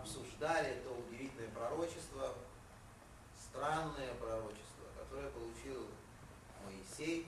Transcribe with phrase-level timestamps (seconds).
[0.00, 2.34] обсуждали это удивительное пророчество,
[3.38, 5.86] странное пророчество, которое получил
[6.64, 7.26] Моисей.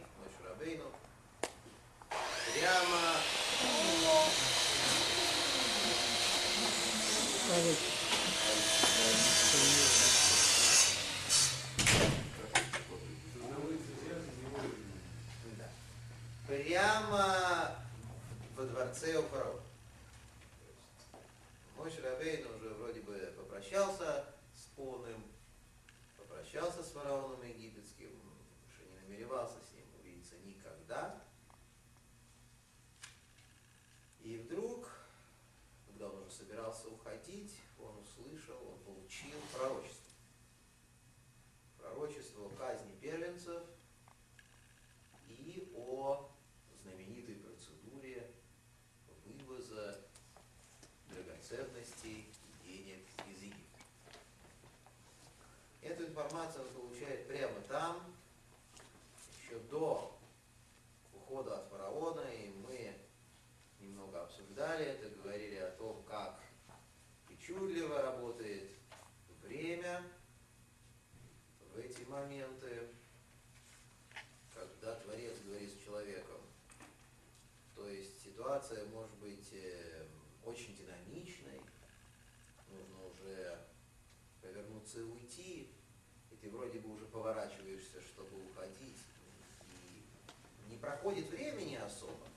[91.02, 92.28] Проходит времени особо,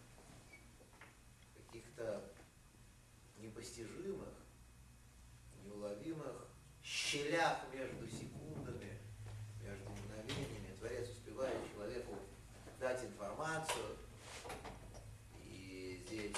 [1.56, 2.24] каких-то
[3.38, 4.34] непостижимых,
[5.64, 6.48] неуловимых
[6.84, 8.98] щелях между секундами,
[9.62, 10.76] между мгновениями.
[10.80, 12.16] Творец успевает человеку
[12.80, 13.98] дать информацию,
[15.44, 16.36] и здесь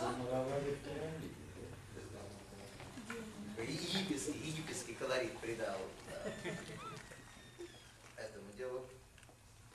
[0.00, 1.38] Замуровали в пирамиде.
[4.08, 5.78] египетский, египетский колорит придал
[6.10, 6.30] да,
[8.16, 8.86] этому делу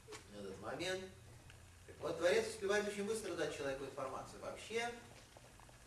[0.07, 1.03] в этот момент.
[1.99, 4.41] Вот, Творец успевает очень быстро дать человеку информацию.
[4.41, 4.91] Вообще,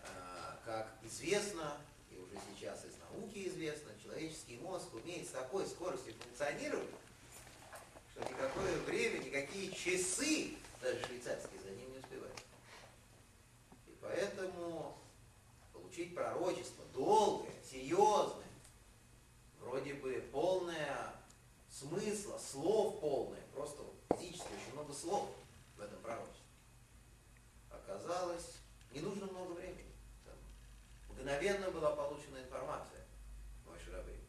[0.02, 1.76] а, как известно,
[2.10, 6.88] и уже сейчас из науки известно, человеческий мозг умеет с такой скоростью функционировать,
[8.12, 12.40] что никакое время, никакие часы, даже швейцарские, за ним не успевают.
[13.86, 14.98] И поэтому
[15.72, 18.46] получить пророчество долгое, серьезное,
[19.60, 21.12] вроде бы полное
[21.70, 23.82] смысла, слов полное, просто
[24.14, 25.30] физически очень много слов
[25.76, 26.44] в этом пророчестве.
[27.70, 28.58] Оказалось,
[28.92, 29.92] не нужно много времени.
[30.24, 30.34] Там
[31.10, 33.04] мгновенно была получена информация
[33.66, 34.20] Мой Шарабей.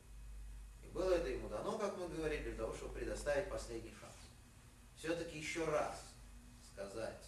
[0.83, 4.15] И было это ему дано, как мы говорили, для того, чтобы предоставить последний шанс.
[4.95, 6.01] Все-таки еще раз
[6.73, 7.23] сказать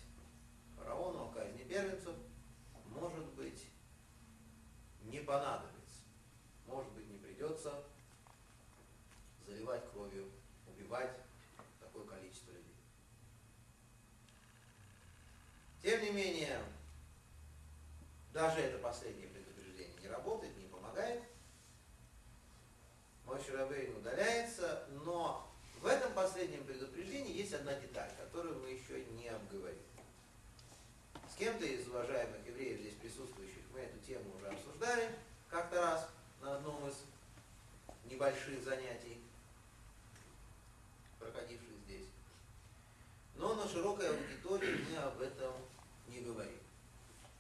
[0.76, 2.16] фараону о казни первенцев,
[2.86, 3.66] может быть,
[5.04, 6.02] не понадобится.
[6.66, 7.84] Может быть, не придется
[9.46, 10.30] заливать кровью,
[10.68, 11.12] убивать
[11.80, 12.76] такое количество людей.
[15.90, 16.62] Тем не менее,
[18.32, 21.24] даже это последнее предупреждение не работает, не помогает.
[23.26, 25.52] Мой Шарабейн удаляется, но
[25.82, 29.82] в этом последнем предупреждении есть одна деталь, которую мы еще не обговорили.
[31.28, 35.10] С кем-то из уважаемых евреев здесь присутствующих мы эту тему уже обсуждали
[35.50, 36.08] как-то раз
[36.42, 36.98] на одном из
[38.06, 39.24] небольших занятий,
[41.18, 42.06] проходивших здесь.
[43.34, 45.52] Но на широкой аудитории мы об этом
[46.30, 46.60] не говорим.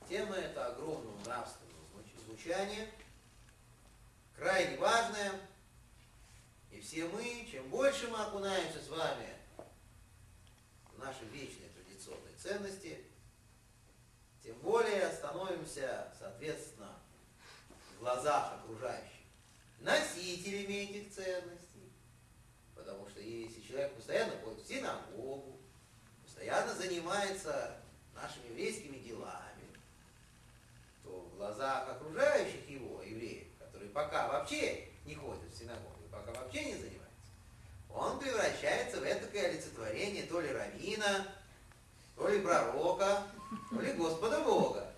[0.07, 2.89] Тема эта огромного нравственного звуч- звучания,
[4.36, 5.33] крайне важная,
[6.71, 9.27] и все мы, чем больше мы окунаемся с вами
[10.94, 13.06] в наши вечные традиционные ценности,
[14.44, 16.97] тем более становимся, соответственно,
[17.95, 19.19] в глазах окружающих
[19.80, 21.91] носителями этих ценностей.
[22.74, 25.59] Потому что если человек постоянно ходит в синагогу,
[26.24, 27.80] постоянно занимается
[28.21, 29.66] нашими еврейскими делами,
[31.04, 36.66] то в глазах окружающих его, евреев, которые пока вообще не ходят в синагогу, пока вообще
[36.66, 37.00] не занимаются,
[37.89, 41.27] он превращается в этакое олицетворение то ли равина,
[42.16, 43.27] то ли пророка,
[43.69, 44.92] то ли Господа Бога.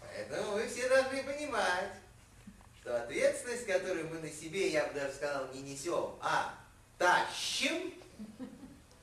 [0.00, 1.92] Поэтому вы все должны понимать,
[2.80, 6.54] что ответственность, которую мы на себе, я бы даже сказал, не несем, а
[6.98, 7.94] тащим,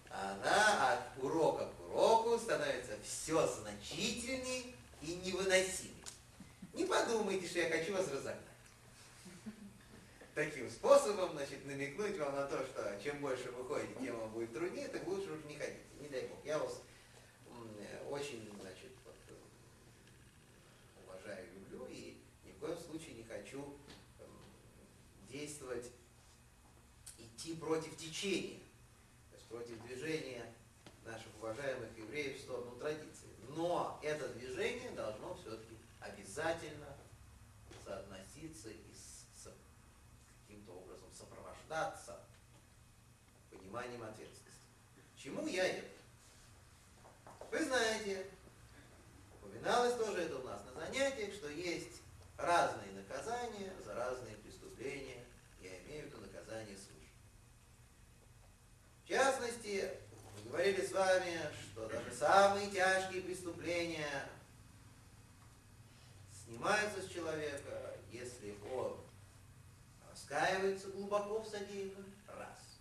[0.10, 6.04] она от урока уроку становится все значительнее и невыносимей.
[6.74, 8.38] Не подумайте, что я хочу вас разогнать.
[10.36, 14.54] Таким способом, значит, намекнуть вам на то, что чем больше вы ходите, тем вам будет
[14.54, 15.82] труднее, так лучше уж не ходите.
[16.00, 16.38] Не дай бог.
[16.46, 16.82] Я вас
[18.10, 19.16] очень, значит, вот,
[21.06, 23.78] уважаю, люблю и ни в коем случае не хочу
[25.30, 25.92] действовать,
[27.18, 28.60] идти против течения,
[29.32, 30.37] то есть против движения
[31.58, 33.28] уважаемых евреев в сторону традиции.
[33.56, 36.96] Но это движение должно все-таки обязательно
[37.84, 39.50] соотноситься и с,
[40.46, 42.20] каким-то образом сопровождаться
[43.50, 44.62] пониманием ответственности.
[45.18, 45.88] Чему я это?
[47.52, 48.28] Вы знаете,
[49.42, 52.02] упоминалось тоже это у нас на занятиях, что есть
[52.38, 55.24] разные наказания за разные преступления.
[55.62, 57.12] Я имею в виду наказание свыше.
[59.04, 59.97] В частности,
[60.58, 64.28] говорили с вами, что даже самые тяжкие преступления
[66.32, 69.00] снимаются с человека, если он
[70.10, 72.80] раскаивается глубоко в содеянном, раз.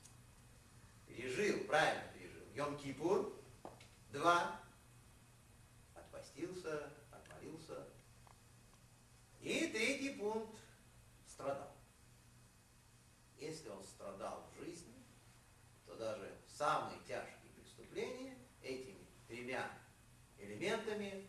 [1.06, 3.38] Пережил, правильно пережил, Йом-Кипур,
[4.11, 4.58] два.
[5.94, 7.84] Отпостился, отмолился.
[9.43, 10.58] И третий пункт–
[11.28, 11.73] страдал.
[13.37, 14.94] Если он страдал в жизни,
[15.84, 17.35] то даже самые тяжкие
[19.46, 19.70] тремя
[20.38, 21.28] элементами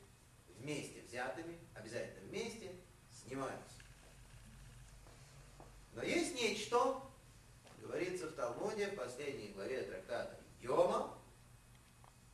[0.58, 2.72] вместе взятыми, обязательно вместе,
[3.12, 3.75] снимаются.
[5.94, 7.02] Но есть нечто,
[7.80, 11.16] говорится в Талмуде в последней главе трактата Йома,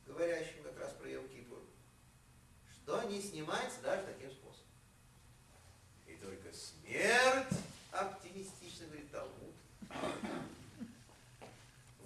[0.06, 1.60] говорящем как раз про Йом Кипур,
[2.72, 4.64] что не снимается даже таким способом.
[6.06, 7.58] И только смерть,
[7.90, 9.54] оптимистично говорит Талмуд,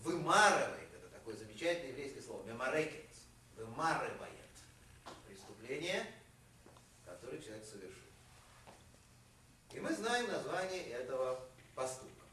[0.02, 3.07] вымарывает, это такое замечательное еврейское слово, меморекет,
[3.78, 4.34] вымарывает
[5.24, 6.04] преступление,
[7.04, 8.02] которое человек совершил.
[9.72, 12.26] И мы знаем название этого поступка.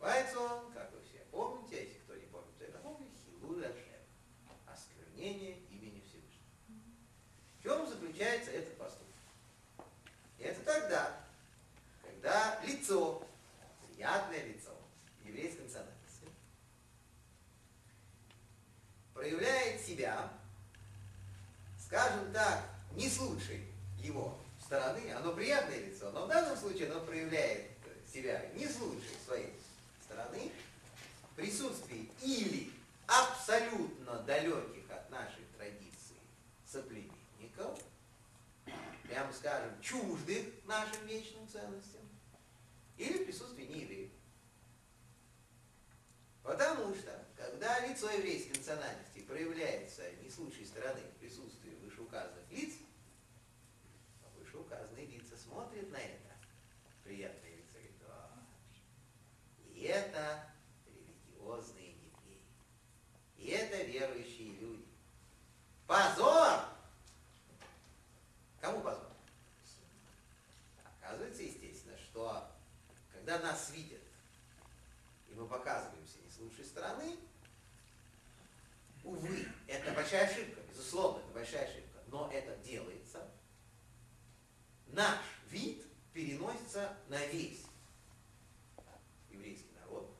[0.00, 3.64] Называется он, как вы все помните, а если кто не помнит, то это помнит, Хилуй
[3.64, 4.02] Ашем.
[4.66, 6.42] Осквернение имени Всевышнего.
[7.60, 9.06] В чем заключается этот поступок?
[10.40, 11.20] Это тогда,
[12.02, 13.24] когда лицо,
[13.86, 14.76] приятное лицо
[15.24, 16.26] еврейской национальности,
[19.14, 20.32] проявляет себя,
[21.86, 23.64] скажем так, не с лучшей
[23.98, 27.70] его стороны, оно приятное лицо, но в данном случае оно проявляет
[28.12, 29.52] себя не с лучшей своей
[30.04, 30.50] стороны,
[31.30, 32.72] в присутствии или
[33.06, 36.16] абсолютно далеких от нашей традиции
[36.66, 37.78] соплеменников,
[39.04, 42.02] прямо скажем, чуждых нашим вечным ценностям,
[42.96, 44.10] или в присутствии неевреев.
[46.42, 51.00] Потому что, когда лицо еврейской национальности проявляется не с лучшей стороны
[52.24, 52.74] в присутствии вышеуказанных лиц,
[54.38, 56.34] вышеуказанные лица смотрят на это
[57.04, 58.32] приятное лицо и говорят,
[59.74, 60.50] и это
[60.86, 62.42] религиозные евреи,
[63.36, 64.86] и это верующие люди.
[65.86, 66.64] Позор!
[68.60, 69.12] Кому позор?
[71.00, 72.50] Оказывается, естественно, что
[73.12, 74.00] когда нас видят,
[75.28, 77.16] и мы показываемся не с лучшей стороны,
[79.04, 83.28] увы, это большая ошибка, безусловно, это большая ошибка, но это делается.
[84.88, 87.64] Наш вид переносится на весь
[89.30, 90.12] еврейский народ,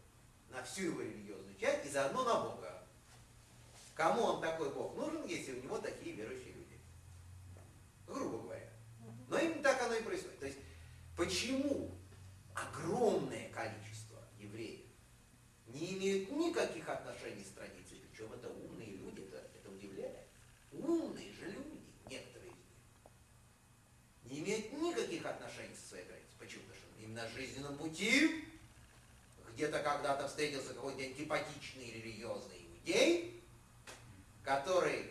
[0.51, 2.87] на всю его религиозную часть и заодно на Бога.
[3.95, 6.79] Кому он такой Бог нужен, если у него такие верующие люди?
[8.07, 8.69] Грубо говоря.
[9.29, 10.39] Но именно так оно и происходит.
[10.39, 10.59] То есть,
[11.17, 11.91] почему
[12.55, 14.85] огромное количество евреев
[15.69, 20.27] не имеют никаких отношений с традицией, причем это умные люди, это, это удивляет.
[20.73, 26.39] Умные же люди, некоторые из них, не имеют никаких отношений со своей традицией.
[26.39, 26.63] Почему?
[26.65, 28.45] Потому что именно на жизненном пути
[29.55, 33.43] где-то когда-то встретился какой-то антипатичный религиозный иудей,
[34.45, 35.11] который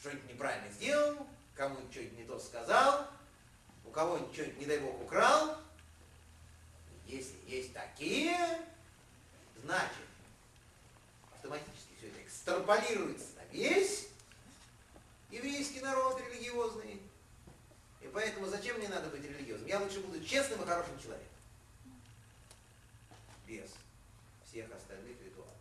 [0.00, 3.08] что-нибудь неправильно сделал, кому-нибудь что-нибудь не то сказал,
[3.84, 5.58] у кого-нибудь что-нибудь, не дай бог, украл.
[7.06, 8.36] Если есть такие,
[9.64, 10.06] значит,
[11.34, 14.06] автоматически все это экстраполируется на весь
[15.32, 17.02] еврейский народ религиозный.
[18.02, 19.66] И поэтому зачем мне надо быть религиозным?
[19.66, 21.26] Я лучше буду честным и хорошим человеком.
[23.48, 23.70] Без
[24.56, 25.52] всех остальных ритуалов.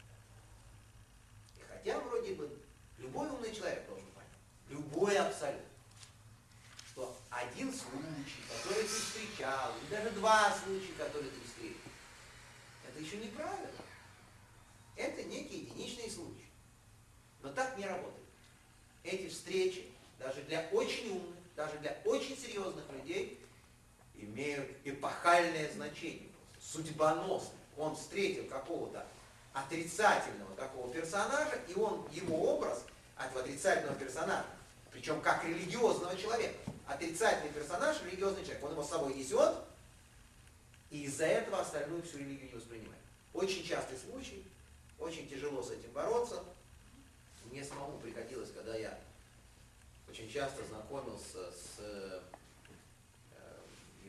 [1.58, 2.50] И хотя вроде бы
[2.98, 4.30] любой умный человек должен понять,
[4.70, 5.68] любой абсолютно,
[6.92, 11.92] что один случай, который ты встречал, или даже два случая, которые ты встретил,
[12.88, 13.70] это еще неправильно.
[14.96, 16.48] Это некий единичный случай.
[17.42, 18.24] Но так не работает.
[19.04, 23.42] Эти встречи, даже для очень умных, даже для очень серьезных людей,
[24.16, 24.72] имеют
[25.56, 27.52] эпохальное значение, судьбоносное.
[27.78, 29.06] Он встретил какого-то
[29.54, 32.84] отрицательного такого персонажа, и он, его образ
[33.18, 34.46] этого отрицательного персонажа,
[34.92, 36.56] причем как религиозного человека,
[36.88, 39.56] отрицательный персонаж, религиозный человек, он его с собой несет,
[40.90, 43.02] и из-за этого остальную всю религию не воспринимает.
[43.34, 44.46] Очень частый случай,
[45.00, 46.44] очень тяжело с этим бороться.
[47.52, 48.98] Мне самому приходилось, когда я
[50.10, 52.22] очень часто знакомился с э,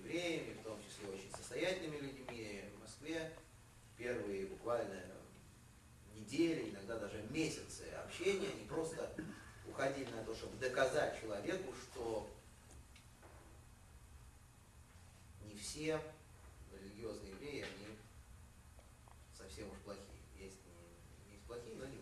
[0.07, 2.65] евреями, в том числе очень состоятельными людьми.
[2.77, 3.33] В Москве,
[3.97, 5.03] первые буквально
[6.15, 9.13] недели, иногда даже месяцы общения, они просто
[9.69, 12.31] уходили на то, чтобы доказать человеку, что
[15.45, 16.01] не все
[16.73, 17.97] религиозные евреи, они
[19.37, 20.05] совсем уж плохие.
[20.39, 21.99] Есть, не, есть плохие, но не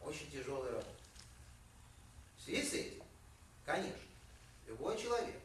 [0.00, 0.88] Очень тяжелая работа.
[2.36, 3.02] В связи с этим,
[3.64, 3.96] конечно,
[4.66, 5.43] любой человек,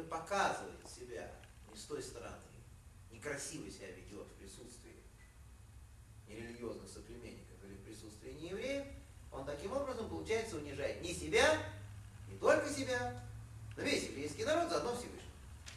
[0.00, 1.30] который показывает себя
[1.70, 2.36] не с той стороны,
[3.10, 4.94] некрасиво себя ведет в присутствии
[6.28, 8.86] нерелигиозных соплеменников или в присутствии неевреев,
[9.32, 11.58] он таким образом, получается, унижает не себя,
[12.28, 13.22] не только себя,
[13.76, 15.20] но весь еврейский народ, заодно Всевышний.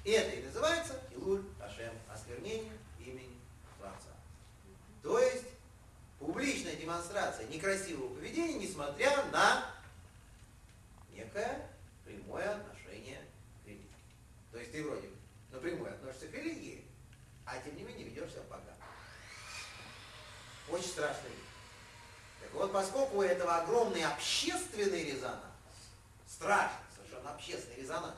[0.03, 3.37] И это и называется Илуль Ашем, осквернение имени
[3.77, 4.09] Творца.
[5.01, 5.45] То есть
[6.19, 9.71] публичная демонстрация некрасивого поведения, несмотря на
[11.13, 11.69] некое
[12.05, 12.72] прямое.
[14.53, 15.09] То есть ты вроде
[15.51, 16.85] напрямую относишься к религии,
[17.43, 18.77] а тем не менее ведешь себя погано.
[20.69, 21.39] Очень страшная вещь.
[22.39, 25.43] Так вот, поскольку у этого огромный общественный резонанс,
[26.27, 28.15] страшный совершенно общественный резонанс,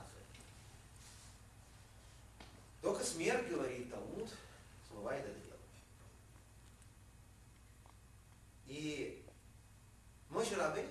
[2.82, 4.30] только смерть, говорит Талмуд,
[4.90, 5.58] смывает это дело.
[8.68, 9.26] И
[10.30, 10.90] мой Шарабейн,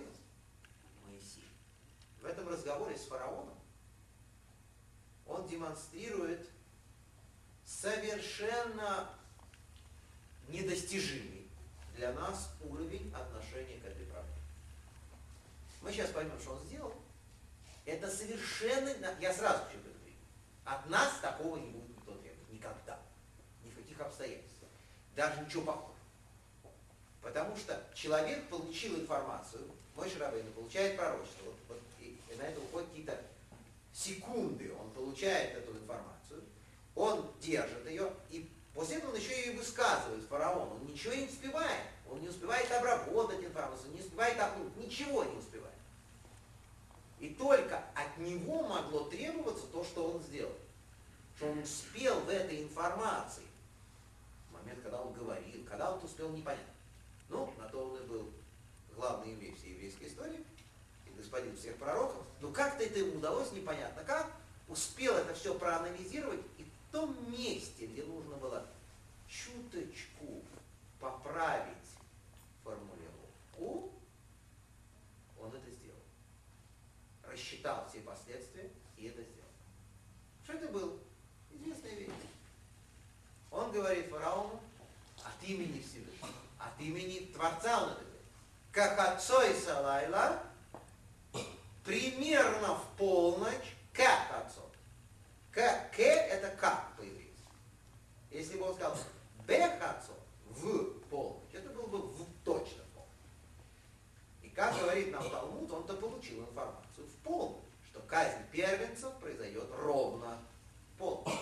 [1.06, 1.46] Моисей,
[2.22, 3.53] в этом разговоре с фараоном,
[5.26, 6.48] он демонстрирует
[7.64, 9.10] совершенно
[10.48, 11.48] недостижимый
[11.96, 14.42] для нас уровень отношения к этой проблеме.
[15.80, 16.94] Мы сейчас поймем, что он сделал.
[17.84, 18.90] Это совершенно,
[19.20, 20.18] я сразу хочу предупредить,
[20.64, 22.50] от нас такого не будет никто требовать.
[22.50, 22.98] Никогда.
[23.62, 24.70] Ни в каких обстоятельствах.
[25.14, 25.94] Даже ничего похожего.
[27.20, 33.18] Потому что человек получил информацию, мой Шарабейн получает пророчество, вот, и, на это уходят какие-то
[33.94, 36.42] секунды, он получает эту информацию,
[36.94, 40.72] он держит ее, и после этого он еще и высказывает фараон.
[40.72, 41.86] Он ничего не успевает.
[42.10, 45.74] Он не успевает обработать информацию, не успевает окунуть, ничего не успевает.
[47.20, 50.52] И только от него могло требоваться то, что он сделал.
[51.36, 53.44] Что он успел в этой информации,
[54.50, 56.74] в момент, когда он говорил, когда он успел, непонятно.
[57.28, 58.30] Ну, на то он и был
[58.94, 60.43] главный еврей всей еврейской истории,
[61.34, 62.22] господин всех пророков.
[62.40, 64.30] Но как-то это ему удалось, непонятно как,
[64.68, 68.66] успел это все проанализировать, и в том месте, где нужно было
[69.28, 70.42] чуточку
[71.00, 71.74] поправить
[72.62, 73.92] формулировку,
[75.40, 75.98] он это сделал.
[77.24, 79.50] Рассчитал все последствия и это сделал.
[80.44, 80.98] Что это было?
[81.50, 82.10] Известная вещь.
[83.50, 84.60] Он говорит фараону
[85.24, 88.20] от имени Всевышнего, от имени Творца он это говорит.
[88.72, 90.42] Как отцой Салайла,
[91.84, 94.64] примерно в полночь, как отцом.
[95.52, 95.60] К,
[95.92, 97.24] к это как по-еврейски.
[98.30, 98.96] Если бы он сказал
[99.46, 100.16] бех отцом,
[100.48, 103.10] в полночь, это было бы в точно полночь.
[104.42, 110.38] И как говорит нам Талмуд, он-то получил информацию в полночь, что казнь первенцев произойдет ровно
[110.94, 111.34] в полночь.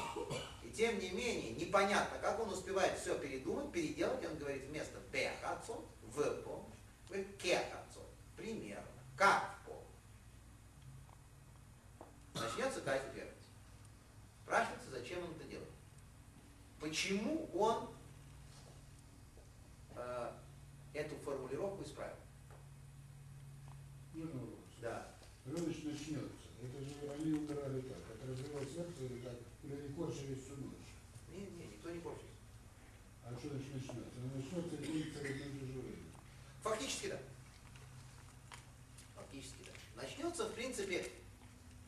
[0.62, 5.32] И тем не менее, непонятно, как он успевает все передумать, переделать, он говорит вместо бех
[5.42, 8.04] отцом, в полночь, говорит кех отцом,
[8.36, 9.51] примерно, как в.
[12.42, 13.36] Начнется казнь первенцев.
[14.42, 15.68] Спрашивается, зачем он это делает.
[16.80, 17.90] Почему он
[19.94, 20.32] э,
[20.94, 22.16] эту формулировку исправил?
[24.14, 24.58] Вопрос?
[24.80, 25.14] Да.
[25.46, 26.48] Рыночь начнется.
[26.60, 27.98] Это же они умирали так.
[28.14, 29.34] Это развивалось сердце или так?
[29.62, 30.90] Или они корчились всю ночь?
[31.30, 32.26] Не, не, никто не корчится.
[33.24, 34.18] А что значит начнется?
[34.18, 36.02] Оно начнется и будет же время.
[36.62, 37.18] Фактически да.
[39.14, 40.02] Фактически да.
[40.02, 41.11] Начнется, в принципе,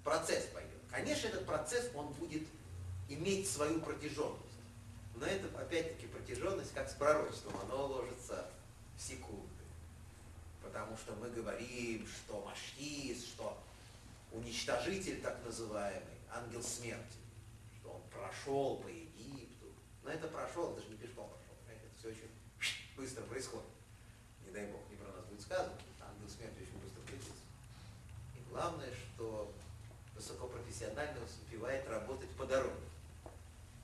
[0.04, 0.70] процесс пойдет.
[0.90, 2.46] Конечно, этот процесс, он будет
[3.08, 4.40] иметь свою протяженность.
[5.16, 8.46] Но это, опять-таки, протяженность, как с пророчеством, оно ложится
[8.96, 9.48] в секунды.
[10.62, 13.58] Потому что мы говорим, что Маштис, что
[14.32, 17.18] уничтожитель так называемый, ангел смерти,
[17.80, 19.66] что он прошел по Египту.
[20.02, 21.54] Но это прошел, даже не пешком прошел.
[21.68, 22.30] Это все очень
[22.96, 23.68] быстро происходит.
[24.44, 25.76] Не дай бог, не про нас будет сказано.
[26.00, 27.32] Ангел смерти очень быстро двигается.
[28.36, 29.54] И главное, что
[30.24, 32.72] высокопрофессионально успевает работать по дороге.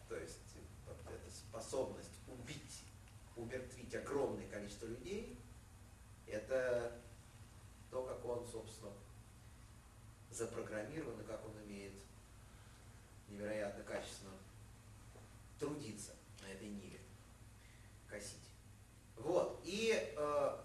[0.09, 0.39] То есть
[0.87, 2.85] вот эта способность убить,
[3.37, 5.39] умертвить огромное количество людей,
[6.27, 6.99] это
[7.91, 8.93] то, как он, собственно,
[10.31, 11.93] запрограммирован и как он умеет
[13.29, 14.33] невероятно качественно
[15.59, 17.01] трудиться на этой ниве,
[18.09, 18.39] косить.
[19.17, 19.61] Вот.
[19.65, 20.57] И э,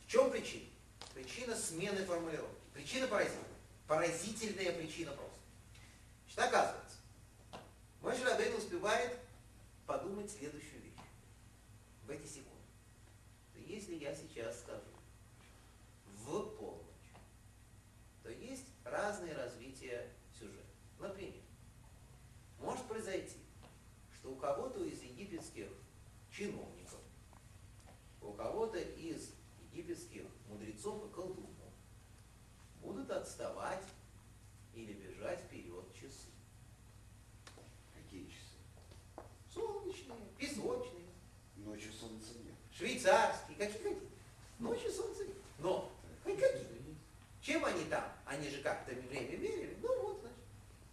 [0.00, 0.66] в чем причина?
[1.14, 2.56] Причина смены формулировки.
[2.72, 3.53] Причина паразита.
[3.86, 5.38] Поразительная причина просто.
[6.32, 6.96] Значит, оказывается,
[8.00, 9.18] мой Рабейн успевает
[9.86, 10.94] подумать следующую вещь
[12.06, 12.50] в эти секунды.
[13.66, 14.80] Если я сейчас скажу
[16.06, 16.84] в полночь,
[18.22, 20.64] то есть разные развития сюжета.
[20.98, 21.42] Например,
[22.58, 23.38] может произойти,
[24.14, 25.68] что у кого-то из египетских
[26.30, 27.00] чиновников,
[28.22, 29.32] у кого-то из
[29.72, 31.50] египетских мудрецов и колдунов
[33.04, 33.82] будут отставать
[34.74, 36.28] или бежать вперед часы.
[37.94, 39.24] Какие часы?
[39.52, 41.04] Солнечные, песочные,
[41.56, 42.54] Ночью солнца нет.
[42.76, 44.06] швейцарские, какие хотите.
[44.58, 45.36] Ночью солнце нет.
[45.58, 45.90] Но,
[46.24, 46.64] хоть какие.
[47.40, 48.04] Чем они там?
[48.24, 49.76] Они же как-то время мерили.
[49.82, 50.38] Ну вот, значит.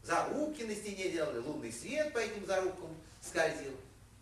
[0.04, 3.76] Зарубки на стене делали, лунный свет по этим зарубкам скользил.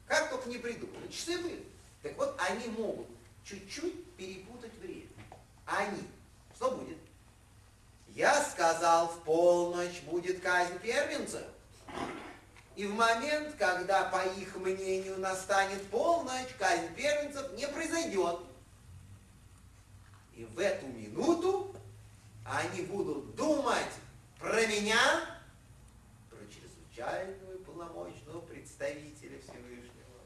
[0.08, 1.08] Как только не придумали.
[1.08, 1.64] Часы были.
[2.04, 3.08] Так вот, они могут
[3.44, 5.08] чуть-чуть перепутать время.
[5.66, 6.04] Они.
[6.56, 6.98] Что будет?
[8.16, 11.44] Я сказал, в полночь будет казнь первенца.
[12.76, 18.40] И в момент, когда, по их мнению, настанет полночь, казнь первенцев не произойдет.
[20.34, 21.76] И в эту минуту
[22.46, 23.92] они будут думать
[24.40, 25.38] про меня,
[26.30, 30.24] про чрезвычайного и полномочного представителя Всевышнего,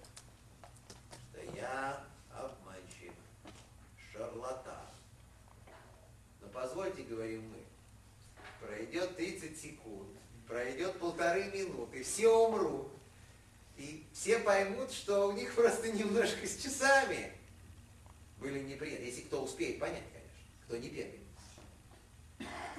[1.31, 3.13] что я обманщик,
[4.11, 4.85] шарлатан.
[6.41, 7.62] Но позвольте, говорим мы,
[8.83, 10.09] пройдет 30 секунд,
[10.47, 12.89] пройдет полторы минуты, все умрут.
[13.77, 17.31] И все поймут, что у них просто немножко с часами
[18.37, 19.05] были неприятны.
[19.05, 21.19] Если кто успеет понять, конечно, кто не первый.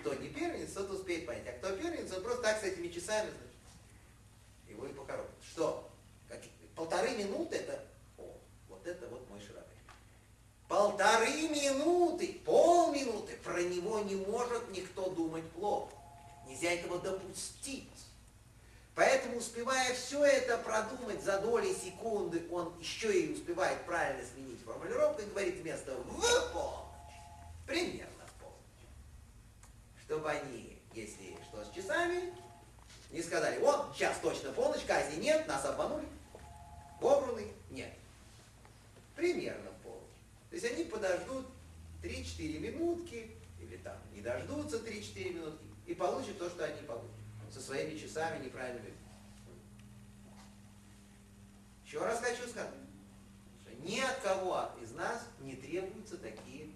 [0.00, 1.46] Кто не первенец, тот успеет понять.
[1.48, 5.30] А кто первенец, он просто так с этими часами, значит, его и покоробит.
[5.42, 5.90] Что?
[6.28, 6.40] Как,
[6.76, 7.82] полторы минуты это,
[8.18, 8.38] о,
[8.68, 9.63] вот это вот мой шрабель.
[10.74, 15.92] Полторы минуты, полминуты, про него не может никто думать плохо.
[16.48, 17.88] Нельзя этого допустить.
[18.96, 25.22] Поэтому, успевая все это продумать за доли секунды, он еще и успевает правильно сменить формулировку
[25.22, 27.14] и говорит вместо «в полночь»,
[27.68, 28.88] примерно в полночь.
[30.04, 32.34] Чтобы они, если что с часами,
[33.12, 36.08] не сказали, вот, сейчас точно полночь, казни нет, нас обманули,
[37.00, 37.92] вобруны нет.
[39.14, 39.73] Примерно.
[40.54, 41.46] То есть они подождут
[42.00, 47.10] 3-4 минутки, или там не дождутся 3-4 минутки, и получат то, что они получат
[47.52, 48.94] со своими часами неправильными.
[51.84, 52.70] Еще раз хочу сказать,
[53.62, 56.68] что ни от кого из нас не требуются такие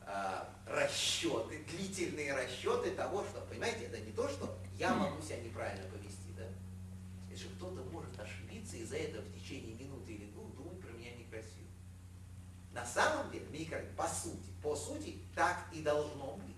[0.00, 5.88] а, расчеты, длительные расчеты того, что, понимаете, это не то, что я могу себя неправильно
[5.88, 6.48] повести, да?
[7.36, 11.14] Что кто-то может ошибиться и за это в течение минуты или двух думать про меня
[11.14, 11.62] некрасиво.
[12.72, 16.56] На самом деле, микро, по сути, по сути, так и должно быть.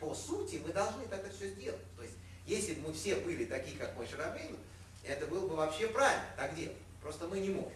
[0.00, 1.80] По сути, мы должны это все сделать.
[1.96, 2.14] То есть
[2.46, 4.56] если бы мы все были такие, как мой Шарабейн,
[5.02, 6.76] это было бы вообще правильно так делать.
[7.02, 7.72] Просто мы не можем.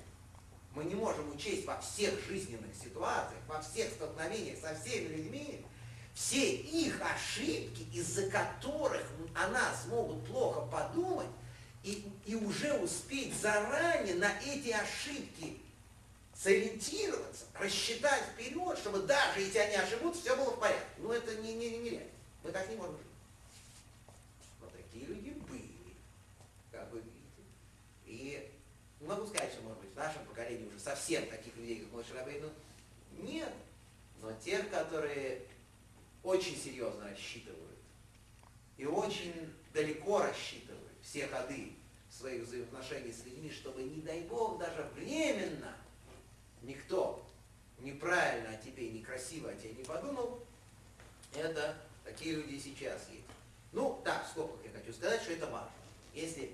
[0.74, 5.64] Мы не можем учесть во всех жизненных ситуациях, во всех столкновениях со всеми людьми,
[6.14, 11.26] все их ошибки, из-за которых о нас могут плохо подумать,
[11.82, 15.58] и, и уже успеть заранее на эти ошибки
[16.40, 20.87] сориентироваться, рассчитать вперед, чтобы даже если они ошибутся, все было в порядке.
[20.98, 22.03] Ну это не, не, не, не
[22.42, 23.11] Мы так не можем жить
[24.90, 25.94] такие люди были,
[26.70, 27.42] как вы видите.
[28.07, 28.50] И
[29.00, 32.50] могу сказать, что, может быть, в нашем поколении уже совсем таких людей, как Моше Рабейну,
[33.18, 33.53] нет.
[34.20, 35.42] Но тех, которые
[36.22, 37.79] очень серьезно рассчитывают
[38.76, 41.72] и очень далеко рассчитывают все ходы
[42.11, 45.74] своих взаимоотношений с людьми, чтобы, не дай Бог, даже временно
[46.62, 47.24] никто
[47.78, 50.42] неправильно о тебе, некрасиво о тебе не подумал,
[51.34, 53.24] это такие люди сейчас есть.
[53.72, 55.70] Ну, так, в скобках я хочу сказать, что это важно.
[56.12, 56.52] Если,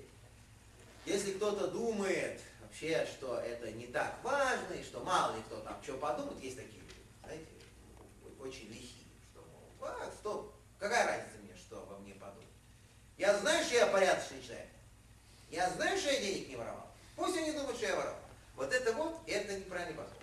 [1.05, 5.81] если кто-то думает вообще, что это не так важно, и что мало ли кто там
[5.81, 6.93] что подумает, есть такие люди,
[7.23, 7.45] знаете,
[8.39, 12.47] очень лихие, что, мол, а, что, какая разница мне, что во мне подумают.
[13.17, 14.67] Я знаю, что я порядочный человек.
[15.49, 16.91] Я знаю, что я денег не воровал.
[17.15, 18.26] Пусть они думают, что я воровал.
[18.57, 20.17] Вот это вот, это неправильный подход.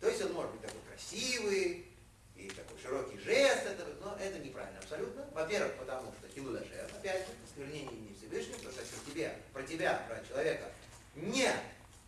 [0.00, 1.88] То есть он может быть такой красивый,
[2.36, 5.26] и такой широкий жест, это, но это неправильно абсолютно.
[5.32, 9.62] Во-первых, потому что хилуда жест, опять же, осквернение не Всевышним, потому что если тебе, про
[9.64, 10.70] тебя, про человека,
[11.16, 11.50] не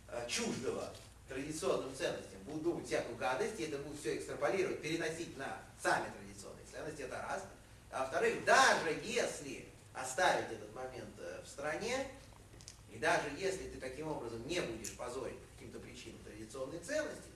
[0.07, 0.93] а, чуждого
[1.27, 6.65] традиционным ценностям будут думать всякую гадость, и это будут все экстраполировать, переносить на сами традиционные
[6.71, 7.43] ценности, это раз.
[7.91, 12.07] А во-вторых, даже если оставить этот момент э, в стране,
[12.93, 17.29] и даже если ты таким образом не будешь позорить по каким-то причинам традиционные ценности,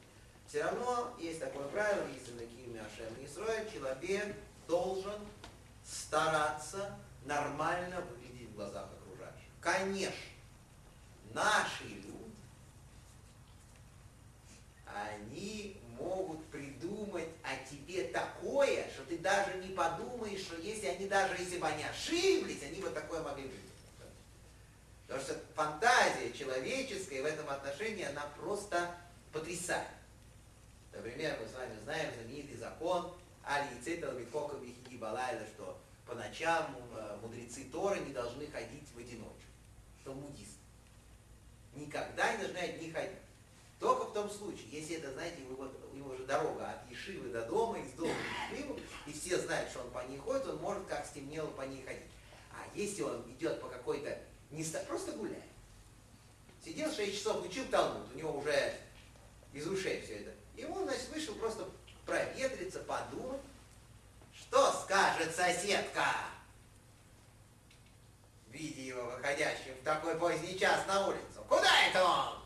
[0.47, 4.35] все равно есть такое правило, если на Киме Ашем не строят, Челобе
[4.67, 5.19] должен
[5.83, 9.49] стараться нормально выглядеть в глазах окружающих.
[9.59, 10.15] Конечно,
[11.33, 12.35] наши люди,
[14.85, 21.35] они могут придумать о тебе такое, что ты даже не подумаешь, что если они даже,
[21.41, 23.74] если бы они ошиблись, они бы такое могли придумать.
[25.07, 28.95] Потому что фантазия человеческая в этом отношении, она просто
[29.31, 29.87] потрясает.
[30.91, 33.13] Например, мы с вами знаем знаменитый закон
[33.43, 38.97] Али Цитал Микока Бихиги Балайла, что по ночам э, мудрецы Торы не должны ходить в
[38.97, 39.35] одиночку.
[40.03, 40.59] Талмудисты.
[41.75, 43.19] Никогда не должны одни ходить.
[43.79, 47.29] Только в том случае, если это, знаете, у него, у него же дорога от Ешивы
[47.29, 50.57] до дома, из дома в Ешиву, и все знают, что он по ней ходит, он
[50.57, 52.05] может как стемнело по ней ходить.
[52.51, 54.17] А если он идет по какой-то,
[54.51, 55.43] не просто гуляет,
[56.63, 58.73] сидел 6 часов, учил Талмуд, у него уже
[59.53, 61.67] из ушей все это, и он, значит, вышел просто
[62.05, 63.41] проветриться, подумать,
[64.34, 66.05] что скажет соседка,
[68.49, 71.43] видя его выходящим в такой поздний час на улицу.
[71.49, 72.43] Куда это он?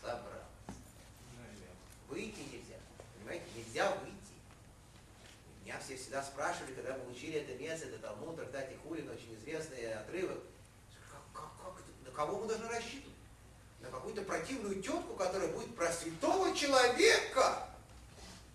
[0.00, 0.46] Собрался.
[2.08, 2.76] Выйти нельзя.
[3.18, 4.16] Понимаете, нельзя выйти.
[5.62, 9.92] Меня все всегда спрашивали, когда мы учили это место, это Талмуд, трактат Хулин, очень известный
[9.94, 10.38] отрывок.
[11.10, 13.14] Как, как, как, на кого мы должны рассчитывать?
[13.80, 17.68] На какую-то противную тетку, которая будет про святого человека,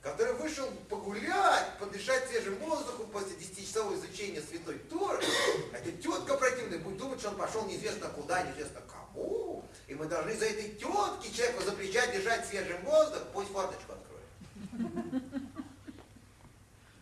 [0.01, 5.23] который вышел погулять, подышать свежим воздухом после 10-часового изучения святой Торы.
[5.71, 9.63] Эта тетка противная будет думать, что он пошел неизвестно куда, неизвестно кому.
[9.87, 15.23] И мы должны за этой тетки человеку запрещать дышать свежим воздухом, пусть форточку откроет.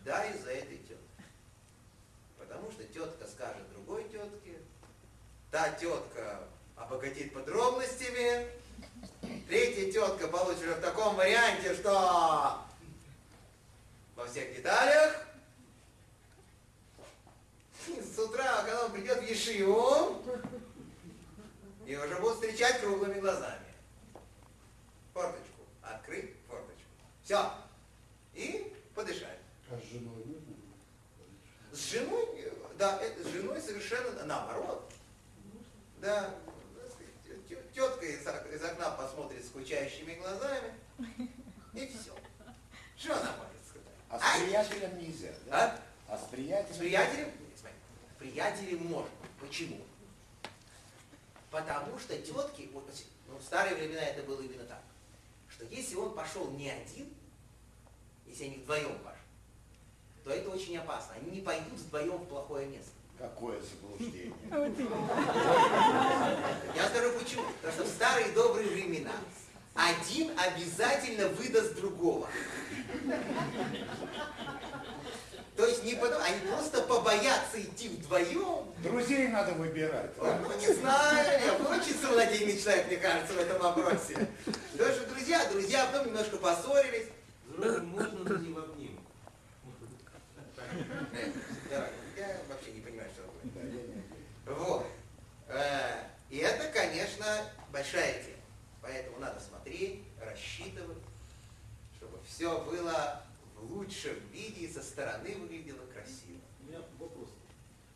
[0.04, 1.24] Да, из-за этой тетки.
[2.38, 4.58] Потому что тетка скажет другой тетке,
[5.50, 6.40] та тетка
[6.76, 8.48] обогатит подробностями,
[9.48, 12.60] третья тетка получит в таком варианте, что
[14.14, 15.26] во всех деталях.
[17.86, 20.22] С утра, когда он придет в Ешиву,
[21.86, 23.66] и уже будут встречать круглыми глазами.
[25.12, 25.62] Форточку.
[25.82, 26.84] Открыть форточку.
[27.24, 27.50] Все.
[28.34, 29.38] И подышать.
[29.70, 30.24] А с женой?
[31.72, 34.89] С женой, да, это, с женой совершенно наоборот.
[36.00, 36.34] Да,
[37.74, 38.26] тетка из,
[38.64, 40.72] окна посмотрит скучающими глазами,
[41.74, 42.16] и все.
[42.96, 43.94] Что она может сказать?
[44.08, 45.78] А с приятелем нельзя, да?
[46.08, 46.74] А, с приятелем?
[46.74, 47.28] С приятелем?
[47.54, 49.10] С приятелем можно.
[49.40, 49.78] Почему?
[51.50, 52.90] Потому что тетки, вот,
[53.28, 54.82] ну, в старые времена это было именно так,
[55.50, 57.12] что если он пошел не один,
[58.26, 59.20] если они вдвоем пошли,
[60.24, 61.14] то это очень опасно.
[61.16, 62.92] Они не пойдут вдвоем в плохое место.
[63.20, 64.32] Какое заблуждение.
[66.74, 67.44] Я скажу почему.
[67.60, 69.12] Потому что в старые добрые времена
[69.74, 72.26] один обязательно выдаст другого.
[75.54, 78.64] То есть не потому, они просто побоятся идти вдвоем.
[78.82, 80.12] Друзей надо выбирать.
[80.16, 80.38] Да?
[80.42, 84.28] Ну, не знаю, очень самонадеянный человек, мне кажется, в этом вопросе.
[84.72, 87.08] Потому что друзья, друзья потом немножко поссорились.
[87.46, 89.02] Взрослым можно, но не в обнимку.
[92.16, 92.79] Я вообще не.
[94.56, 94.86] Вот.
[95.48, 97.26] Э, и это, конечно,
[97.72, 98.36] большая тема.
[98.82, 100.98] Поэтому надо смотреть, рассчитывать,
[101.96, 103.22] чтобы все было
[103.56, 106.40] в лучшем виде и со стороны выглядело красиво.
[106.60, 107.28] У меня вопрос.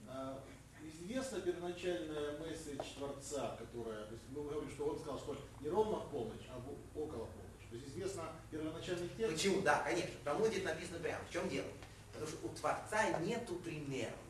[0.09, 0.43] А,
[0.83, 6.01] известна первоначальная месседж Творца, которая, то есть мы говорим, что он сказал, что не ровно
[6.01, 6.59] в полночь, а
[6.95, 7.67] около полночи.
[7.71, 9.33] То есть известно первоначальный текст.
[9.33, 9.63] Почему?
[9.63, 10.13] Да, конечно.
[10.21, 11.25] В Талмуде это написано прямо.
[11.25, 11.69] В чем дело?
[12.13, 14.24] Потому что у Творца нету примерно.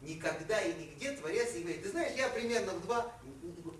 [0.00, 3.12] Никогда и нигде Творец не говорит, ты знаешь, я примерно в два.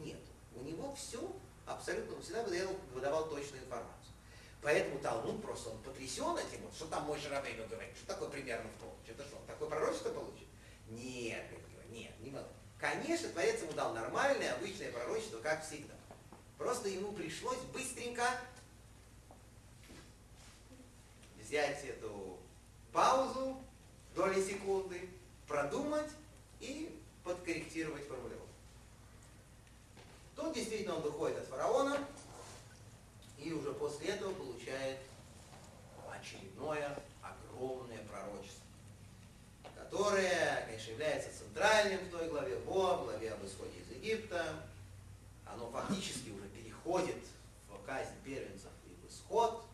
[0.01, 0.19] Нет.
[0.55, 1.21] У него все
[1.67, 4.15] абсолютно, он всегда выдавал, выдавал точную информацию.
[4.61, 8.69] Поэтому Талмуд просто он потрясен этим, вот, что там мой Шарабейну говорит, что такое примерно
[8.71, 9.09] в полночь.
[9.09, 10.49] Это что, такое пророчество получит?
[10.89, 11.45] Нет,
[11.91, 12.49] нет, не могу.
[12.79, 15.95] Конечно, Творец ему дал нормальное, обычное пророчество, как всегда.
[16.57, 18.25] Просто ему пришлось быстренько
[21.41, 22.39] взять эту
[22.93, 23.63] паузу,
[24.15, 25.09] доли секунды,
[25.49, 26.11] продумать
[26.61, 28.47] и подкорректировать формулировку.
[30.37, 31.99] Тут действительно он выходит от фараона
[33.39, 34.99] и уже после этого получает
[36.11, 38.63] очередное огромное пророчество,
[39.75, 44.63] которое, конечно, является центральным в той главе, во главе об исходе из Египта.
[45.47, 47.17] Оно фактически уже переходит
[47.69, 49.65] в казнь первенцев и в исход.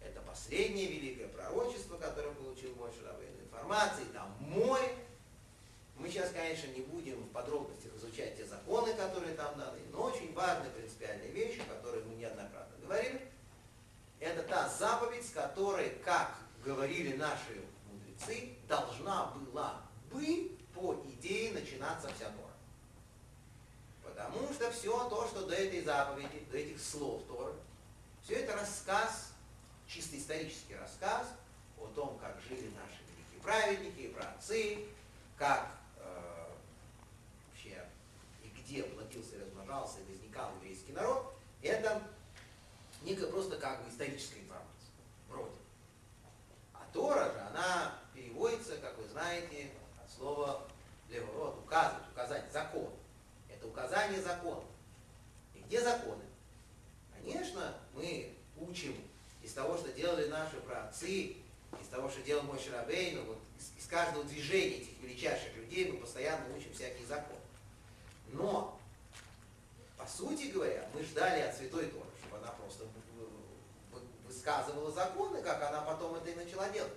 [0.00, 3.27] Это последнее великое пророчество, которое получил мой Шарабейн.
[3.58, 4.94] Информации там море.
[5.96, 10.32] Мы сейчас, конечно, не будем в подробностях изучать те законы, которые там даны, но очень
[10.32, 13.28] важная принципиальная вещь, о которой мы неоднократно говорили,
[14.20, 17.62] это та заповедь, с которой, как говорили наши
[18.68, 22.52] должна была бы, по идее, начинаться вся Тора.
[24.02, 27.54] Потому что все то, что до этой заповеди, до этих слов Торы,
[28.24, 29.32] все это рассказ,
[29.86, 31.28] чисто исторический рассказ
[31.78, 34.84] о том, как жили наши великие праведники и праотцы,
[35.36, 36.46] как э,
[37.48, 37.84] вообще
[38.42, 42.02] и где плодился, размножался и возникал еврейский народ, это
[43.02, 44.90] некая просто как бы историческая информация,
[45.28, 45.56] вроде.
[46.72, 49.70] А Тора же, она переводится, как вы знаете,
[50.02, 50.68] от слова
[51.08, 52.92] леворот, указывать, указать, закон.
[53.48, 54.62] Это указание закона.
[55.54, 56.22] И где законы?
[57.12, 58.94] Конечно, мы учим
[59.42, 61.36] из того, что делали наши праотцы,
[61.80, 63.38] из того, что делал мой Шарабейн, вот
[63.88, 67.40] каждого движения этих величайших людей мы постоянно учим всякие законы.
[68.32, 68.78] Но,
[69.96, 72.84] по сути говоря, мы ждали от Святой Торы, чтобы она просто
[74.26, 76.92] высказывала законы, как она потом это и начала делать.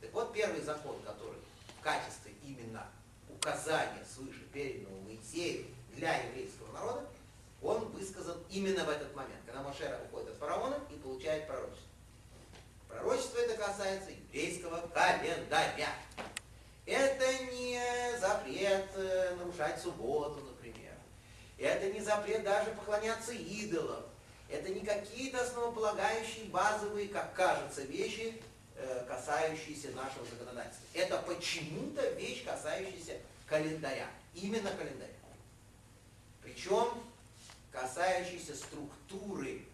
[0.00, 1.38] Так вот, первый закон, который
[1.78, 2.86] в качестве именно
[3.28, 7.08] указания свыше переданного Моисею для еврейского народа,
[7.62, 11.93] он высказан именно в этот момент, когда Машера уходит от фараона и получает пророчество.
[12.94, 15.88] Пророчество это касается еврейского календаря.
[16.86, 17.80] Это не
[18.20, 20.92] запрет э, нарушать субботу, например.
[21.58, 24.04] Это не запрет даже поклоняться идолам.
[24.48, 28.40] Это не какие-то основополагающие, базовые, как кажется, вещи,
[28.76, 30.86] э, касающиеся нашего законодательства.
[30.94, 34.08] Это почему-то вещь, касающаяся календаря.
[34.34, 35.10] Именно календаря.
[36.42, 37.02] Причем
[37.72, 39.64] касающийся структуры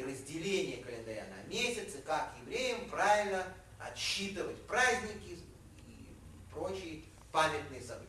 [0.00, 3.44] и разделения календаря на месяцы, как евреям правильно
[3.78, 5.38] отсчитывать праздники
[5.86, 6.16] и
[6.52, 8.08] прочие памятные события.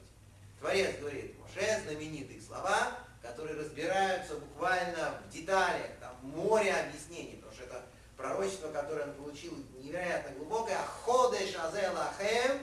[0.59, 7.63] Творец говорит, Моше, знаменитые слова, которые разбираются буквально в деталях, там море объяснений, потому что
[7.63, 7.85] это
[8.17, 12.59] пророчество, которое он получил невероятно глубокое, Ходеш Азелахем,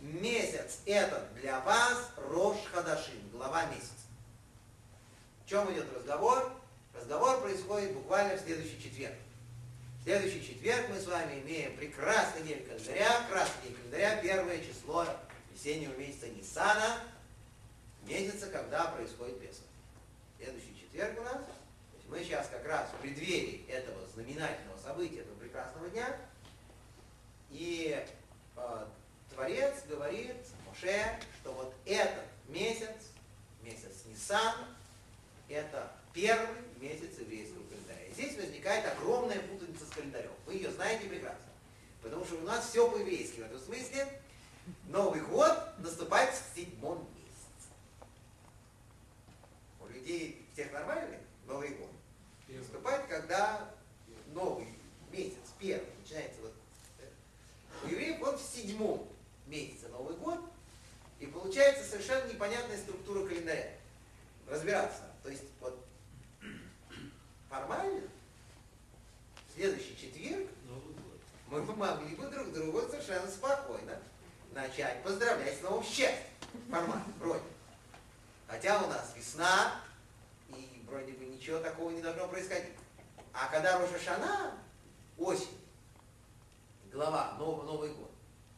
[0.00, 4.00] месяц этот для вас, Рош Хадашим, глава месяца
[5.50, 6.52] чем идет разговор?
[7.00, 9.14] Разговор происходит буквально в следующий четверг.
[10.00, 15.06] В следующий четверг мы с вами имеем прекрасный день календаря, красный день календаря, первое число
[15.50, 16.98] весеннего месяца Ниссана,
[18.06, 19.64] месяца, когда происходит Песах.
[20.36, 21.42] Следующий четверг у нас.
[22.06, 26.18] мы сейчас как раз в преддверии этого знаменательного события, этого прекрасного дня.
[27.48, 28.04] И
[28.56, 28.86] э,
[29.34, 30.36] Творец говорит
[30.68, 33.08] Моше, что вот этот месяц,
[33.62, 34.54] месяц Ниссан,
[35.48, 38.06] это первый месяц еврейского календаря.
[38.06, 40.30] И здесь возникает огромная путаница с календарем.
[40.46, 41.50] Вы ее знаете прекрасно.
[42.02, 44.20] Потому что у нас все по-еврейски в этом смысле.
[44.88, 47.70] Новый год наступает в седьмом месяце.
[49.80, 51.90] У людей всех нормальных Новый год
[52.48, 53.70] наступает, когда
[54.28, 54.68] новый
[55.10, 56.52] месяц, первый, начинается вот
[57.82, 59.08] у евреев он в седьмом
[59.46, 60.38] месяце Новый год,
[61.18, 63.70] и получается совершенно непонятная структура календаря.
[64.46, 65.84] Разбираться то есть вот
[67.50, 68.08] формально
[69.52, 70.48] следующий четверг
[71.48, 74.00] мы могли бы друг друга совершенно спокойно
[74.52, 76.28] начать поздравлять с новым счастьем.
[76.70, 77.42] Формально, вроде.
[78.46, 79.80] Хотя у нас весна,
[80.48, 82.72] и вроде бы ничего такого не должно происходить.
[83.32, 84.54] А когда Роша Шана,
[85.18, 85.58] осень,
[86.92, 88.10] глава, Новый, Новый год,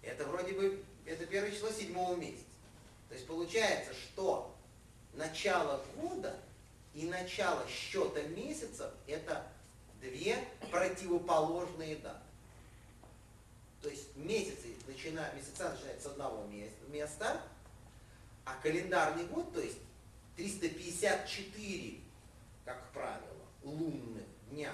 [0.02, 2.44] это вроде бы, это первое число седьмого месяца.
[3.08, 4.54] То есть получается, что
[5.14, 6.36] начало года–
[6.94, 9.46] и начало счета месяцев– это
[10.00, 10.36] две
[10.70, 12.18] противоположные даты.
[13.80, 16.46] То есть месяцы начина, месяца начинаются с одного
[16.88, 17.40] места,
[18.44, 19.78] а календарный год, то есть
[20.36, 22.00] 354,
[22.64, 24.72] как правило, лунных дня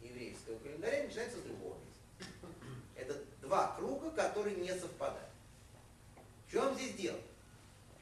[0.00, 2.54] еврейского календаря начинается с другого месяца.
[2.94, 5.30] Это два круга, которые не совпадают.
[6.46, 7.18] В чем здесь дело?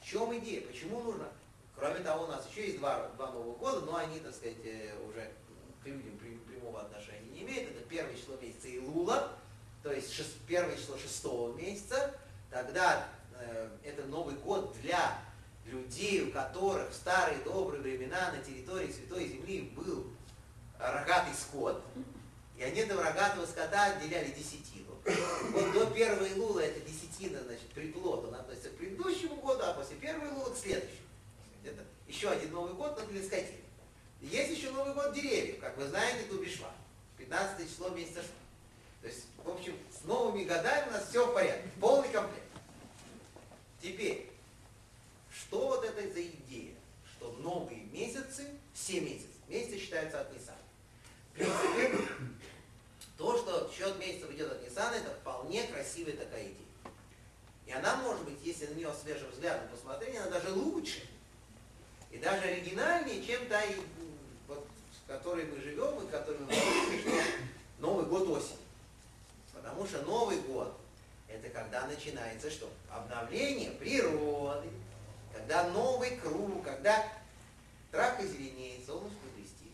[0.01, 0.61] В чем идея?
[0.63, 1.31] Почему нужно
[1.77, 4.95] Кроме того, у нас еще есть два, два Новых года, но они, так сказать, э,
[5.09, 5.31] уже
[5.83, 7.71] к людям прямого отношения не имеют.
[7.71, 9.33] Это первое число месяца Илула,
[9.83, 12.15] то есть шест, первое число шестого месяца.
[12.51, 13.07] Тогда
[13.39, 15.19] э, это Новый год для
[15.67, 20.07] людей, у которых в старые добрые времена на территории Святой Земли был
[20.79, 21.83] рогатый скот.
[22.57, 24.95] И они этого рогатого скота отделяли десятину.
[25.51, 29.97] Вот до первой Илула это десятина, значит, приплод, он относится к предыдущему году, а после
[29.97, 31.04] первой Илула к следующему
[31.67, 33.23] это еще один Новый год, но для.
[34.21, 36.73] Есть еще Новый год деревьев, как вы знаете, Тубишва.
[37.19, 38.31] 15 число месяца Шва.
[39.03, 42.43] То есть, в общем, с новыми годами у нас все в порядке, полный комплект.
[43.81, 44.31] Теперь,
[45.31, 46.75] что вот это за идея,
[47.15, 50.59] что новые месяцы, все месяцы, месяцы считаются от Ниссана.
[53.19, 56.57] То, что счет месяцев идет от Ниссана, это вполне красивая такая идея.
[58.95, 61.03] свежим взглядом посмотреть, она даже лучше.
[62.15, 63.61] И даже оригинальнее, чем та,
[64.47, 64.65] вот,
[65.05, 67.25] в которой мы живем, и которой мы говорим,
[67.81, 68.61] Новый год осень.
[69.53, 70.79] Потому что Новый год–
[71.29, 72.71] это когда начинается что?
[72.89, 74.69] Обновление природы,
[75.35, 77.05] когда новый круг, когда
[77.91, 79.73] травка зеленеет, солнышко блестит.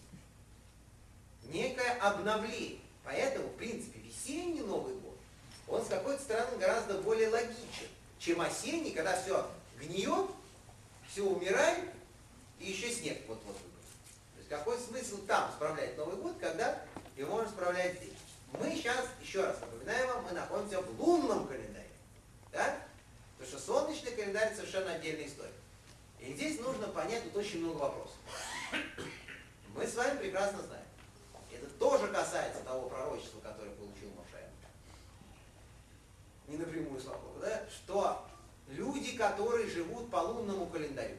[1.42, 2.78] Некое обновление.
[3.04, 5.18] Поэтому, в принципе, весенний Новый год,
[5.68, 9.46] он с какой-то стороны гораздо более логичен, чем осенний, когда все
[9.78, 10.30] гниет,
[11.10, 11.69] все умирает,
[13.00, 13.70] снег вот-вот выпадет.
[14.34, 16.82] То есть какой смысл там справлять Новый год, когда
[17.16, 18.14] его можно справлять здесь?
[18.52, 21.90] Мы сейчас, еще раз напоминаю вам, мы находимся в лунном календаре.
[22.52, 22.78] Да?
[23.38, 25.52] Потому что солнечный календарь совершенно отдельная история.
[26.18, 28.16] И здесь нужно понять тут очень много вопросов.
[29.74, 30.84] Мы с вами прекрасно знаем.
[31.50, 34.44] Это тоже касается того пророчества, которое получил Моше.
[36.48, 37.62] Не напрямую, слава да?
[37.70, 38.26] Что
[38.68, 41.16] люди, которые живут по лунному календарю,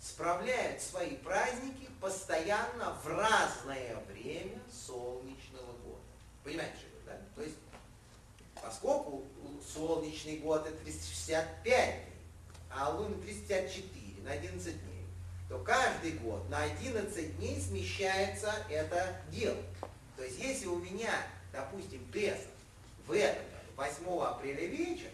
[0.00, 6.00] справляют свои праздники постоянно в разное время солнечного года.
[6.42, 7.18] Понимаете, что это, да?
[7.36, 7.56] То есть,
[8.62, 9.24] поскольку
[9.62, 12.04] солнечный год это 365 дней,
[12.70, 15.06] а лунный 354 на 11 дней,
[15.48, 19.60] то каждый год на 11 дней смещается это дело.
[20.16, 21.12] То есть, если у меня,
[21.52, 22.46] допустим, Песах
[23.06, 23.42] в этом
[23.76, 25.10] году 8 апреля вечер,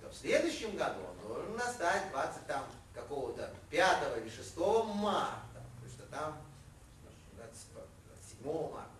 [0.00, 2.64] то в следующем году он должен настать 20 там
[2.96, 6.38] какого-то 5 или 6 марта, потому что там
[7.36, 8.90] 27 марта,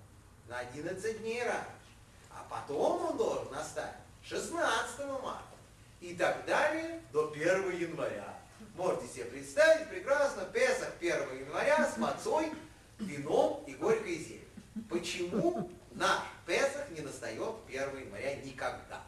[0.48, 1.66] на 11 дней раньше.
[2.30, 5.42] А потом он должен настать 16 марта.
[6.00, 8.38] И так далее до 1 января.
[8.74, 12.52] Можете себе представить прекрасно, Песах 1 января с мацой,
[12.98, 14.44] вином и горькой зелень.
[14.90, 19.02] Почему наш Песах не настает 1 января никогда?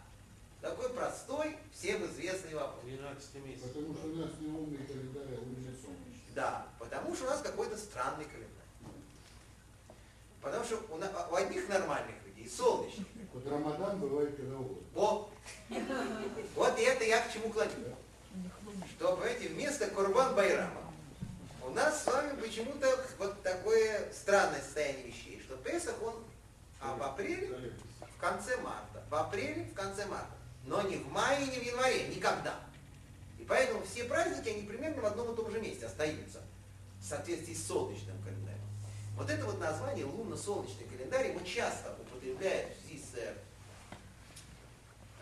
[0.60, 2.84] Такой простой, всем известный вопрос.
[2.84, 3.62] 12 месяц.
[3.62, 6.34] Потому что у нас не лунный календарь, а лунный солнечный.
[6.34, 8.48] Да, потому что у нас какой-то странный календарь.
[10.40, 13.06] Потому что у, на- у одних нормальных людей солнечный.
[13.32, 14.82] Вот Рамадан бывает когда угодно.
[14.94, 15.30] Вот.
[16.56, 17.70] Вот и это я к чему клоню.
[18.96, 20.92] Что, понимаете, вместо Курбан Байрама
[21.64, 26.14] у нас с вами почему-то вот такое странное состояние вещей, что Песах он
[26.80, 29.04] а в апреле, в конце марта.
[29.10, 30.37] В апреле, в конце марта.
[30.68, 32.60] Но не в мае, не в январе, никогда.
[33.38, 36.42] И поэтому все праздники, они примерно в одном и том же месте остаются,
[37.00, 38.60] в соответствии с солнечным календарем.
[39.16, 43.34] Вот это вот название лунно-солнечный календарь его часто употребляют в связи с э,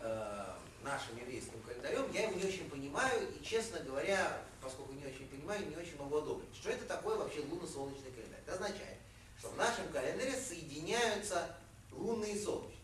[0.01, 0.47] э,
[0.83, 2.11] нашим еврейским календарем.
[2.11, 6.17] Я его не очень понимаю, и, честно говоря, поскольку не очень понимаю, не очень могу
[6.19, 6.57] одобрить.
[6.57, 8.41] Что это такое вообще лунно-солнечный календарь?
[8.45, 8.99] Это означает,
[9.39, 11.55] что в нашем календаре соединяются
[11.93, 12.75] лунные и солнечные.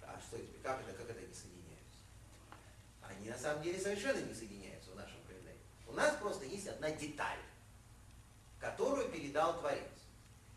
[0.00, 1.25] А что теперь, как это, как это?
[3.26, 5.58] Они на самом деле совершенно не соединяются в нашем календаре.
[5.88, 7.40] У нас просто есть одна деталь,
[8.60, 9.82] которую передал Творец.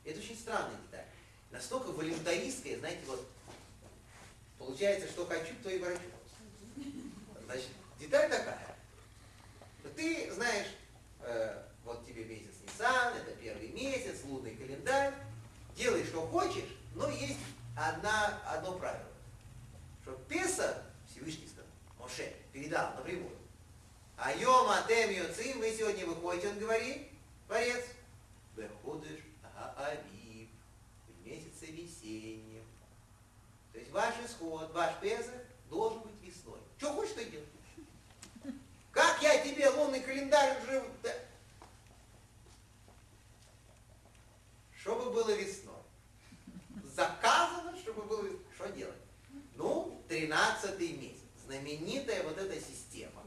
[0.06, 1.08] Это очень странная деталь.
[1.50, 3.28] Настолько волюнтаристская, знаете, вот
[4.60, 6.00] получается, что хочу, то и ворочу.
[7.46, 8.78] Значит, деталь такая.
[9.96, 10.68] Ты знаешь,
[11.22, 15.16] э, вот тебе месяц Нисан, это первый месяц, лунный календарь,
[15.76, 17.40] делай, что хочешь, но есть
[17.76, 19.10] одна, одно правило.
[20.04, 21.66] Что Песа, Всевышний сказал,
[21.98, 23.38] Моше, передал напрямую.
[24.18, 27.08] А йом атем йоцим, вы сегодня выходите, он говорит,
[27.48, 27.86] Творец,
[28.56, 29.24] выходишь
[29.78, 30.50] Авив,
[31.08, 32.66] в месяце весеннем.
[33.72, 35.36] То есть ваш исход, ваш Песах
[35.70, 36.60] должен быть весной.
[36.78, 38.56] Что хочешь, и делай.
[38.92, 40.84] Как я тебе лунный календарь уже...
[44.76, 45.76] Чтобы было весной.
[46.94, 48.46] Заказано, чтобы было весной.
[48.56, 48.96] Что делать?
[49.56, 51.29] Ну, 13 месяц.
[51.50, 53.24] Знаменитая вот эта система.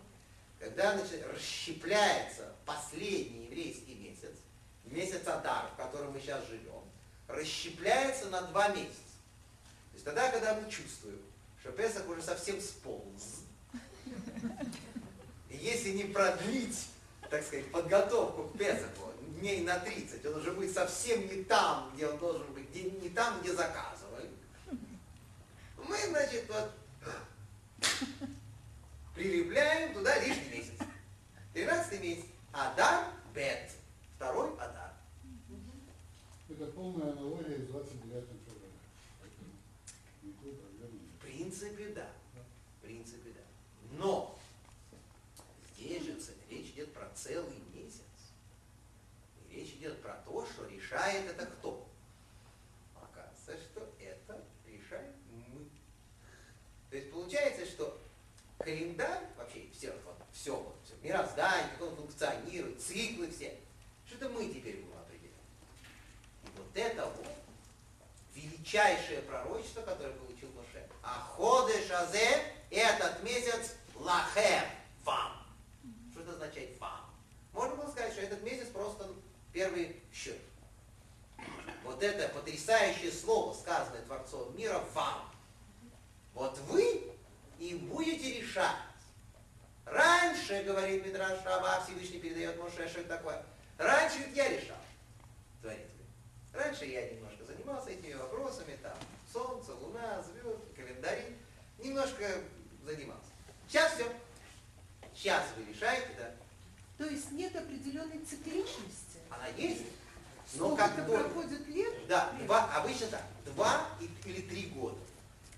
[0.61, 4.39] Когда значит, расщепляется последний еврейский месяц,
[4.85, 6.85] месяц Адар, в котором мы сейчас живем,
[7.27, 8.95] расщепляется на два месяца.
[9.91, 11.21] То есть тогда, когда мы чувствуем,
[11.61, 13.41] что Песах уже совсем сполз,
[15.51, 16.79] и если не продлить,
[17.29, 22.07] так сказать, подготовку к Песаху дней на 30, он уже будет совсем не там, где
[22.07, 24.31] он должен быть, не там, где заказывали.
[25.77, 26.71] Мы, значит, вот
[29.15, 30.73] прилепляем туда лишний месяц.
[31.55, 32.25] 13 месяц.
[32.53, 33.71] Адар Бет.
[34.17, 34.93] Второй Адар.
[36.49, 38.73] Это полная аналогия с 29 февраля.
[40.23, 42.11] В принципе, да.
[42.35, 43.41] В принципе, да.
[43.99, 44.39] Но
[45.75, 46.17] здесь же
[46.51, 48.03] речь идет про целый месяц.
[49.49, 51.89] И речь идет про то, что решает это кто?
[52.95, 55.69] Оказывается, что это решаем мы.
[56.91, 57.99] То есть получается, что
[58.65, 63.55] календарь, вообще все вот все, вот, все, мироздание, как оно функционирует, циклы все.
[64.07, 65.33] Что-то мы теперь будем определять.
[66.45, 67.27] И вот это вот
[68.35, 70.89] величайшее пророчество, которое получил Моше.
[71.03, 74.65] Аходы Шазе, этот месяц лахем,
[75.05, 75.47] вам.
[76.13, 77.11] Что это означает вам?
[77.53, 79.07] Можно было сказать, что этот месяц просто
[79.53, 80.39] первый счет.
[81.85, 85.31] Вот это потрясающее слово, сказанное Творцом мира, вам.
[86.33, 87.12] Вот вы
[87.63, 88.75] и будете решать.
[89.85, 93.41] Раньше, говорит Мидраш Раба, Всевышний передает Моше, что это такое.
[93.79, 94.77] Раньше ведь я решал,
[95.61, 95.79] Творец.
[96.53, 98.97] Раньше я немножко занимался этими вопросами, там,
[99.33, 101.37] солнце, луна, звезды, календари.
[101.79, 102.25] Немножко
[102.85, 103.31] занимался.
[103.69, 104.13] Сейчас все.
[105.15, 106.35] Сейчас вы решаете, да?
[106.99, 109.21] То есть нет определенной цикличности.
[109.31, 109.85] Она есть.
[110.55, 111.13] Но как только...
[111.13, 112.09] проходит лет?
[112.09, 113.87] Да, два, обычно так, два
[114.25, 114.99] или три года.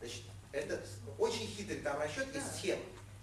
[0.01, 0.25] Значит,
[0.55, 0.81] это
[1.19, 2.83] очень хитрый там расчет и схема.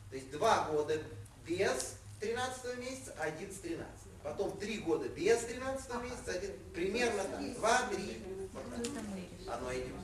[0.10, 1.02] То есть два года
[1.48, 3.88] без 13 месяца, один с 13.
[4.24, 8.22] Потом три года без 13 месяца, один примерно так, два-три.
[9.48, 9.96] Оно идет.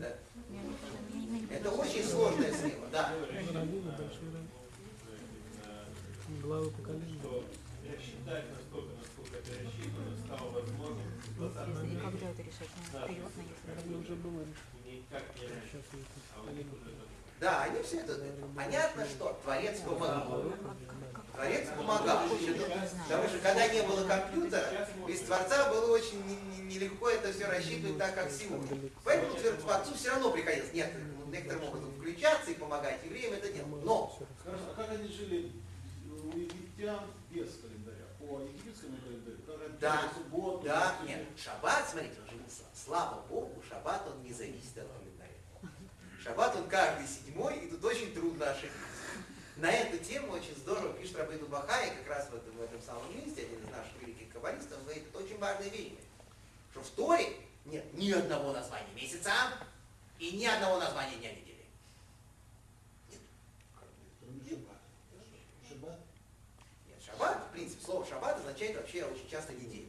[0.00, 0.14] Да.
[1.50, 3.14] Это очень сложная схема, да.
[6.42, 7.20] Главы поколения.
[7.86, 12.00] Рассчитать настолько, насколько это рассчитано, стало возможным в 20 Если веке.
[12.02, 14.40] когда это решать, ну, вперед, на если Это уже было
[14.86, 15.66] Никак не раньше.
[15.70, 17.04] Сейчас это А у них уже это
[17.40, 18.18] Да, они все это...
[18.56, 20.44] Понятно, что Творец помогал.
[21.32, 22.28] Творец помогал.
[22.28, 27.46] Потому что когда не было компьютера, без Творца было очень не- не- нелегко это все
[27.46, 28.90] рассчитывать так, как сегодня.
[29.04, 33.84] Поэтому Творцу все равно приходилось некоторым, некоторым образом включаться и помогать евреям это делать.
[33.84, 35.52] Но Хорошо, а как они жили
[36.10, 37.48] у египтян без?
[38.26, 39.36] По египетскому календарю?
[39.80, 40.64] Да, субботу?
[40.64, 42.36] Да, в нет, шаббат, смотрите, он же.
[42.74, 45.32] Слава Богу, шаббат он не зависит от календаря.
[46.22, 48.80] Шаббат он каждый седьмой, и тут очень трудно ошибиться.
[49.56, 53.16] На эту тему очень здорово пишет Рабыну Бахай, как раз в этом, в этом самом
[53.16, 55.92] месте, один из наших великих каббалистов, говорит, это очень важная вещь,
[56.72, 59.32] что в Торе нет ни одного названия месяца
[60.18, 61.64] и ни одного названия дня недели.
[63.74, 64.76] Кроме шаббата.
[65.66, 65.98] Шаббат
[66.86, 69.88] Нет, шаббат, в принципе, слово шаббат означает вообще очень часто неделю.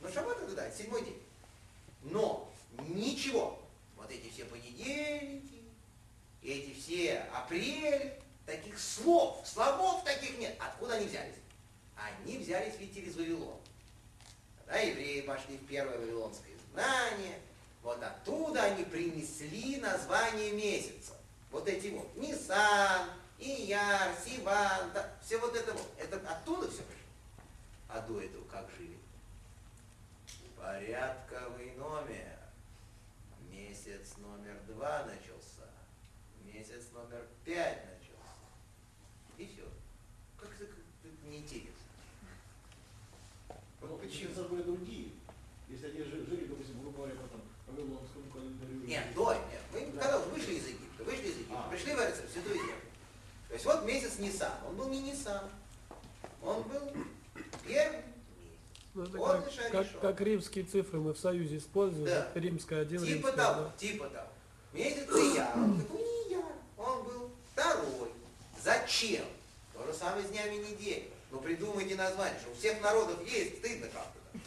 [0.00, 1.22] Но шаббат это да, седьмой день.
[2.02, 2.52] Но
[2.88, 3.58] ничего,
[3.96, 5.62] вот эти все понедельники,
[6.42, 8.12] эти все апрель,
[8.46, 10.54] таких слов, слогов таких нет.
[10.60, 11.34] Откуда они взялись?
[11.96, 13.60] Они взялись ведь из Вавилона.
[14.58, 17.38] Когда евреи пошли в первое вавилонское изгнание,
[17.82, 21.12] вот оттуда они принесли название месяца.
[21.50, 22.14] Вот эти вот.
[22.16, 23.08] Нисан,
[23.44, 25.76] Ияр, Сиван, да, все вот это.
[25.98, 27.44] Это оттуда все пришло.
[27.88, 28.96] А до этого как жили?
[30.56, 32.38] Порядковый номер.
[33.50, 35.68] Месяц номер два начался.
[36.42, 38.32] Месяц номер пять начался.
[39.36, 39.68] И все.
[40.38, 41.70] Как это, как это неинтересно.
[43.82, 44.30] Ну, Вот почему?
[44.30, 45.10] месяцы были другие.
[45.68, 48.86] Если они жи- жили, допустим, грубо говоря, по там, Вавилонскому календарю.
[48.86, 49.60] Нет, до, нет.
[49.72, 51.70] Мы когда уже вышли из Египта, вышли из Египта, А.
[51.70, 52.74] пришли в Эрцев, в Святую Землю.
[53.54, 54.50] То есть вот месяц Нисан.
[54.66, 55.44] Он был не Нисан.
[56.42, 56.80] Он был
[57.64, 58.58] первый месяц.
[58.94, 62.04] Ну, это Вот как, и как, как римские цифры мы в Союзе используем.
[62.04, 62.32] Да.
[62.34, 63.72] Римская один, Типа римская того, два.
[63.78, 64.28] типа того.
[64.72, 65.56] Месяц Ияр.
[65.56, 66.52] Он такой не Ияр.
[66.76, 68.10] Он был второй.
[68.60, 69.24] Зачем?
[69.72, 71.08] То же самое с днями недели.
[71.30, 74.18] Ну придумайте название, что у всех народов есть, стыдно как-то.
[74.32, 74.40] да.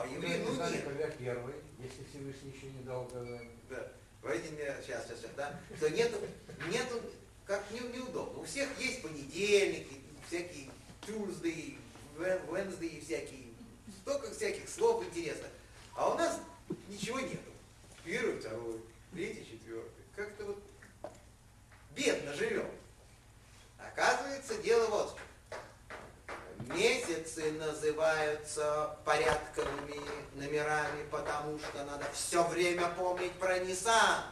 [0.00, 0.82] А евреи, ну нет.
[0.82, 3.50] когда первый, если Всевышний еще не дал указания.
[3.68, 3.86] Да.
[4.22, 6.16] Говорите мне, сейчас, сейчас, сейчас, да, что нету,
[6.70, 7.02] нету,
[7.46, 8.40] как не, неудобно.
[8.40, 10.68] У всех есть понедельники, всякие
[11.02, 11.78] Tuesday,
[12.16, 13.44] Wed- Wednesday, всякие,
[14.02, 15.50] столько всяких слов интересных.
[15.94, 16.40] А у нас
[16.88, 17.50] ничего нету.
[18.04, 18.80] Первый, второй,
[19.12, 20.04] третий, четвертый.
[20.14, 20.62] Как-то вот
[21.94, 22.68] бедно живем.
[23.78, 25.18] Оказывается, дело вот.
[26.68, 30.00] Месяцы называются порядковыми
[30.34, 34.24] номерами, потому что надо все время помнить про Нисан,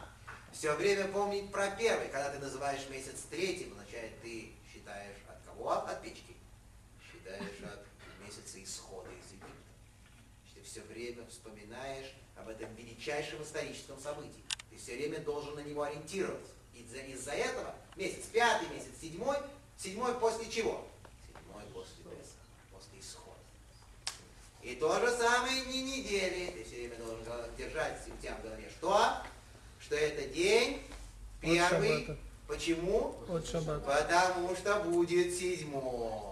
[0.55, 2.07] все время помнить про первый.
[2.07, 5.71] Когда ты называешь месяц третьим, означает, ты считаешь от кого?
[5.71, 6.35] От печки.
[7.11, 7.85] Считаешь от
[8.25, 9.51] месяца исхода из Египта.
[10.55, 14.43] Ты все время вспоминаешь об этом величайшем историческом событии.
[14.69, 16.53] Ты все время должен на него ориентироваться.
[16.73, 19.37] И из-за, этого месяц пятый, месяц седьмой,
[19.77, 20.87] седьмой после чего?
[21.27, 23.39] Седьмой после Песаха, после исхода.
[24.61, 26.51] И то же самое не недели.
[26.51, 28.69] Ты все время должен держать у тебя в голове.
[28.77, 29.21] Что?
[29.85, 30.81] Что это день
[31.41, 32.17] первый.
[32.47, 33.15] Почему?
[33.29, 33.79] От шаббата.
[33.85, 36.23] Потому что будет седьмой.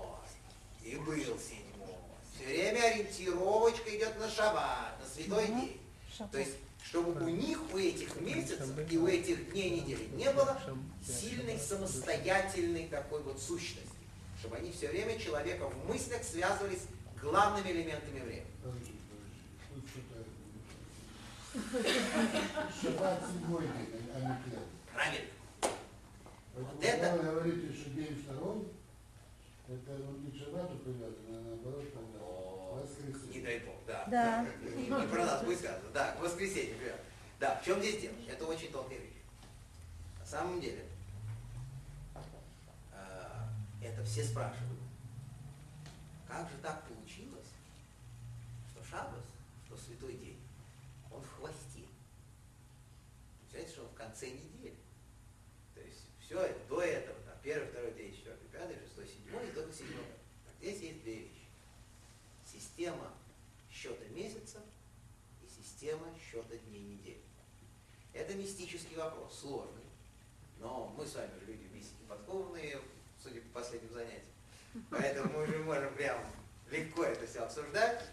[0.83, 1.95] И был седьмой.
[2.35, 5.79] Все время ориентировочка идет на шаббат, на святой день.
[6.31, 10.59] То есть чтобы у них, у этих месяцев и у этих дней недели не было
[11.05, 13.87] сильной самостоятельной такой вот сущности.
[14.39, 16.81] Чтобы они все время человека в мыслях связывались
[17.21, 18.45] главными элементами времени.
[18.61, 19.39] Подожди, подожди.
[19.73, 20.23] Тут что-то...
[21.53, 24.67] Шаббат седьмой день, а не первый.
[24.91, 25.27] Правильно.
[25.61, 25.77] Поэтому,
[26.55, 28.67] Вот это- когда вы говорите, что день второй,
[29.67, 33.43] это вот не к шаббату а наоборот, тогда О, Не воскресенье.
[33.43, 34.05] дай бог, да.
[34.09, 34.47] Да.
[34.75, 35.89] Не, не про нас будет сказано.
[35.93, 36.75] Да, к воскресенью.
[37.39, 38.15] Да, в чем здесь дело?
[38.27, 39.21] Это очень тонкая вещь.
[40.19, 40.85] На самом деле,
[42.93, 43.27] э,
[43.83, 44.79] это все спрашивают.
[46.27, 47.49] Как же так получилось,
[48.71, 49.23] что Шаббас,
[49.67, 50.39] что святой день,
[51.11, 51.85] он в хвосте?
[53.41, 54.75] Представляете, что он в конце недели.
[55.75, 59.51] То есть все это, до этого, там, первый, второй, третий, четвертый, пятый, шестой, седьмой, и
[59.51, 60.05] только седьмой.
[60.45, 61.45] Так здесь есть две вещи.
[62.51, 63.13] Система
[63.71, 64.59] счета месяца
[65.43, 67.21] и система счета дней недели.
[68.13, 69.83] Это мистический вопрос, сложный.
[70.59, 72.79] Но мы с вами же люди мистики подкованные,
[73.21, 74.33] судя по последним занятиям.
[74.89, 76.19] Поэтому мы уже можем прям
[76.71, 78.03] легко это все обсуждать.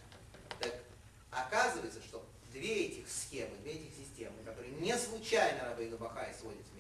[0.59, 0.83] Так
[1.31, 6.80] оказывается, что две этих схемы, две этих системы, которые не случайно Рабейну Бахай сводит вместе,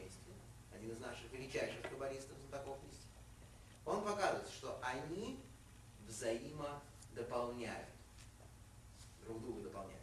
[0.91, 3.09] из наших величайших каббалистов, знатоков мистики,
[3.85, 5.41] он показывает, что они
[6.07, 7.89] взаимодополняют.
[9.25, 10.03] Друг друга дополняют.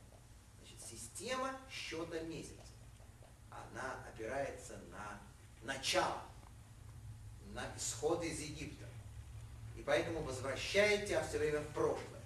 [0.59, 2.61] Значит, система счета месяца,
[3.49, 5.19] она опирается на
[5.63, 6.21] начало,
[7.53, 8.85] на исход из Египта.
[9.75, 12.21] И поэтому возвращает тебя все время в прошлое.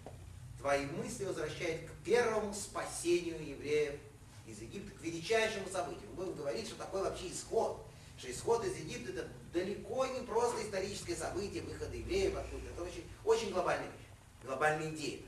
[0.60, 4.00] Твои мысли возвращают к первому спасению евреев
[4.46, 6.08] из Египта, к величайшему событию.
[6.12, 7.84] Мы будем говорить, что такое вообще исход.
[8.22, 12.70] Что исход из Египта это далеко не просто историческое событие выхода евреев откуда.
[12.70, 14.06] Это очень, очень глобальная вещь,
[14.44, 15.24] глобальная идея.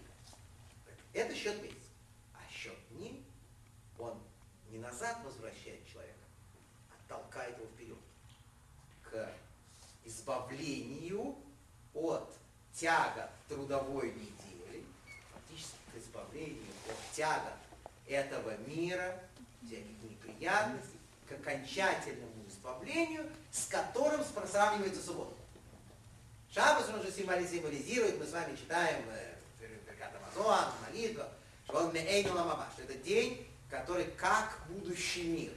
[1.11, 1.89] Это счет месяца.
[2.35, 3.25] А счет дней,
[3.97, 4.21] он
[4.69, 6.19] не назад возвращает человека,
[6.91, 7.97] а толкает его вперед.
[9.09, 9.27] К
[10.05, 11.35] избавлению
[11.95, 12.31] от
[12.75, 14.83] тягот трудовой недели,
[15.33, 17.53] фактически к избавлению от тягот
[18.05, 19.19] этого мира,
[19.65, 25.33] всяких неприятностей, к окончательному избавлению, с которым сравнивается суббота.
[26.53, 29.35] Шаббас, он же символи- символизирует, мы с вами читаем э,
[29.85, 31.29] Беркат Амазон, молитва,
[31.65, 35.51] что он что это день, который как будущий мир.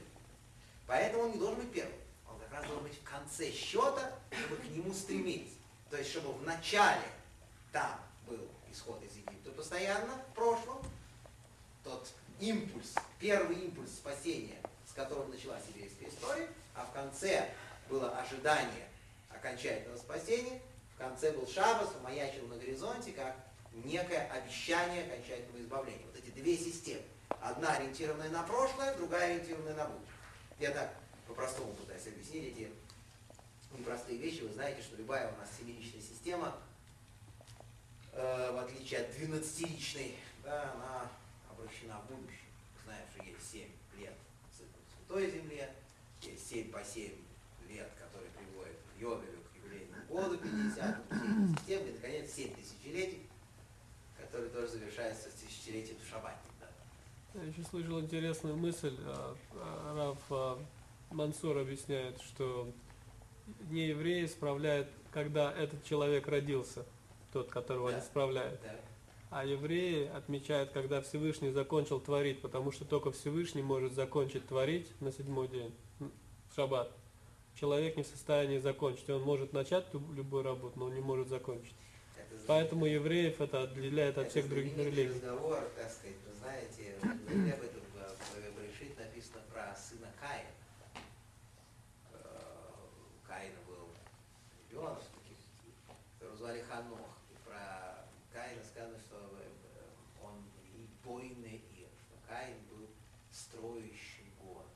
[0.85, 1.93] Поэтому он не должен быть первым.
[2.29, 5.53] Он как раз должен быть в конце счета, чтобы к нему стремились.
[5.89, 7.07] То есть, чтобы в начале
[7.71, 10.81] там был исход из Египта постоянно, в прошлом,
[11.83, 14.57] тот импульс, первый импульс спасения,
[14.89, 17.49] с которым началась еврейская история, а в конце
[17.89, 18.87] было ожидание
[19.29, 20.61] окончательного спасения,
[20.95, 23.35] в конце был Шаббас, он маячил на горизонте, как
[23.71, 26.05] некое обещание окончательного избавления.
[26.05, 27.03] Вот эти две системы.
[27.41, 30.13] Одна ориентированная на прошлое, другая ориентированная на будущее.
[30.59, 30.93] Я так
[31.27, 32.71] по-простому пытаюсь объяснить эти
[33.77, 34.41] непростые вещи.
[34.41, 36.57] Вы знаете, что любая у нас семиличная система,
[38.13, 41.11] э, в отличие от двенадцатиличной, да, она
[41.51, 42.47] обращена в будущее.
[42.85, 44.13] Знаем, что есть семь лет
[44.57, 45.75] цикла Святой Земле,
[46.31, 47.13] есть семь по семь
[47.69, 51.03] лет, которые приводят Йовелю к юбилейному году, 50
[51.57, 53.21] системы, и, наконец, семь тысячелетий,
[54.19, 56.37] которые тоже завершаются тысячелетием в Шаббате.
[56.59, 57.41] Да.
[57.41, 58.95] Я еще слышал интересную мысль.
[59.01, 60.59] а, а, Раф а,
[61.11, 62.71] Мансур объясняет, что
[63.69, 66.85] не евреи справляют, когда этот человек родился,
[67.31, 67.97] тот, которого Да.
[67.97, 68.59] они справляют.
[68.61, 68.75] Да.
[69.29, 75.11] А евреи отмечают, когда Всевышний закончил творить, потому что только Всевышний может закончить творить на
[75.11, 75.73] седьмой день,
[76.57, 76.91] шаббат.
[77.55, 79.07] Человек не в состоянии закончить.
[79.11, 81.75] Он может начать любую работу, но он не может закончить.
[82.15, 85.13] Это Поэтому евреев это отделяет от Это всех других религий.
[85.13, 90.49] разговор, так сказать, вы знаете, об этом в главе Брешит написано про сына Каина.
[92.11, 92.17] Э,
[93.23, 93.89] У Каина был
[94.69, 94.99] ребенок,
[96.19, 97.07] которого звали Ханох.
[97.31, 100.33] И про Каина сказано, что э, он
[100.73, 102.87] и бойный ир, что Каин был
[103.31, 104.67] строящим город,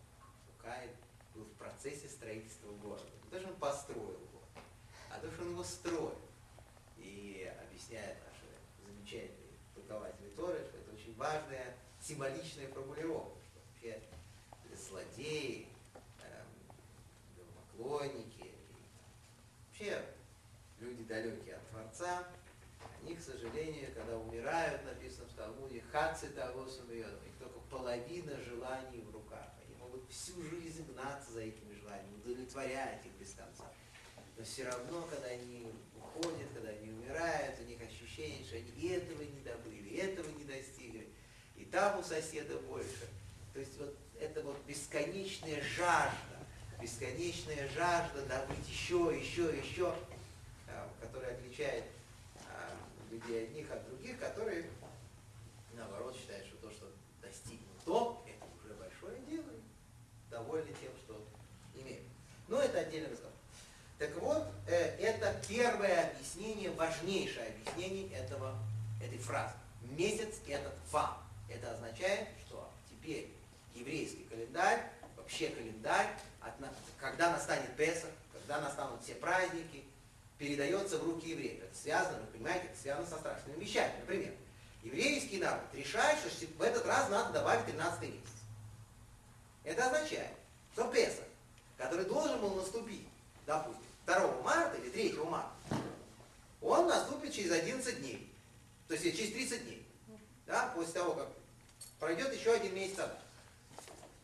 [0.43, 0.91] что Каин
[1.35, 3.05] был в процессе строительства города.
[3.23, 4.49] Не то, что он построил город,
[5.09, 6.17] а то, что он его строил.
[6.97, 8.45] И объясняет наши
[8.85, 14.01] замечательные толкователи Торы, что это очень важная символичная формулировка, что вообще
[14.75, 15.67] злодеи,
[16.23, 16.47] эм,
[19.67, 20.05] вообще
[20.79, 22.27] люди далекие от Творца,
[23.01, 28.39] они, к сожалению, когда умирают, написано в Талмуде, хаци того сумьет, у них только половина
[28.41, 29.49] желаний в руках.
[29.65, 33.70] Они могут всю жизнь гнаться за этими желаниями, удовлетворять их без конца.
[34.41, 38.87] Но все равно, когда они уходят, когда они умирают, у них ощущение, что они и
[38.87, 41.07] этого не добыли, и этого не достигли,
[41.55, 43.07] и там у соседа больше,
[43.53, 46.39] То есть вот это вот бесконечная жажда,
[46.81, 49.93] бесконечная жажда добыть еще, еще, еще,
[50.67, 51.83] а, которая отличает
[52.49, 52.75] а,
[53.11, 54.65] людей одних от других, которые
[55.75, 59.53] наоборот считают, что то, что достигнуто, это уже большое дело,
[60.31, 61.23] довольны тем, что
[61.75, 62.07] имеют.
[62.47, 63.30] Но это отдельный разговор.
[64.01, 68.57] Так вот, э, это первое объяснение, важнейшее объяснение этого,
[68.99, 69.53] этой фразы.
[69.95, 71.23] Месяц этот вам.
[71.47, 73.31] Это означает, что теперь
[73.75, 76.07] еврейский календарь, вообще календарь,
[76.99, 79.83] когда настанет Песах, когда настанут все праздники,
[80.39, 81.61] передается в руки евреев.
[81.61, 83.93] Это связано, вы понимаете, это связано со страшными вещами.
[83.99, 84.33] Например,
[84.81, 88.17] еврейский народ решает, что в этот раз надо добавить 13 месяц.
[89.63, 90.33] Это означает,
[90.73, 91.25] что Песах,
[91.77, 93.07] который должен был наступить,
[93.45, 95.51] допустим, 2 марта или 3 марта,
[96.61, 98.33] он наступит через 11 дней.
[98.87, 99.87] То есть через 30 дней.
[100.45, 101.29] Да, после того, как
[101.99, 103.17] пройдет еще один месяц Адар.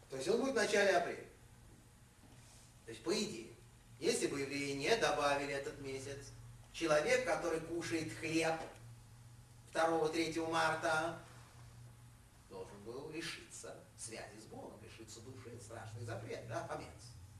[0.09, 1.25] То есть он будет в начале апреля.
[2.85, 3.53] То есть, по идее,
[3.99, 6.17] если бы евреи не добавили этот месяц,
[6.73, 8.55] человек, который кушает хлеб
[9.73, 11.19] 2-3 марта,
[12.49, 15.57] должен был лишиться связи с Богом, лишиться души.
[15.61, 16.87] Страшный запрет, да, помец,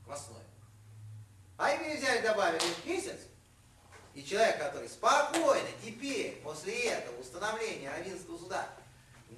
[0.04, 0.44] квасной.
[1.58, 3.20] А евреи взяли, добавили месяц,
[4.14, 8.70] и человек, который спокойно теперь, после этого установления равенства суда,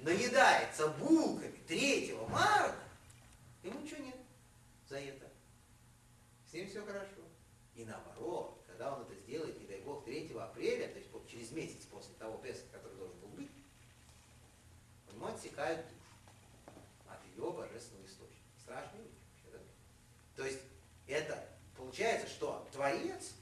[0.02, 2.76] наедается булками 3 марта,
[3.62, 4.16] ему ничего нет
[4.88, 5.28] за это.
[6.50, 7.22] С ним все хорошо.
[7.74, 11.84] И наоборот, когда он это сделает, не дай бог, 3 апреля, то есть через месяц
[11.90, 13.50] после того Песха, который должен был быть,
[15.10, 18.40] у него отсекают душу от ее божественного источника.
[18.66, 19.58] Вообще, да?
[20.36, 20.60] То есть
[21.06, 21.39] это
[21.90, 23.32] получается, что Творец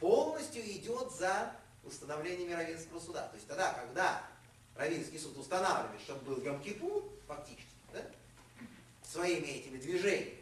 [0.00, 3.28] полностью идет за установлением равенского суда.
[3.28, 4.22] То есть тогда, когда
[4.74, 8.00] Равинский суд устанавливает, чтобы был Йом-Кипур, фактически, да,
[9.08, 10.40] своими этими движениями,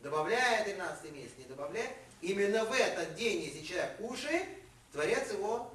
[0.00, 4.46] добавляя 13 месяц, не добавляя, именно в этот день, если человек кушает,
[4.92, 5.72] Творец его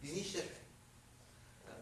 [0.00, 0.52] изничтожает.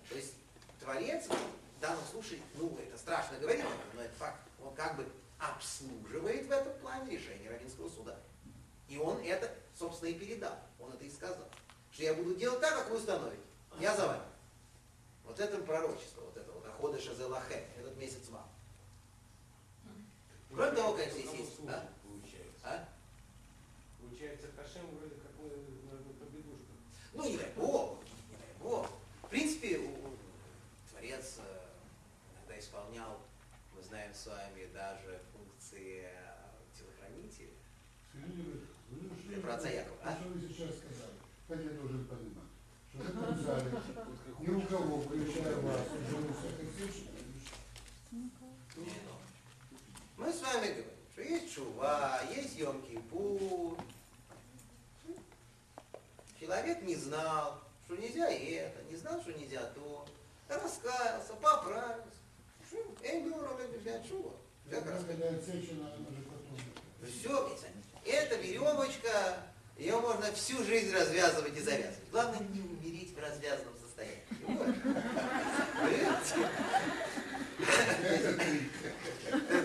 [0.08, 0.32] То есть
[0.80, 5.06] Творец в данном случае, ну, это страшно говорить, но это факт, он как бы
[5.38, 8.16] обслуживает в этом плане решение Равинского суда.
[8.89, 10.57] И он это, собственно, и передал.
[10.78, 11.49] Он это и сказал.
[11.91, 13.43] Что я буду делать так, как вы установите.
[13.80, 14.22] Я за вами.
[15.24, 18.49] Вот это пророчество, вот это вот Ахода Шазелахе, этот месяц вам.
[20.55, 21.64] Кроме того, конечно, здесь есть.
[21.64, 21.89] Да?
[22.03, 22.61] Получается.
[22.62, 22.89] А?
[24.01, 26.76] Получается, Хашем вроде как мы на, на победушках.
[27.12, 27.99] Ну, не дай бог,
[28.30, 28.89] не дай бог.
[29.22, 30.14] В принципе, у-
[30.91, 31.66] Творец э,
[32.32, 33.20] иногда исполнял,
[33.74, 36.35] мы знаем с вами, даже функции э,
[36.78, 37.51] телохранителя.
[38.12, 40.14] Сергей Юрьевич, вы Ты про отца Якова, а?
[40.14, 41.14] Что вы сейчас сказали?
[41.48, 42.44] Так я должен понимать.
[42.90, 43.70] Что в этом зале
[44.40, 47.14] ни у кого, включая вас, уже у всех источников,
[50.16, 53.80] Мы с вами говорим, что есть Чува, есть Йом-Кипур.
[56.40, 60.07] Человек не знал, что нельзя это, не знал, что нельзя то.
[60.48, 62.11] Раскаялся, поправился.
[63.02, 64.32] Эй, Дора, взять Чува.
[64.70, 65.52] Как раскаялся?
[68.05, 69.36] Эта веревочка,
[69.76, 72.11] ее можно всю жизнь развязывать и завязывать.
[72.11, 74.24] Главное не умереть в развязанном состоянии.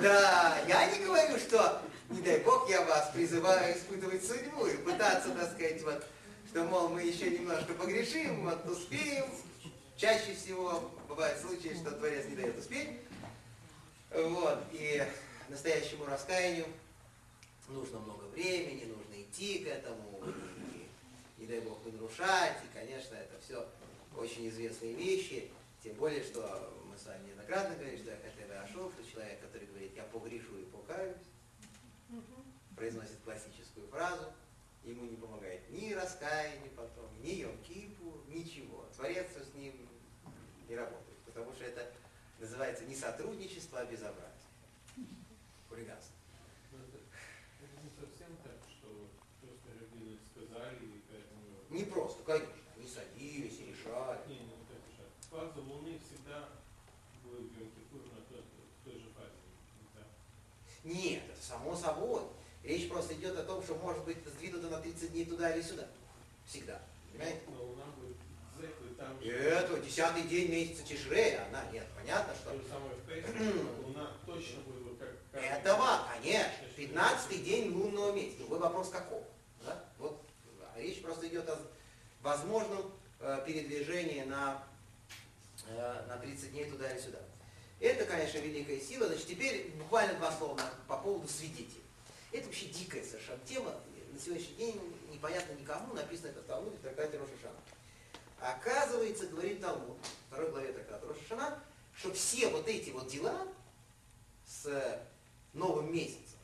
[0.01, 5.29] Да, я не говорю, что, не дай бог, я вас призываю испытывать судьбу и пытаться,
[5.31, 6.05] так сказать, вот,
[6.49, 9.25] что, мол, мы еще немножко погрешим, вот успеем.
[9.97, 12.89] Чаще всего бывают случаи, что Творец не дает успеть.
[14.11, 15.05] Вот, и
[15.49, 16.65] настоящему раскаянию
[17.67, 20.23] нужно много времени, нужно идти к этому,
[21.37, 23.67] и, не дай бог, не нарушать, и, конечно, это все
[24.15, 25.51] очень известные вещи,
[25.83, 28.29] тем более, что мы с вами неоднократно говорили, что это
[28.61, 31.17] Рашов, что человек, который говорит, я погрешу и покаюсь,
[32.75, 34.31] произносит классическую фразу,
[34.83, 38.85] ему не помогает ни раскаяние потом, ни Йом-Кипу, ничего.
[38.95, 39.73] Творец с ним
[40.67, 41.91] не работает, потому что это
[42.39, 44.29] называется не сотрудничество, а безобразие.
[45.67, 46.15] Хулиганство.
[46.71, 46.97] Ну, это,
[47.63, 49.09] это не совсем так, что
[49.41, 51.58] просто раввины сказали, и поэтому...
[51.69, 52.53] Не просто, конечно.
[52.75, 54.19] Они садились и решали.
[54.27, 55.05] Не, не же.
[55.29, 56.49] Фаза Луны всегда
[57.23, 58.43] будет Йом-Кипур на той,
[58.83, 59.31] той же фазе.
[59.95, 60.01] Да.
[60.83, 62.23] Нет, это само собой.
[62.63, 65.87] Речь просто идет о том, что может быть сдвинуто на 30 дней туда или сюда.
[66.45, 66.81] Всегда.
[67.11, 67.41] Понимаете?
[67.47, 68.17] Но Луна будет
[68.99, 72.51] там это десятый день месяца Тишрея, она, нет, понятно, что...
[73.85, 75.15] Луна точно будет вот как...
[75.31, 78.39] как- Этого, конечно, 15 день лунного месяца.
[78.39, 79.23] Другой вопрос каков.
[80.79, 81.59] А речь просто идет о
[82.21, 84.63] возможном э, передвижении на,
[85.67, 87.19] э, на 30 дней туда или сюда.
[87.81, 89.07] Это, конечно, великая сила.
[89.07, 90.57] Значит, теперь буквально два слова
[90.87, 91.83] по поводу свидетелей.
[92.31, 93.75] Это вообще дикая совершенно тема.
[94.13, 97.59] На сегодняшний день непонятно никому, написано это в Талмуде в трактате Рошашана.
[98.39, 99.97] Оказывается, говорит Талмуд,
[100.29, 101.61] второй главе трактата Рошашана,
[101.93, 103.45] что все вот эти вот дела
[104.45, 105.03] с
[105.51, 106.39] новым месяцем,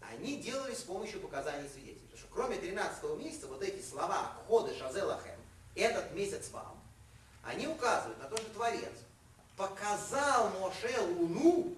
[0.00, 1.99] они делались с помощью показаний свидетелей.
[2.20, 5.40] Что кроме 13 месяца, вот эти слова «Ходы Шазелахем»,
[5.74, 6.78] «этот месяц вам»,
[7.42, 8.92] они указывают на то, что Творец
[9.56, 11.74] показал Моше луну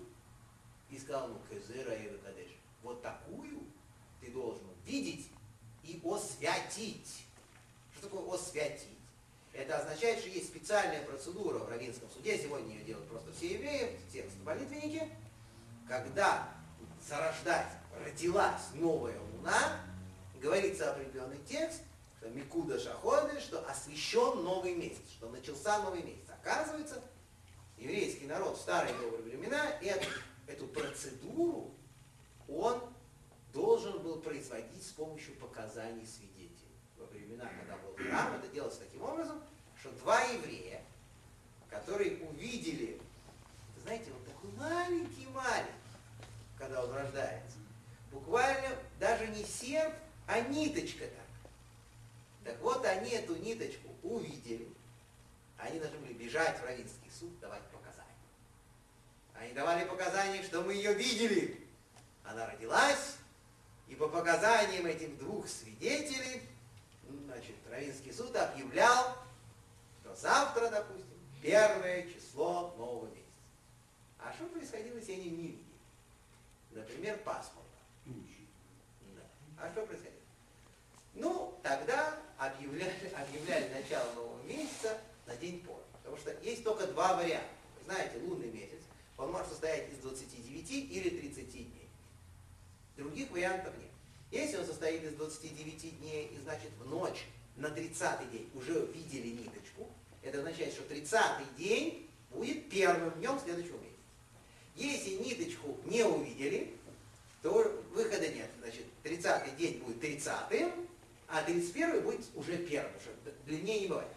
[0.90, 2.50] и сказал, ну, Кезера и Кадеш,
[2.82, 3.60] вот такую
[4.20, 5.30] ты должен видеть
[5.84, 7.24] и освятить.
[7.96, 8.98] Что такое освятить?
[9.52, 13.96] Это означает, что есть специальная процедура в Равинском суде, сегодня ее делают просто все евреи,
[14.08, 15.08] все молитвенники,
[15.86, 16.52] когда
[17.06, 17.68] зарождать,
[18.04, 19.80] родилась новая луна,
[20.42, 21.80] говорится определенный текст,
[22.18, 26.28] что Микуда Шаходы, что освящен новый месяц, что начался новый месяц.
[26.28, 27.00] Оказывается,
[27.78, 30.08] еврейский народ в старые добрые времена эту,
[30.48, 31.72] эту процедуру
[32.48, 32.82] он
[33.52, 36.50] должен был производить с помощью показаний свидетелей.
[36.98, 39.40] Во времена, когда был храм, это делалось таким образом,
[39.78, 40.82] что два еврея,
[41.70, 43.00] которые увидели,
[43.82, 45.72] знаете, вот такой маленький-маленький,
[46.58, 47.58] когда он рождается,
[48.10, 49.94] буквально даже не серп,
[50.26, 51.22] а ниточка так.
[52.44, 54.68] Так вот, они эту ниточку увидели,
[55.58, 58.08] они должны были бежать в Равинский суд, давать показания.
[59.34, 61.60] Они давали показания, что мы ее видели.
[62.24, 63.16] Она родилась,
[63.88, 66.42] и по показаниям этих двух свидетелей,
[67.26, 69.16] значит, Равинский суд объявлял,
[70.00, 71.06] что завтра, допустим,
[71.42, 73.22] первое число нового месяца.
[74.18, 75.64] А что происходило, если они не видели?
[76.70, 77.68] Например, пасмурно.
[78.06, 79.22] Да.
[79.58, 80.11] А что происходило?
[81.14, 85.82] Ну, тогда объявляли, объявляли начало нового месяца на день позже.
[85.92, 87.48] Потому что есть только два варианта.
[87.78, 88.80] Вы знаете, лунный месяц,
[89.18, 91.88] он может состоять из 29 или 30 дней.
[92.96, 93.90] Других вариантов нет.
[94.30, 99.28] Если он состоит из 29 дней, и значит в ночь на 30 день уже видели
[99.28, 99.88] ниточку,
[100.22, 103.92] это означает, что 30 день будет первым днем следующего месяца.
[104.74, 106.74] Если ниточку не увидели,
[107.42, 107.52] то
[107.92, 108.50] выхода нет.
[108.60, 110.72] Значит, 30 день будет 30
[111.32, 113.10] а 31 будет уже первым, что
[113.46, 114.12] длиннее не бывает.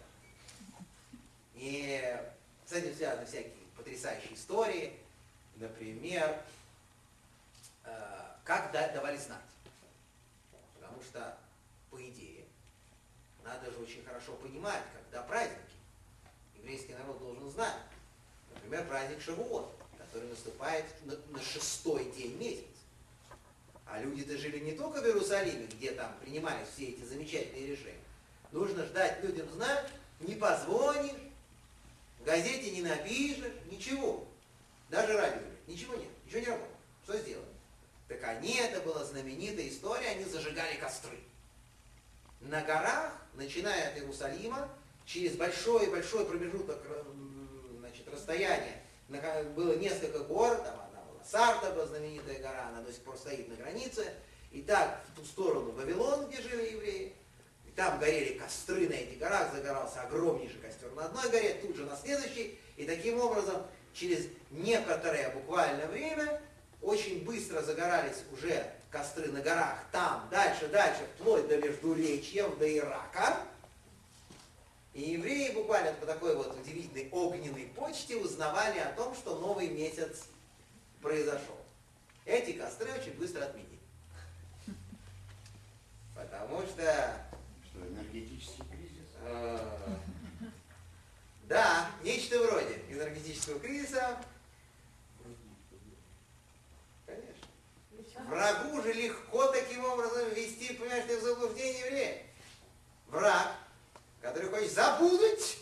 [1.54, 2.20] И
[2.66, 4.92] с этим связаны всякие потрясающие истории.
[5.56, 6.38] Например,
[7.84, 9.40] э, как да- давали знать.
[10.74, 11.38] Потому что,
[11.90, 12.44] по идее,
[13.42, 15.62] надо же очень хорошо понимать, когда праздники.
[16.58, 17.80] Еврейский народ должен знать.
[18.52, 22.75] Например, праздник Шавуот, который наступает на, на шестой день месяца.
[23.86, 28.00] А люди-то жили не только в Иерусалиме, где там принимались все эти замечательные решения.
[28.52, 29.88] Нужно ждать людям знать,
[30.20, 31.12] не позвонишь,
[32.20, 34.26] в газете не напишешь, ничего.
[34.90, 36.76] Даже радио, нет, ничего нет, ничего не работает.
[37.04, 37.48] Что сделать?
[38.08, 41.18] Так они, это была знаменитая история, они зажигали костры.
[42.40, 44.68] На горах, начиная от Иерусалима,
[45.04, 46.78] через большой-большой промежуток
[47.78, 48.82] значит, расстояния,
[49.54, 50.85] было несколько гор, там
[51.30, 54.12] Сартаба, знаменитая гора, она до сих пор стоит на границе,
[54.52, 57.14] и так в ту сторону Вавилон, где жили евреи,
[57.66, 61.84] и там горели костры на этих горах, загорался огромнейший костер на одной горе, тут же
[61.84, 66.40] на следующей, и таким образом через некоторое буквально время
[66.80, 73.38] очень быстро загорались уже костры на горах, там, дальше, дальше, вплоть до Междуречья, до Ирака.
[74.94, 80.24] И евреи буквально по такой вот удивительной огненной почте узнавали о том, что новый месяц
[81.00, 81.56] произошел.
[82.24, 83.78] Эти костры очень быстро отменили.
[86.14, 87.26] Потому что
[87.70, 89.08] Что, энергетический кризис?
[89.22, 89.58] Э,
[91.44, 94.18] Да, нечто вроде энергетического кризиса.
[97.06, 98.24] Конечно.
[98.28, 102.22] Врагу же легко таким образом ввести, понимаешь, в заблуждение еврея.
[103.08, 103.54] Враг,
[104.20, 105.58] который хочет запутать,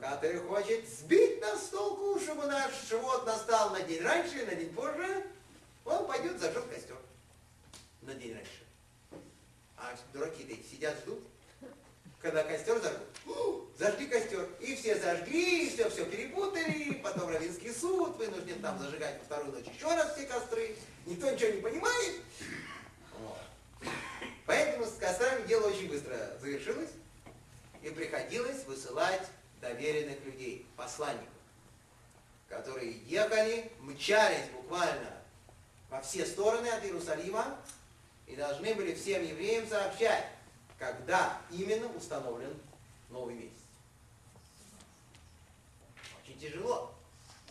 [0.00, 4.54] который хочет сбить нас с толку, чтобы наш живот настал на день раньше или на
[4.54, 5.26] день позже,
[5.84, 6.96] он пойдет зажжет костер
[8.02, 8.64] на день раньше.
[9.76, 11.20] А дураки-то сидят, ждут,
[12.20, 13.08] когда костер зажгут.
[13.26, 14.48] «О, Зажги костер.
[14.60, 19.52] И все зажгли, и все, все перепутали, потом Равинский суд вынужден там зажигать во вторую
[19.52, 20.76] ночь еще раз все костры.
[21.06, 22.20] Никто ничего не понимает.
[23.18, 23.90] Вот.
[24.46, 26.90] Поэтому с кострами дело очень быстро завершилось,
[27.82, 29.26] и приходилось высылать
[29.64, 31.28] доверенных людей, посланников,
[32.48, 35.10] которые ехали, мчались буквально
[35.90, 37.58] во все стороны от Иерусалима
[38.26, 40.26] и должны были всем евреям сообщать,
[40.78, 42.54] когда именно установлен
[43.08, 43.52] новый месяц.
[46.22, 46.94] Очень тяжело.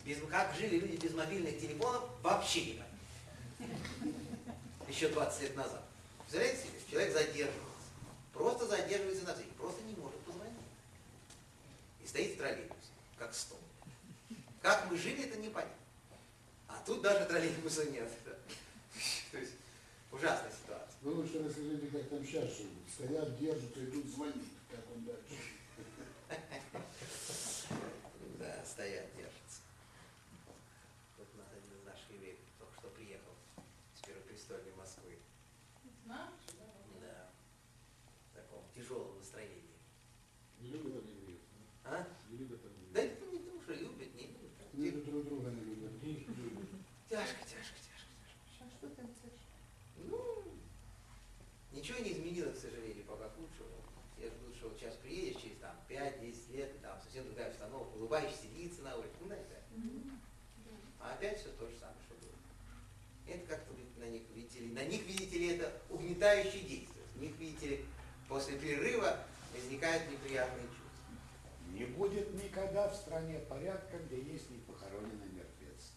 [0.04, 2.76] Без, как жили люди без мобильных телефонов, вообще
[3.58, 4.18] понятно.
[4.86, 5.82] Еще 20 лет назад.
[6.20, 7.60] Представляете себе, человек задерживается.
[8.32, 10.13] Просто задерживается на встрече, просто не может
[12.14, 13.58] стоит в троллейбусе, как стол.
[14.62, 15.74] Как мы жили, это непонятно.
[16.68, 18.08] А тут даже троллейбуса нет.
[19.32, 19.54] То есть
[20.12, 20.94] ужасная ситуация.
[21.02, 22.84] Вы лучше расскажите, как там сейчас живут.
[22.94, 24.48] Стоят, держатся, идут звонить.
[24.70, 25.34] Как он дальше?
[28.38, 29.60] Да, стоят, держатся.
[31.16, 33.32] Вот у нас один из наших евреев только что приехал
[33.94, 35.18] с Первопрестольной Москвы.
[36.04, 36.30] Да.
[38.32, 39.62] В таком тяжелом настроении.
[40.60, 41.40] Не любят они евреев.
[41.84, 42.06] А?
[42.30, 43.18] Не любят они Да евреев.
[43.22, 44.52] это не то, что любят, не любят.
[44.72, 45.92] Любят друг друга, не любят.
[47.08, 48.64] Тяжко, тяжко, тяжко, тяжко.
[48.64, 49.46] А что там слышишь?
[49.98, 50.42] Ну,
[51.72, 53.70] ничего не изменилось, к сожалению, пока к лучшему.
[54.18, 57.96] Я жду, что вот сейчас приедешь через там 5-10 лет, и там совсем другая обстановка,
[57.96, 59.62] улыбаешься лица на улице, ну да, это.
[60.98, 62.32] А опять все то же самое, что было.
[63.26, 65.62] Это как-то вот на них, видите ли, на них, видите ли,
[66.14, 67.04] это угнетающее действие.
[67.16, 67.80] У них, видите
[68.28, 69.18] после перерыва
[69.52, 70.82] возникают неприятные чувства.
[71.72, 75.92] Не будет никогда в стране порядка, где есть не похороненный мертвец.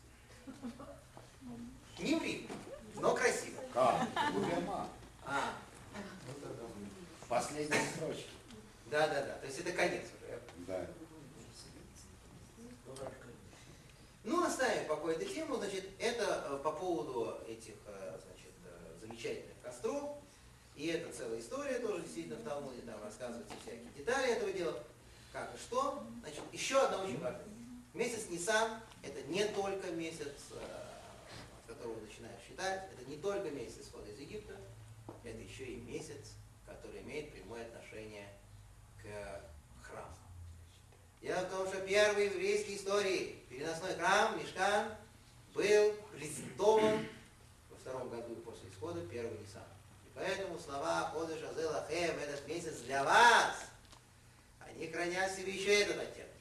[2.00, 2.48] Не в Риме,
[2.96, 3.62] но красиво.
[3.74, 4.08] Как?
[4.34, 4.88] Губерма.
[5.26, 5.54] А,
[7.22, 8.30] В последней строчке.
[8.90, 9.34] да, да, да.
[9.40, 10.40] То есть это конец уже.
[10.68, 10.88] Да.
[14.24, 15.56] Ну, оставим в покое эту тему.
[15.56, 19.57] Значит, это э, по поводу этих э, значит, э, замечательных.
[20.78, 24.84] И это целая история тоже действительно в Талмуде, там рассказываются всякие детали этого дела.
[25.34, 26.04] Как и что.
[26.22, 27.46] Значит, еще одна очень важная.
[27.96, 30.60] Месяц Нисан– это не только месяц, э,
[31.58, 34.56] от которого начинаешь считать, это не только месяц исхода из Египта,
[35.24, 36.34] это еще и месяц,
[36.68, 38.30] который имеет прямое отношение
[39.02, 39.42] к
[39.82, 40.16] храму.
[41.24, 44.94] Дело в том, что первый в еврейской истории переносной храм, Мешкан,
[45.56, 47.08] был презентован
[47.72, 49.77] во втором году после исхода первого Ниссана.
[50.18, 53.56] Поэтому слова Ходыш Азелахем, этот месяц для вас,
[54.60, 56.32] они хранят в себе еще этот оттенок.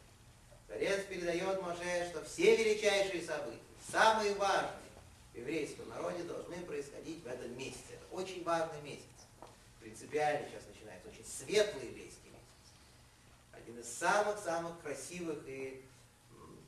[0.66, 3.60] Творец передает Моше, что все величайшие события,
[3.92, 4.72] самые важные
[5.34, 7.92] в еврейском народе должны происходить в этом месяце.
[7.92, 9.04] Это очень важный месяц.
[9.80, 12.46] Принципиально сейчас начинается очень светлый еврейский месяц
[13.52, 15.84] один из самых-самых красивых и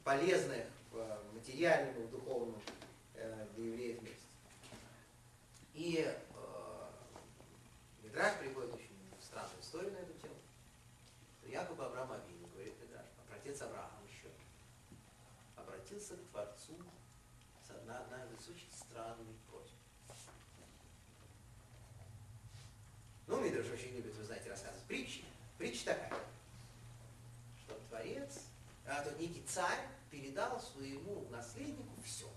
[0.05, 2.61] полезных в э, материальном и в духовном
[3.15, 4.19] э, для евреев месяцев.
[5.75, 6.13] И
[8.09, 10.35] Мидраш приводит очень странную историю на эту тему.
[11.39, 14.31] Что якобы Авраам Авину, говорит Мидраш, отец Авраам еще,
[15.55, 16.75] обратился к Творцу
[17.67, 19.77] с одна, одна из очень странной просьбой.
[23.27, 25.27] Ну, Мидраш очень любит, вы знаете, рассказывать притчи.
[25.59, 26.25] Притча такая
[27.67, 28.47] что Творец,
[28.87, 32.31] а тот некий царь передал своему наследнику все,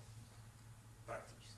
[1.05, 1.55] практически.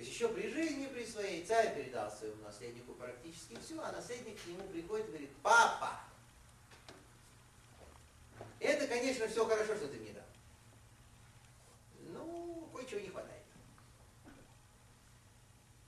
[0.00, 4.42] То есть еще при жизни, при своей, царь передал своему наследнику практически все, а наследник
[4.42, 6.00] к нему приходит и говорит, папа,
[8.60, 10.24] это, конечно, все хорошо, что ты мне дал.
[11.98, 13.42] Ну, кое-чего не хватает.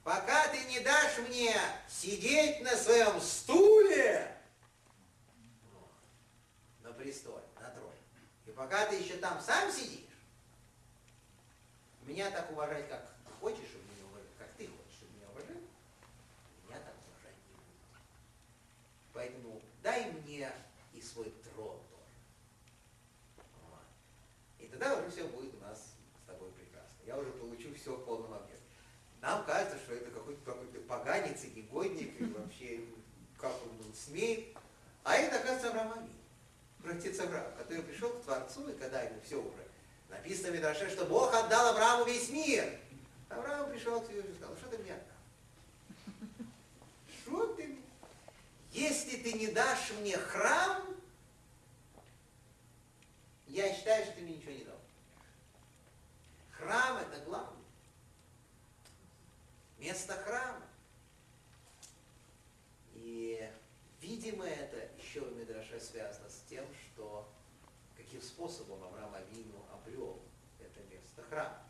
[0.04, 1.56] Пока ты не дашь мне
[1.88, 4.36] сидеть на своем стуле,
[6.82, 7.96] на престоле, на троне.
[8.44, 10.00] И пока ты еще там сам сидишь,
[12.02, 15.66] меня так уважать, как хочешь, чтобы меня уважали, как ты хочешь, чтобы меня уважали,
[16.68, 17.90] меня так уважать не будут.
[19.22, 20.50] Поэтому дай мне
[20.92, 21.78] и свой трон.
[23.36, 23.78] Вот.
[24.58, 25.94] И тогда уже все будет у нас
[26.24, 26.96] с тобой прекрасно.
[27.06, 28.58] Я уже получу все в полном объеме.
[29.20, 32.80] Нам кажется, что это какой-то какой поганец и негодник, и вообще,
[33.38, 34.56] как он смеет.
[35.04, 36.10] А это, оказывается, Авраам
[36.80, 39.68] братец Авраам, который пришел к Творцу, и когда ему все уже
[40.08, 42.76] написано в Мидраше, что Бог отдал Аврааму весь мир.
[43.28, 45.06] Авраам пришел к Всевышнему и сказал, что ты мне отдал?
[47.24, 47.82] Что ты мне?
[48.72, 50.82] Если ты не дашь мне храм,
[53.46, 54.80] я считаю, что ты мне ничего не дал.
[56.52, 57.62] Храм это главное.
[59.78, 60.66] Место храма.
[62.94, 63.50] И
[64.02, 67.32] Видимо, это еще в Мидраше связано с тем, что
[67.96, 70.20] каким способом Авраам Авину обрел
[70.58, 71.62] это место храма.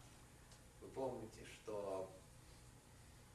[0.80, 2.10] Вы помните, что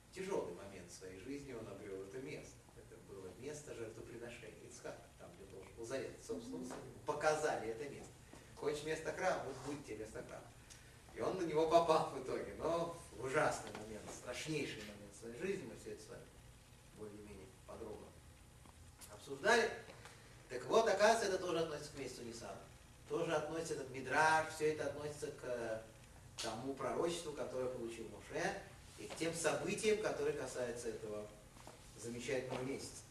[0.09, 2.57] в тяжелый момент своей жизни он обрел это место.
[2.75, 6.81] Это было место жертвоприношения Ицхака, там, где должен был зарезать собственного сына.
[6.81, 8.13] Ему Показали это место.
[8.77, 10.43] Хочешь место храма, вот будет тебе место храма.
[11.15, 15.67] И он на него попал в итоге, но в ужасный момент, страшнейший момент своей жизни,
[15.67, 16.21] мы все это с вами
[16.97, 18.05] более-менее подробно
[19.11, 19.71] обсуждали.
[20.49, 22.59] Так вот, оказывается, это тоже относится к месяцу Ниссана.
[23.09, 25.83] тоже относится, этот мидраж, все это относится к
[26.43, 28.61] тому пророчеству, которое получил Моше,
[28.99, 31.25] и к тем событиям, которые касаются этого
[31.97, 33.01] замечательного месяца,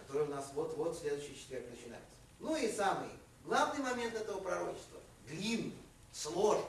[0.00, 2.08] который у нас вот-вот в следующий четверг начинается.
[2.38, 3.10] Ну и самый
[3.44, 5.74] главный момент этого пророчества, длинный,
[6.12, 6.64] сложный,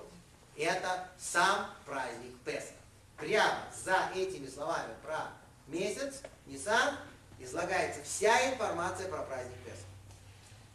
[0.58, 2.76] это сам праздник Песах.
[3.18, 5.32] Прямо за этими словами про
[5.68, 6.96] месяц, Нисан,
[7.40, 9.86] излагается вся информация про праздник Песах.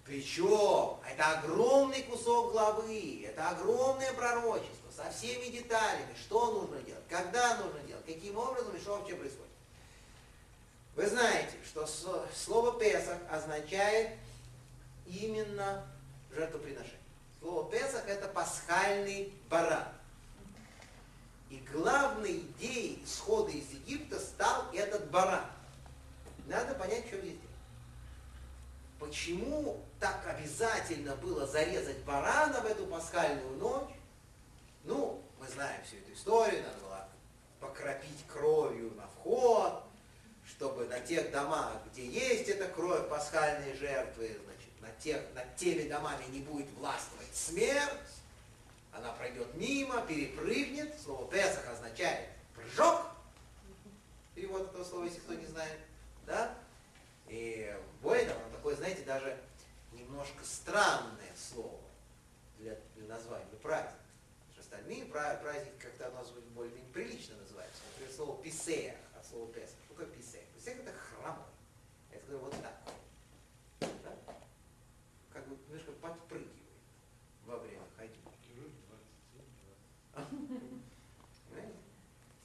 [0.05, 7.57] Причем это огромный кусок главы, это огромное пророчество со всеми деталями, что нужно делать, когда
[7.57, 9.45] нужно делать, каким образом и что вообще происходит.
[10.95, 11.89] Вы знаете, что
[12.35, 14.11] слово Песах означает
[15.07, 15.87] именно
[16.31, 17.04] жертвоприношение.
[17.45, 19.85] Слово Песах это пасхальный баран.
[21.51, 25.45] И главной идеей исхода из Египта стал этот баран.
[26.47, 27.53] Надо понять, что здесь дело.
[28.99, 33.95] Почему так обязательно было зарезать барана в эту пасхальную ночь?
[34.85, 37.09] Ну, мы знаем всю эту историю, надо было
[37.61, 39.85] покропить кровью на вход,
[40.47, 44.35] чтобы на тех домах, где есть эта кровь пасхальные жертвы,
[44.85, 48.15] на тех, над теми домами не будет властвовать смерть,
[48.97, 50.95] она пройдет мимо, перепрыгнет.
[51.01, 53.07] Слово Песах означает прыжок.
[54.35, 55.79] Перевод этого слова, если кто не знает.
[56.27, 56.57] Да?
[57.29, 59.37] И более того, такое, знаете, даже
[59.93, 61.81] немножко странное слово
[62.59, 63.99] для, для названия праздника.
[64.59, 67.81] Остальные праздники как-то у нас более прилично называются.
[67.93, 69.77] Например, слово писеях от слова Песах.
[69.85, 70.47] Что такое писеях?
[70.57, 71.45] Писеях это хромой.
[72.11, 72.81] Это вот так.
[73.81, 74.35] Да?
[75.33, 76.51] Как бы немножко подпрыгивает
[77.45, 78.31] во время ходьбы.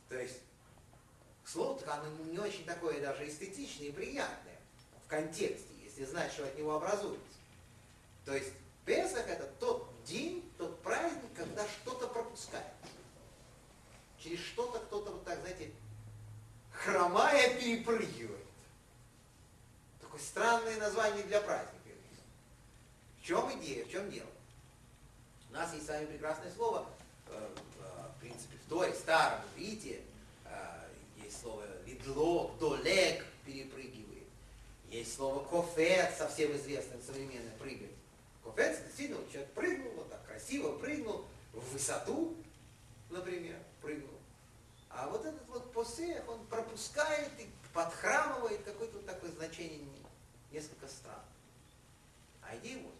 [0.09, 0.41] То есть
[1.89, 4.57] слово-то оно не очень такое даже эстетичное и приятное
[5.05, 7.23] в контексте, если знать, что от него образуется.
[8.25, 8.51] То есть
[8.85, 12.65] Песах это тот день, тот праздник, когда что-то пропускает.
[14.19, 15.71] Через что-то кто-то вот так, знаете,
[16.73, 18.45] хромая перепрыгивает.
[20.01, 21.77] Такое странное название для праздника.
[23.19, 24.29] В чем идея, в чем дело?
[25.49, 26.87] У нас есть с вами прекрасное слово,
[27.27, 30.01] э, э, в принципе, в Торе, старом есть
[31.39, 34.27] слово лидло, долег, перепрыгивает.
[34.89, 37.91] Есть слово кофет, совсем известное современное, прыгает.
[38.43, 42.35] Кофет, действительно, человек прыгнул, вот так красиво прыгнул, в высоту,
[43.09, 44.17] например, прыгнул.
[44.89, 49.79] А вот этот вот посех, он пропускает и подхрамывает какое-то такое значение
[50.51, 51.23] несколько странное.
[52.41, 52.95] А идея вот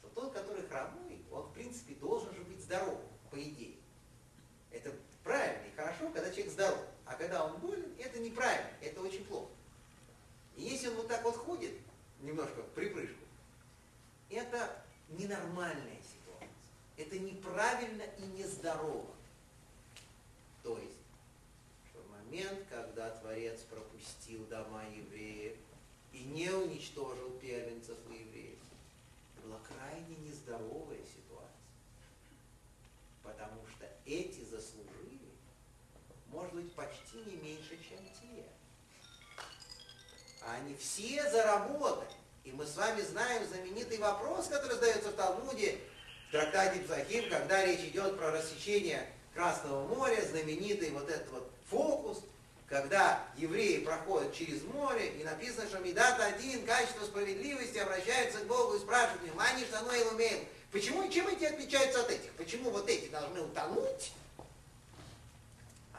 [0.00, 3.00] что тот, который хромой, он в принципе должен же быть здоров,
[3.30, 3.76] по идее.
[4.70, 4.92] Это
[5.24, 6.84] правильно и хорошо, когда человек здоров.
[7.06, 9.50] А когда он болен, это неправильно, это очень плохо.
[10.56, 11.72] И если он вот так вот ходит,
[12.20, 13.24] немножко в припрыжку,
[14.28, 16.48] это ненормальная ситуация.
[16.96, 19.14] Это неправильно и нездорово.
[20.62, 20.96] То есть,
[21.94, 25.56] в момент, когда Творец пропустил дома евреев
[26.12, 28.58] и не уничтожил первенцев и евреев,
[29.44, 31.46] была крайне нездоровая ситуация.
[33.22, 35.30] Потому что эти заслужили,
[36.56, 38.44] быть, почти не меньше, чем те.
[40.42, 42.08] А они все заработали.
[42.44, 45.78] И мы с вами знаем знаменитый вопрос, который задается в Талмуде,
[46.28, 52.20] в трактате Псахим, когда речь идет про рассечение Красного моря, знаменитый вот этот вот фокус,
[52.68, 58.76] когда евреи проходят через море, и написано, что Медат один, качество справедливости, обращаются к Богу
[58.76, 60.44] и спрашивают, внимание, что оно и умеем.
[60.72, 62.32] Почему, чем эти отличаются от этих?
[62.32, 64.12] Почему вот эти должны утонуть,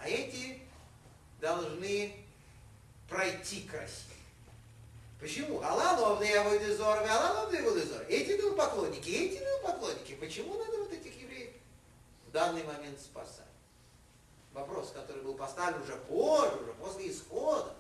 [0.07, 0.59] а эти
[1.41, 2.15] должны
[3.09, 4.13] пройти красиво?
[5.19, 5.61] Почему?
[5.61, 8.03] Аллановные Авойдезор, Аллановные Авойдезор.
[8.07, 10.15] Эти поклонники, эти поклонники.
[10.15, 11.51] Почему надо вот этих евреев
[12.27, 13.45] в данный момент спасать?
[14.53, 17.73] Вопрос, который был поставлен уже позже, уже после исхода.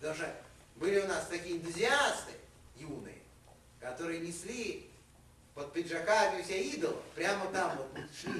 [0.00, 0.34] Даже
[0.76, 2.32] были у нас такие энтузиасты
[2.76, 3.22] юные,
[3.80, 4.90] которые несли
[5.54, 7.02] под пиджаками у себя идолов.
[7.14, 7.88] Прямо там вот
[8.20, 8.32] шли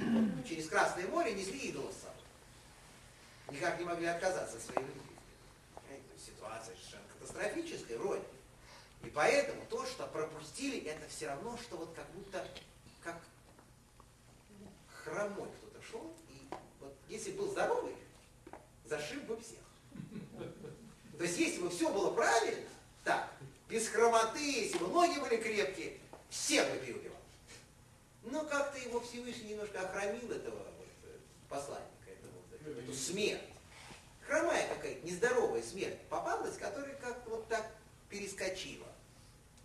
[0.49, 1.95] через Красное море, несли идолов.
[3.51, 5.03] Никак не могли отказаться от своей жизни.
[6.19, 8.25] Ситуация совершенно катастрофическая вроде.
[9.05, 12.47] И поэтому то, что пропустили, это все равно, что вот как будто
[13.03, 13.17] как
[15.05, 16.49] хромой кто-то шел, и
[16.81, 17.95] вот если был здоровый,
[18.85, 19.59] зашиб бы всех.
[21.17, 22.69] То есть если бы все было правильно,
[23.05, 23.33] так,
[23.69, 27.17] без хромоты, если бы ноги были крепкие, всех бы переубивал.
[28.25, 31.17] Но как-то его Всевышний немножко охромил этого вот, э,
[31.49, 31.81] этого,
[32.77, 33.41] эту смерть.
[34.27, 37.71] Хромая какая-то, нездоровая смерть попалась, которая как-то вот так
[38.11, 38.87] перескочила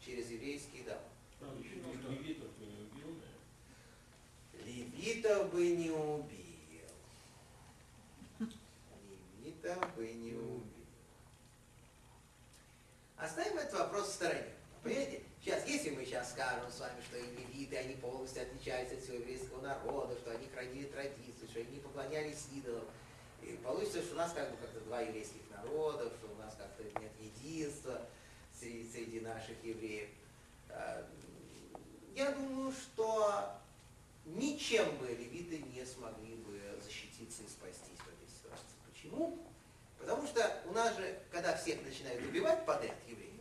[0.05, 1.01] через еврейские дома.
[1.39, 3.19] Там еще левитов не убил.
[4.63, 6.39] левитов бы не убил.
[9.41, 10.63] Левитов бы не убил.
[13.17, 14.53] Оставим этот вопрос в стороне.
[14.81, 15.23] Понимаете?
[15.43, 19.17] Сейчас, если мы сейчас скажем с вами, что и левиты, они полностью отличаются от всего
[19.17, 22.85] еврейского народа, что они хранили традиции, что они не поклонялись идолам,
[23.63, 27.11] получится, что у нас как бы как-то два еврейских народа, что у нас как-то нет
[27.19, 28.01] единства
[28.57, 30.09] среди, среди наших евреев.
[30.69, 31.07] А,
[32.15, 33.57] Я думаю, что
[34.25, 38.75] ничем бы левиты не смогли бы защититься и спастись в этой ситуации.
[38.91, 39.39] Почему?
[39.97, 43.31] Потому что у нас же, когда всех начинают убивать подряд евреи,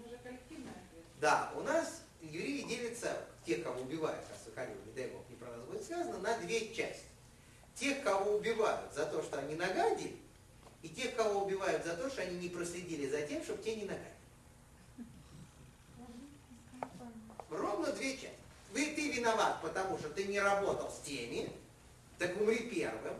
[1.20, 5.64] да, у нас евреи делятся, тех, кого убивают, Сахарин, не дай бог, не про нас
[5.66, 7.04] будет сказано, на две части.
[7.74, 10.16] Тех, кого убивают за то, что они нагадили,
[10.82, 13.84] и тех, кого убивают за то, что они не проследили за тем, чтобы те не
[13.84, 14.12] нагадили.
[17.50, 18.30] Ровно две части.
[18.72, 21.52] Вы, ты виноват, потому что ты не работал с теми,
[22.18, 23.16] так умри первым.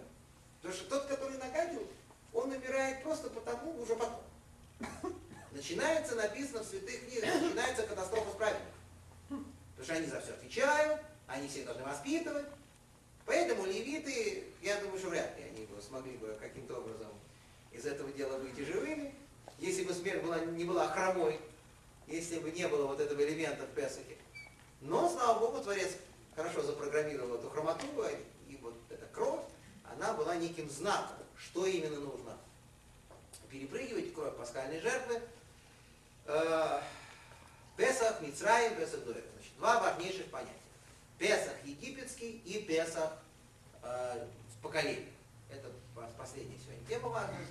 [0.61, 1.87] Потому что тот, который нагадил,
[2.33, 4.23] он умирает просто потому, уже потом.
[5.51, 8.73] Начинается, написано в святых книгах, начинается катастрофа с праведниками.
[9.29, 12.47] Потому что они за все отвечают, они всех должны воспитывать.
[13.27, 17.09] Поэтому левиты, я думаю, что вряд ли они бы смогли бы каким-то образом
[17.73, 19.15] из этого дела выйти живыми.
[19.59, 21.39] Если бы смерть была, не была хромой,
[22.07, 24.17] если бы не было вот этого элемента в Песахе.
[24.81, 25.93] Но, слава Богу, Творец
[26.35, 27.87] хорошо запрограммировал эту хромоту,
[28.49, 29.41] и вот эта кровь,
[29.85, 32.37] она была неким знаком, что именно нужно
[33.51, 35.21] перепрыгивать, кровь пасхальной жертвы.
[36.27, 36.81] Э,
[37.77, 39.25] Песах, Мицраим, Песах Дуэт.
[39.35, 40.62] Значит, два важнейших понятия.
[41.23, 43.13] Песах египетский и Песах
[43.85, 44.27] э,
[44.61, 45.07] поколения.
[45.49, 45.69] Это
[46.19, 47.47] последняя сегодня тема важная.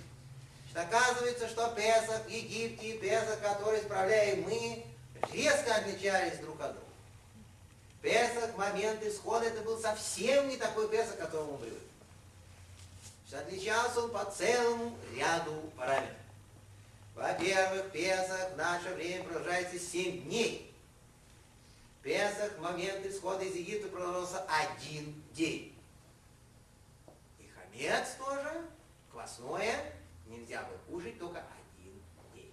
[0.72, 4.84] Значит, оказывается, что Песах в Египте и Песах, который исправляем мы,
[5.32, 6.86] резко отличались друг от друга.
[8.02, 11.88] Песах, момент исхода, это был совсем не такой Песах, к которому мы привыкли.
[13.32, 16.10] Отличался он по целому ряду параметров.
[17.14, 20.71] Во-первых, Песах в наше время продолжается 7 дней.
[22.02, 25.72] Песах момент исхода из Египта продолжался один день.
[27.38, 28.66] И хамец тоже,
[29.12, 29.94] квасное,
[30.26, 32.02] нельзя было кушать только один
[32.34, 32.52] день.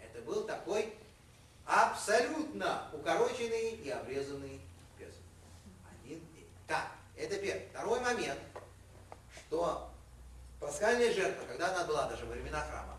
[0.00, 0.94] Это был такой
[1.64, 4.60] абсолютно укороченный и обрезанный
[4.96, 5.14] Песах.
[6.00, 6.48] Один день.
[6.68, 7.66] Так, это первый.
[7.70, 8.38] Второй момент,
[9.34, 9.90] что
[10.60, 12.96] пасхальная жертва, когда она была даже во времена храма,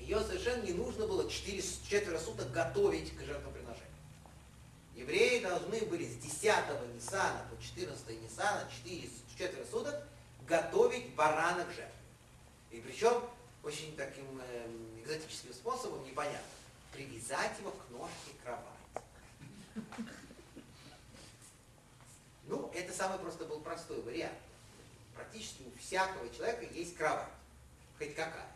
[0.00, 3.53] ее совершенно не нужно было 4, четверо суток готовить к жертвоприношению.
[4.94, 6.44] Евреи должны были с 10
[6.94, 10.06] Ниссана по 14 Ниссана, 4, четверо суток,
[10.46, 11.90] готовить барана к жертве.
[12.70, 13.22] И причем
[13.64, 14.66] очень таким э,
[15.02, 16.38] экзотическим способом, непонятно,
[16.92, 18.68] привязать его к ножке кровати.
[22.46, 24.38] Ну, это самый просто был простой вариант.
[25.14, 27.28] Практически у всякого человека есть кровать.
[27.98, 28.52] Хоть какая.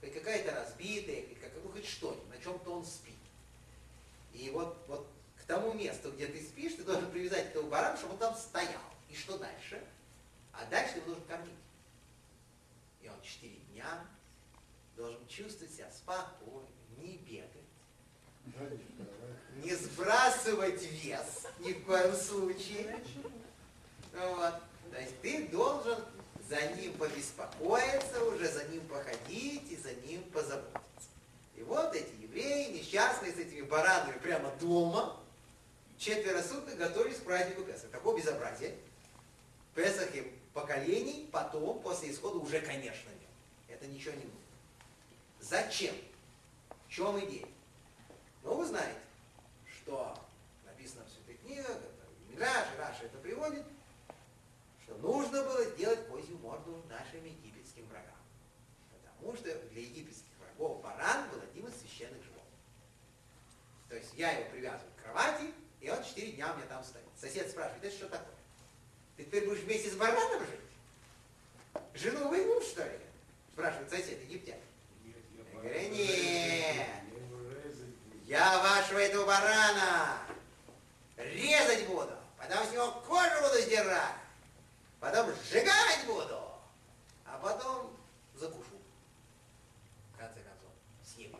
[0.00, 3.14] Хоть какая-то разбитая, хоть, как, ну, хоть что-нибудь, на чем-то он спит.
[4.32, 5.06] И вот, вот
[5.52, 8.80] тому месту, где ты спишь, ты должен привязать этого барана, чтобы он там стоял.
[9.10, 9.82] И что дальше?
[10.52, 11.54] А дальше ты его должен кормить.
[13.02, 14.06] И он четыре дня
[14.96, 16.66] должен чувствовать себя спокойно,
[16.96, 17.48] не бегать,
[19.56, 22.98] не сбрасывать вес ни в коем случае.
[24.12, 24.54] Вот.
[24.90, 25.98] То есть ты должен
[26.48, 30.80] за ним побеспокоиться, уже за ним походить и за ним позаботиться.
[31.56, 35.21] И вот эти евреи, несчастные с этими баранами прямо дома,
[35.98, 37.90] четверо суток готовились к празднику Песах.
[37.90, 38.76] Такое безобразие.
[39.74, 43.30] Песах им поколений, потом, после исхода, уже, конечно, нет.
[43.68, 44.40] Это ничего не нужно.
[45.40, 45.94] Зачем?
[46.86, 47.46] В чем идея?
[48.42, 48.98] Ну, вы знаете,
[49.66, 50.18] что
[50.64, 53.64] написано в святых книгах, это Мидраш, Раша это приводит,
[54.84, 58.16] что нужно было сделать козью морду нашим египетским врагам.
[58.92, 62.42] Потому что для египетских врагов баран был одним из священных животных.
[63.88, 65.52] То есть я его привязываю к кровати,
[65.82, 67.04] и он четыре дня у меня там стоит.
[67.20, 68.34] Сосед спрашивает, это что такое?
[69.16, 70.60] Ты теперь будешь вместе с бараном жить?
[71.94, 73.00] Жену выгнул, что ли?
[73.52, 74.58] Спрашивает сосед, египтян.
[75.04, 76.86] Я говорю, нет,
[78.26, 80.18] я вашего этого барана
[81.16, 84.14] резать буду, потом с него кожу буду сдирать,
[85.00, 86.40] потом сжигать буду,
[87.26, 87.96] а потом
[88.34, 88.80] закушу.
[90.14, 90.70] В конце концов,
[91.04, 91.36] съем.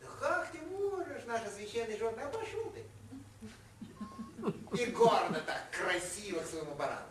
[0.00, 2.65] Да как ты можешь, наша священная жена, пошел.
[4.78, 7.06] И гордо так, красиво к своему барану.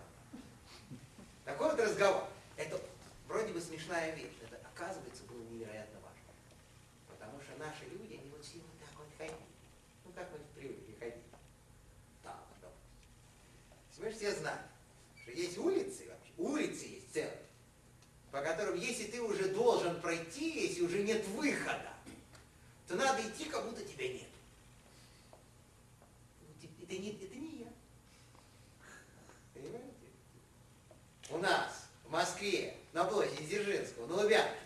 [1.46, 2.28] Такой вот разговор.
[2.58, 2.80] Это
[3.28, 6.22] вроде бы смешная вещь, это оказывается было невероятно важно.
[7.08, 9.38] Потому что наши люди, они вот все вот так вот ходили.
[10.06, 11.24] Ну как мы привыкли ходить?
[12.24, 12.38] Да.
[13.98, 14.62] Вы же все знают,
[15.28, 17.42] есть улицы вообще, улицы есть целые,
[18.32, 21.94] по которым, если ты уже должен пройти, если уже нет выхода,
[22.88, 24.28] то надо идти, как будто тебя нет.
[26.42, 27.68] Ну, Это не, это не я.
[29.54, 29.90] Понимаете?
[31.30, 34.60] У нас в Москве, на площади Дзержинского, на Лубянке,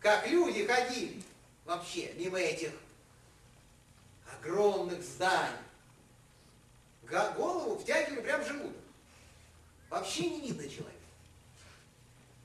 [0.00, 1.22] как люди ходили
[1.64, 2.72] вообще мимо этих
[4.32, 5.56] огромных зданий.
[7.08, 8.76] Голову втягивали прям в желудок.
[9.88, 10.90] Вообще не видно человека.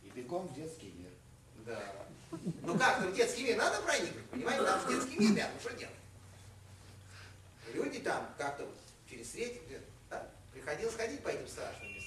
[0.04, 1.10] И бегом в детский мир.
[1.66, 1.82] Да.
[2.62, 4.64] Ну как, ну в детский мир надо проникнуть, понимаете?
[4.64, 5.96] Там в детский мир, да, ну что делать?
[7.74, 8.78] Люди там как-то вот
[9.10, 12.01] через где- да, приходилось ходить по этим страшным местам.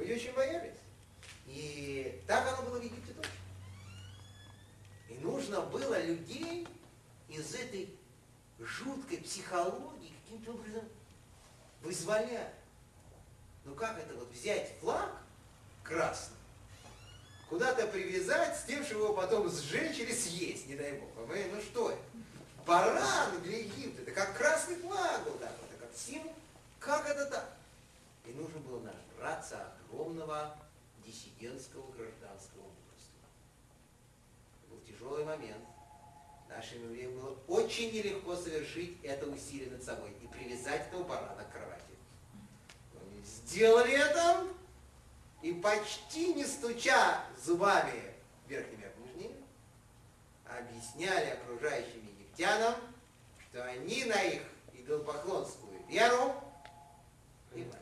[0.00, 0.78] Люди очень боялись.
[1.46, 3.32] И так оно было в Египте точно.
[5.08, 6.66] И нужно было людей
[7.28, 7.94] из этой
[8.58, 10.88] жуткой психологии каким-то образом
[11.82, 12.54] вызволять.
[13.64, 15.10] Ну как это вот взять флаг
[15.82, 16.36] красный,
[17.50, 21.10] куда-то привязать с тем, чтобы его потом сжечь или съесть, не дай бог.
[21.12, 21.50] Понимаете?
[21.54, 22.00] Ну что это?
[22.64, 26.34] Баран для Египта, это как красный флаг был так, это как символ.
[26.78, 27.56] Как это так?
[28.24, 30.56] И нужно было нажраться огромного
[31.04, 33.26] диссидентского гражданского мужества.
[34.62, 35.64] Это был тяжелый момент.
[36.48, 41.52] Нашим евреям было очень нелегко совершить это усилие над собой и привязать этого барана к
[41.52, 41.80] кровати.
[43.00, 44.46] Они сделали это,
[45.42, 48.14] и почти не стуча зубами
[48.48, 49.36] верхними об нижними,
[50.44, 52.74] объясняли окружающим египтянам,
[53.48, 54.42] что они на их
[54.74, 56.34] идолопоклонскую веру
[57.52, 57.79] плевали.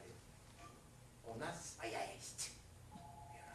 [1.39, 2.51] У нас своя есть
[2.90, 3.55] вера.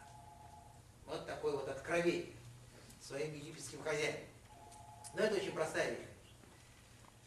[1.04, 2.32] Вот такое вот откровение
[2.98, 4.22] своим египетским хозяинам.
[5.12, 6.08] Но это очень простая вещь.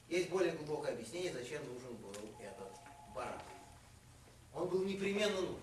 [0.09, 2.71] Есть более глубокое объяснение, зачем нужен был этот
[3.13, 3.39] баран.
[4.55, 5.61] Он был непременно нужен.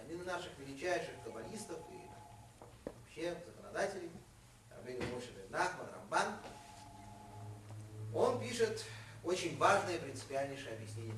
[0.00, 4.10] Один из наших величайших каббалистов и вообще законодателей,
[4.70, 6.38] Рабин бен Нахман, Рамбан,
[8.14, 8.82] он пишет
[9.22, 11.12] очень важное принципиальнейшее объяснение.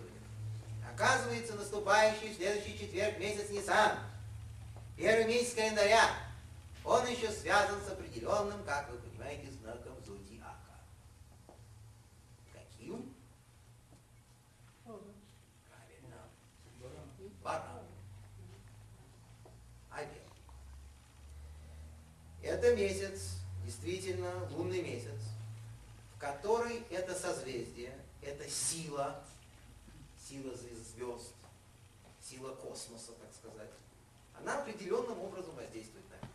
[0.93, 3.99] Оказывается, наступающий в следующий четверг месяц Нисан,
[4.97, 6.09] первый месяц календаря,
[6.85, 10.81] он еще связан с определенным, как вы понимаете, знаком зодиака.
[12.53, 13.15] Каким?
[14.85, 16.17] Правильно.
[17.43, 17.85] Баран.
[19.93, 20.09] Овен.
[22.43, 23.35] Это месяц,
[23.65, 25.21] действительно лунный месяц,
[26.17, 27.93] в который это созвездие,
[28.23, 29.23] это сила,
[30.29, 31.33] сила звезд,
[32.21, 33.71] сила космоса, так сказать,
[34.39, 36.29] она определенным образом воздействует на мир.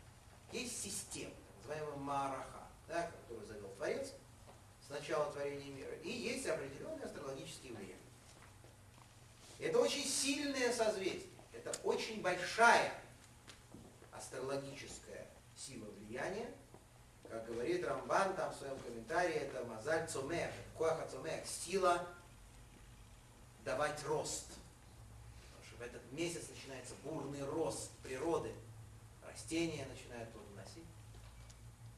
[0.52, 4.14] Есть система, так называемая Мараха, да, которую завел Творец
[4.86, 7.98] с начала творения мира, и есть определенные астрологические влияния.
[9.60, 12.92] Это очень сильное созвездие, это очень большая
[14.12, 16.50] астрологическая сила влияния.
[17.30, 22.06] Как говорит Рамбан там в своем комментарии, это Мазаль Цомех, Коаха Цомех, сила
[23.64, 24.48] давать рост.
[25.42, 28.52] Потому что в этот месяц начинается бурный рост природы.
[29.26, 30.86] Растения начинают плодоносить.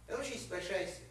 [0.08, 1.08] Это очень большая сила.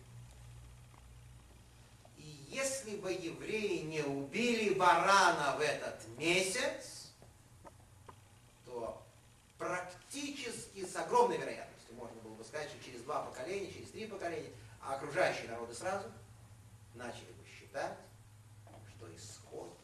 [2.17, 7.11] И если бы евреи не убили барана в этот месяц,
[8.65, 9.05] то
[9.59, 14.53] практически с огромной вероятностью можно было бы сказать, что через два поколения, через три поколения,
[14.81, 16.11] а окружающие народы сразу
[16.95, 17.99] начали бы считать,
[18.97, 19.77] что исход,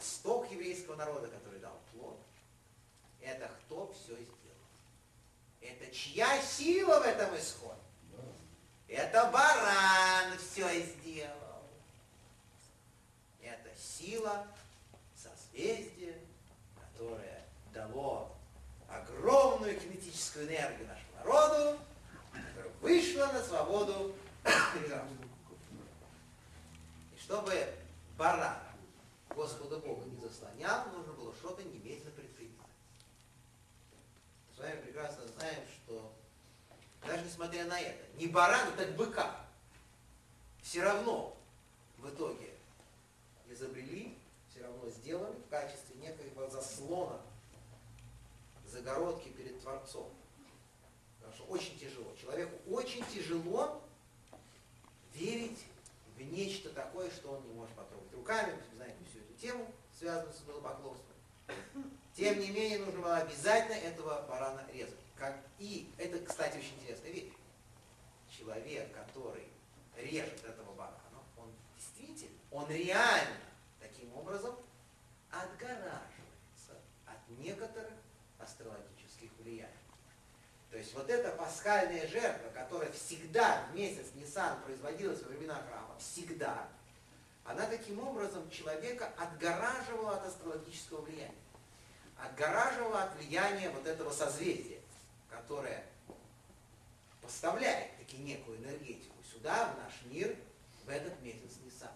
[0.00, 2.18] росток еврейского народа, который дал плод,
[3.20, 4.30] это кто все сделал.
[5.60, 7.74] Это чья сила в этом исходе?
[8.88, 11.62] Это баран все сделал.
[13.42, 14.46] Это сила
[15.14, 16.18] созвездия,
[16.74, 17.44] которое
[17.74, 18.34] дало
[18.88, 21.78] огромную кинетическую энергию нашему народу,
[22.32, 24.16] которая вышла на свободу.
[27.14, 27.74] И чтобы
[28.16, 28.69] баран
[29.34, 32.66] Господа Бога не заслонял, нужно было что-то немедленно предпринимать.
[34.54, 36.12] С вами прекрасно знаем, что
[37.06, 39.44] даже несмотря на это, не барану, так быка,
[40.62, 41.36] все равно
[41.98, 42.50] в итоге
[43.48, 44.18] изобрели,
[44.50, 47.20] все равно сделали в качестве некоего заслона,
[48.66, 50.12] загородки перед Творцом.
[51.18, 52.14] Потому что очень тяжело.
[52.20, 53.82] Человеку очень тяжело
[55.14, 55.64] верить
[56.16, 58.54] в нечто такое, что он не может потрогать руками.
[58.74, 58.96] Знаете
[59.40, 61.16] тему, связанную с идолопоклонством.
[62.14, 64.94] Тем не менее, нужно было обязательно этого барана резать.
[65.16, 67.32] Как и, это, кстати, очень интересная вещь.
[68.28, 69.48] Человек, который
[69.96, 70.98] режет этого барана,
[71.36, 73.36] он действительно, он реально
[73.80, 74.56] таким образом
[75.30, 76.10] отгораживается
[77.38, 77.92] некоторых
[78.38, 79.74] астрологических влияний.
[80.70, 85.96] То есть вот эта пасхальная жертва, которая всегда в месяц Нисан производилась во времена храма,
[85.98, 86.68] всегда,
[87.50, 91.34] она таким образом человека отгораживала от астрологического влияния.
[92.16, 94.80] Отгораживала от влияния вот этого созвездия,
[95.28, 95.84] которое
[97.22, 100.36] поставляет таки некую энергетику сюда, в наш мир,
[100.84, 101.90] в этот месяц Нисан.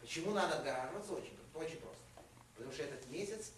[0.00, 1.12] Почему надо отгораживаться?
[1.12, 2.02] Очень, очень просто.
[2.54, 3.52] Потому что этот месяц,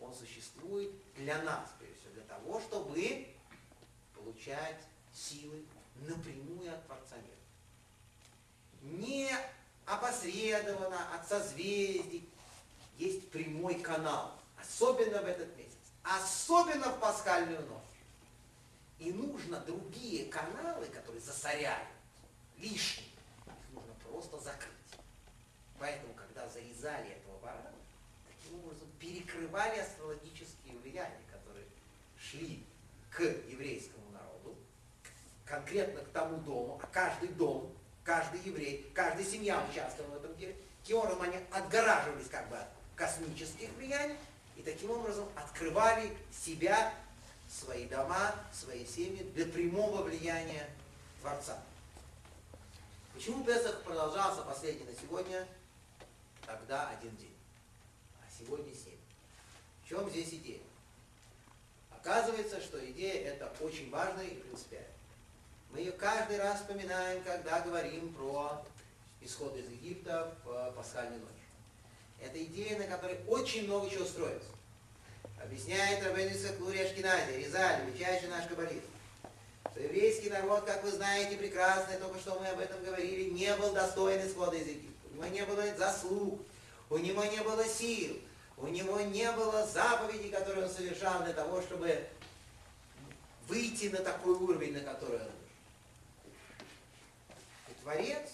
[0.00, 3.28] он существует для нас, прежде всего, для того, чтобы
[4.14, 4.80] получать
[5.14, 5.64] силы
[5.96, 7.36] напрямую от Творца мира.
[8.82, 9.30] Не
[9.90, 12.28] опосредованно от созвездий.
[12.96, 17.80] Есть прямой канал, особенно в этот месяц, особенно в пасхальную ночь.
[18.98, 21.88] И нужно другие каналы, которые засоряют,
[22.58, 23.08] лишние,
[23.46, 24.70] их нужно просто закрыть.
[25.78, 27.72] Поэтому, когда зарезали этого барана,
[28.28, 31.64] таким образом перекрывали астрологические влияния, которые
[32.18, 32.62] шли
[33.10, 34.54] к еврейскому народу,
[35.46, 40.56] конкретно к тому дому, а каждый дом, каждый еврей, каждая семья участвовала в этом деле.
[40.82, 44.16] Таким образом, они отгораживались как бы от космических влияний
[44.56, 46.92] и таким образом открывали себя,
[47.48, 50.68] свои дома, свои семьи для прямого влияния
[51.20, 51.58] Творца.
[53.12, 55.46] Почему Песах продолжался последний на сегодня?
[56.46, 57.34] Тогда один день.
[58.20, 58.98] А сегодня семь.
[59.84, 60.60] В чем здесь идея?
[61.90, 64.88] Оказывается, что идея это очень важная и принципиальная.
[65.72, 68.64] Мы ее каждый раз вспоминаем, когда говорим про
[69.20, 71.28] исход из Египта в пасхальную ночь.
[72.20, 74.48] Это идея, на которой очень много чего строится.
[75.42, 78.84] Объясняет Рабейн Исаклури Ашкинази, Резаль, величайший наш каббалист,
[79.70, 83.72] что еврейский народ, как вы знаете прекрасно, только что мы об этом говорили, не был
[83.72, 85.08] достоин исхода из Египта.
[85.12, 86.40] У него не было заслуг,
[86.90, 88.20] у него не было сил,
[88.58, 92.06] у него не было заповедей, которые он совершал для того, чтобы
[93.48, 95.39] выйти на такой уровень, на который он
[97.90, 98.30] Творец,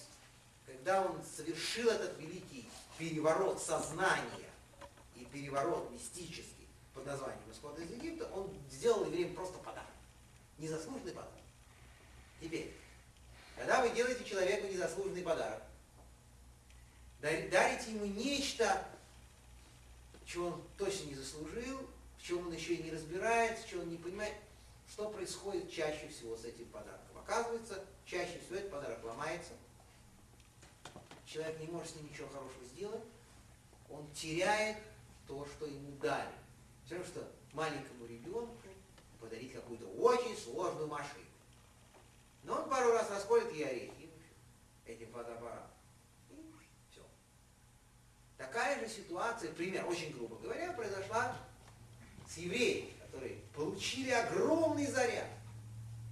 [0.67, 2.69] когда он совершил этот великий
[2.99, 4.51] переворот сознания
[5.15, 9.89] и переворот мистический под названием «Исход из Египта», он сделал евреям просто подарок.
[10.59, 11.33] Незаслуженный подарок.
[12.41, 12.75] Теперь,
[13.57, 15.63] когда вы делаете человеку незаслуженный подарок,
[17.23, 18.87] дарите ему нечто,
[20.27, 21.89] чего он точно не заслужил,
[22.19, 24.35] в чем он еще и не разбирается, чего он не понимает,
[24.91, 27.17] что происходит чаще всего с этим подарком.
[27.19, 29.53] Оказывается, чаще всего этот подарок ломается,
[31.27, 33.03] человек не может с ним ничего хорошего сделать,
[33.91, 34.79] он теряет
[35.27, 36.33] то, что ему дали.
[36.85, 38.57] Все равно, что маленькому ребенку
[39.21, 41.25] подарить какую-то очень сложную машину.
[42.45, 44.09] Но он пару раз расколет ей орехи
[44.87, 45.71] этим фотоаппаратом.
[46.31, 46.35] И
[46.93, 47.03] все.
[48.39, 51.37] Такая же ситуация, пример, очень грубо говоря, произошла
[52.29, 55.29] с евреями, которые получили огромный заряд,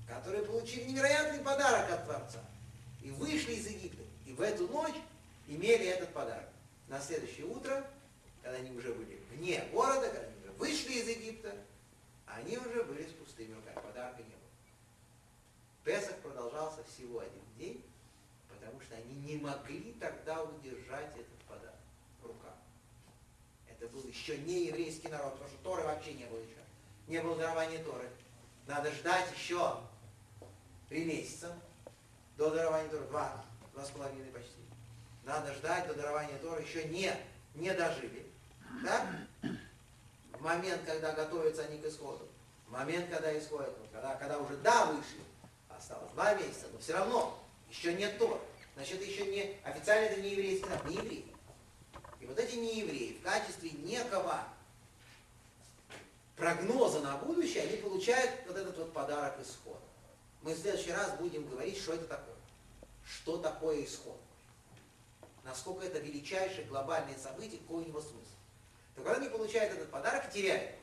[0.06, 2.40] которые получили невероятный подарок от Творца
[3.02, 4.02] и вышли из Египта.
[4.26, 4.96] И в эту ночь
[5.46, 6.48] имели этот подарок.
[6.88, 7.86] На следующее утро,
[8.42, 11.54] когда они уже были вне города, когда они уже вышли из Египта,
[12.26, 14.40] они уже были с пустыми руками, подарка не было.
[15.84, 17.84] Песах продолжался всего один день,
[18.48, 21.78] потому что они не могли тогда удержать этот подарок
[22.22, 22.54] в руках.
[23.68, 26.56] Это был еще не еврейский народ, потому что Торы вообще не было еще.
[27.06, 28.08] Не было дарования Торы.
[28.66, 29.78] Надо ждать еще
[30.88, 31.56] три месяца
[32.36, 33.04] до дарования Торы.
[33.06, 34.50] Два, два с половиной почти.
[35.24, 36.62] Надо ждать до дарования Торы.
[36.62, 37.12] Еще не,
[37.54, 38.26] не дожили.
[38.84, 39.06] Так?
[40.32, 42.28] В момент, когда готовятся они к исходу.
[42.68, 45.20] В момент, когда исходят, когда, когда уже да вышли,
[45.68, 47.38] осталось два месяца, но все равно
[47.68, 48.40] еще нет Тора.
[48.74, 51.34] Значит, еще не, официально это не еврейский народ, не евреи.
[52.20, 54.42] И вот эти неевреи в качестве некого
[56.36, 59.83] прогноза на будущее, они получают вот этот вот подарок исхода.
[60.44, 62.34] Мы в следующий раз будем говорить, что это такое.
[63.02, 64.20] Что такое исход.
[65.42, 68.36] Насколько это величайшее глобальное событие, какой у него смысл.
[68.94, 70.76] То когда они получают этот подарок, теряют.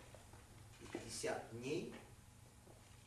[0.82, 1.94] И 50 дней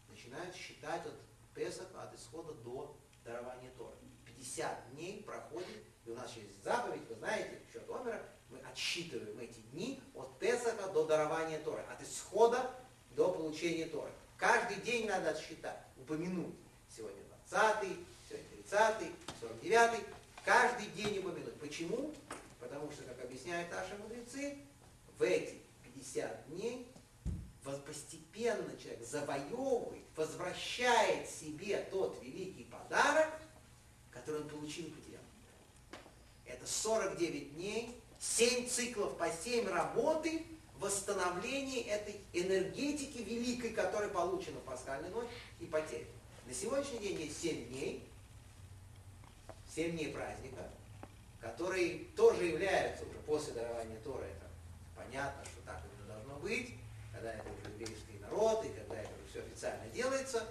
[0.08, 1.14] начинают считать от
[1.56, 3.96] Песаха, от исхода до дарования Торы.
[4.24, 9.58] 50 дней проходит, и у нас есть заповедь, вы знаете, счет Омера, мы отсчитываем эти
[9.72, 12.70] дни от Песаха до дарования Торы, от исхода
[13.10, 14.12] до получения Торы.
[14.36, 16.54] Каждый день надо отсчитать, упомянуть.
[16.94, 17.88] Сегодня 20
[18.28, 20.00] сегодня 30 49
[20.44, 21.58] Каждый день упомянуть.
[21.58, 22.12] Почему?
[22.60, 24.58] Потому что, как объясняют наши мудрецы,
[25.18, 26.86] в эти 50 дней
[27.86, 33.30] постепенно человек завоевывает, возвращает себе тот великий подарок,
[34.10, 35.22] который он получил и потерял.
[36.44, 40.44] Это 49 дней, 7 циклов по 7 работы
[40.84, 45.28] в восстановление этой энергетики великой, которая получена в пасхальной ночь
[45.58, 46.04] и потеряна.
[46.46, 48.06] На сегодняшний день есть 7 дней,
[49.74, 50.68] 7 дней праздника,
[51.40, 54.46] которые тоже являются уже после дарования Тора, это
[54.94, 56.74] понятно, что так это должно быть,
[57.14, 60.46] когда это уже еврейский народ, и когда это все официально делается,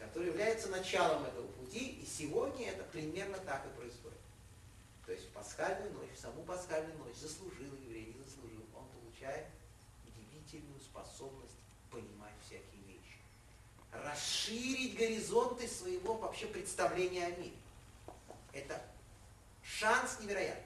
[0.00, 4.18] который является началом этого пути, и сегодня это примерно так и происходит.
[5.06, 9.46] То есть пасхальную ночь, саму пасхальную ночь заслужил еврей, не заслужил, он получает
[11.04, 11.54] способность
[11.90, 13.18] понимать всякие вещи.
[13.92, 17.56] Расширить горизонты своего вообще представления о мире.
[18.52, 18.82] Это
[19.62, 20.64] шанс невероятный.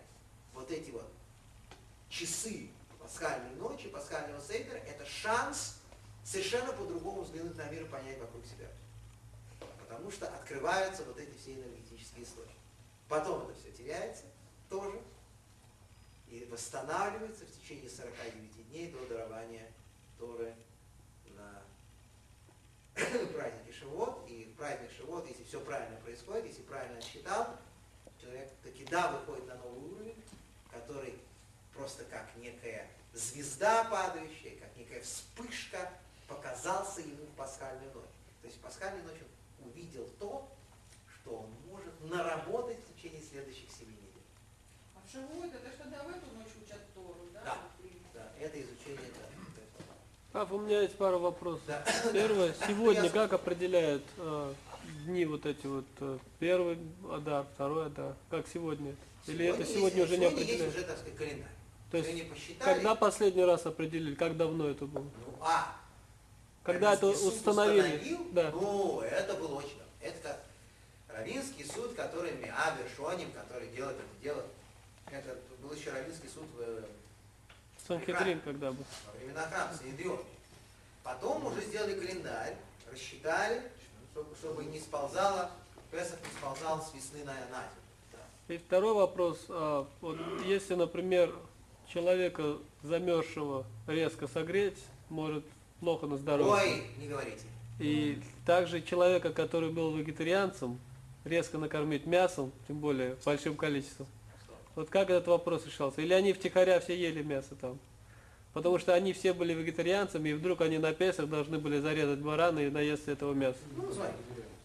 [0.55, 1.11] Вот эти вот
[2.09, 5.79] часы пасхальной ночи, пасхального сейдера, это шанс
[6.25, 8.69] совершенно по-другому взглянуть на мир и понять вокруг себя.
[9.81, 12.57] Потому что открываются вот эти все энергетические источники.
[13.09, 14.25] Потом это все теряется
[14.69, 15.03] тоже
[16.29, 19.71] и восстанавливается в течение 49 дней до дарования
[20.23, 20.55] Торы
[21.37, 21.63] на
[23.35, 24.25] празднике Шивот.
[24.29, 27.57] И в праздник Шивот, если все правильно происходит, если правильно считал,
[28.21, 30.23] человек таки да выходит на новый уровень,
[30.71, 31.19] который
[31.75, 35.91] просто как некая звезда падающая, как некая вспышка
[36.29, 38.15] показался ему в пасхальную ночь.
[38.43, 39.19] То есть в пасхальную ночь
[39.61, 40.49] он увидел то,
[41.13, 44.23] что он может наработать в течение следующих семи недель.
[44.95, 47.43] А в Шивот, это что, да, в эту ночь учат Тору, да?
[47.45, 47.59] Да.
[48.15, 49.32] Да, это изучение, да.
[50.33, 51.63] Пап, у меня есть пара вопросов.
[51.67, 51.85] Да.
[52.13, 54.55] Первое, сегодня как определяют э,
[55.05, 56.79] дни вот эти вот, э, первый
[57.11, 58.95] Адар, второй Адар, как сегодня?
[59.27, 60.75] Или это есть- сегодня уже не сегодня есть определяют?
[60.77, 61.51] уже, так сказать, календарь.
[61.91, 65.03] То есть, когда последний раз определили, как давно это было?
[65.03, 65.77] Ну, а,
[66.63, 67.81] Когда это суд установили?
[67.97, 68.27] установил?
[68.33, 68.51] Да.
[68.53, 69.85] Ну, это было очень давно.
[70.01, 70.41] Это как
[71.09, 74.43] Равинский суд, который Миабер Шоним, который делает это дело.
[75.11, 76.85] Это был еще Равинский суд в,
[77.87, 78.85] Санхедрин когда был?
[79.07, 80.21] во времена храма, Санедрион.
[81.03, 82.57] Потом уже сделали календарь,
[82.91, 83.63] рассчитали,
[84.13, 85.51] чтобы, чтобы не сползало,
[85.91, 87.65] Песах не сползал с весны на, на.
[88.13, 88.55] Да.
[88.55, 89.45] И второй вопрос.
[89.51, 91.35] а, вот если, например,
[91.87, 94.79] человека замерзшего резко согреть,
[95.11, 95.45] может
[95.81, 96.53] плохо на здоровье.
[96.53, 97.45] Ой, не говорите.
[97.79, 100.81] И также человека, который был вегетарианцем,
[101.25, 104.07] резко накормить мясом, тем более большим количеством.
[104.75, 106.01] Вот как этот вопрос решался?
[106.01, 107.79] Или они втихаря все ели мясо там?
[108.55, 112.61] Потому что они все были вегетарианцами, и вдруг они на Песах должны были зарезать барана
[112.61, 113.59] и наесться этого мяса.
[113.77, 113.91] Ну.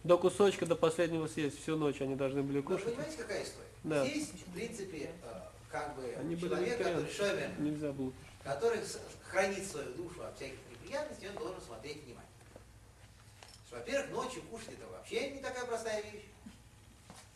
[0.04, 1.60] До кусочка, до последнего съесть.
[1.62, 2.84] Всю ночь они должны были Вы кушать.
[2.84, 3.68] понимаете, какая история?
[3.84, 4.04] Да.
[4.06, 5.40] Здесь, в принципе, э,
[5.70, 8.12] как бы Они человек, который шомер, Нельзя было.
[8.44, 8.80] который
[9.24, 12.28] хранит свою душу от всяких неприятностей, он должен смотреть внимательно.
[13.70, 16.24] Во-первых, ночью кушать это вообще не такая простая вещь.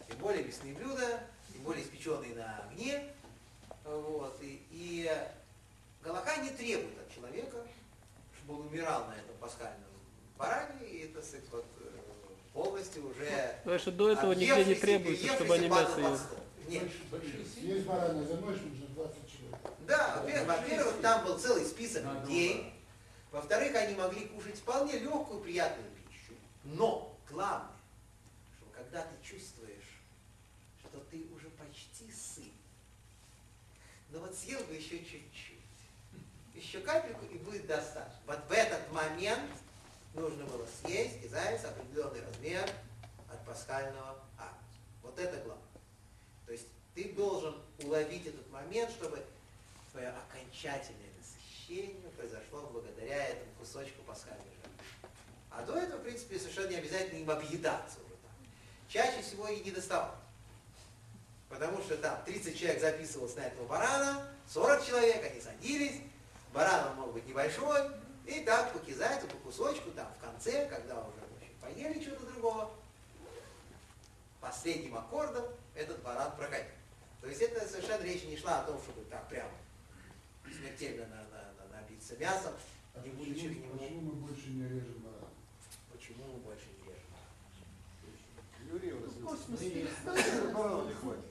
[0.09, 1.21] Тем более мясные блюда,
[1.53, 3.13] тем более испеченные на огне.
[3.85, 4.37] Вот.
[4.41, 5.11] И, и
[6.03, 7.59] Галаха не требует от человека,
[8.37, 9.91] чтобы он умирал на этом пасхальном
[10.37, 11.89] баране, и это, сказать, вот, э,
[12.53, 16.19] полностью уже Потому что до этого нигде не требуется, чтобы они мясо ели.
[16.69, 16.91] Нет.
[17.57, 19.61] Есть баранья за ночь, нужно 20 человек.
[19.87, 22.73] Да, во-первых, там был целый список людей.
[23.31, 26.35] Во-вторых, они могли кушать вполне легкую, приятную пищу.
[26.65, 27.71] Но главное,
[28.57, 30.01] что когда ты чувствуешь,
[30.81, 32.53] что ты уже почти сыт,
[34.13, 35.59] но вот съел бы еще чуть-чуть,
[36.55, 38.21] еще капельку и будет достаточно.
[38.27, 39.51] Вот в этот момент
[40.15, 42.71] нужно было съесть и заяц определенный размер
[43.31, 44.65] от пасхального акта.
[45.03, 45.65] Вот это главное.
[46.47, 49.25] То есть ты должен уловить этот момент, чтобы
[49.91, 55.09] твое окончательное насыщение произошло благодаря этому кусочку пасхальной жертвы.
[55.51, 58.33] А до этого, в принципе, совершенно не обязательно им объедаться уже там.
[58.89, 60.22] Чаще всего и не доставал.
[61.53, 66.01] Потому что там 30 человек записывалось на этого барана, 40 человек, они садились,
[66.55, 67.91] баран он мог быть небольшой,
[68.27, 72.25] и так по кизайцу, по кусочку, там в конце, когда уже в общем, поели что-то
[72.27, 72.71] другого,
[74.41, 76.71] последним аккордом этот баран проходил.
[77.21, 79.51] То есть это совершенно речь не шла о том, чтобы так прямо
[80.45, 82.55] смертельно на, на- на- набиться мясом,
[82.95, 83.79] А не будучи к почему, нему.
[83.79, 85.29] почему мы больше не режем барана?
[85.93, 87.13] Почему мы больше не режем?
[88.73, 89.71] Юрий В космосе развился.
[90.05, 90.53] перестали.
[90.53, 91.25] Барана не хватит.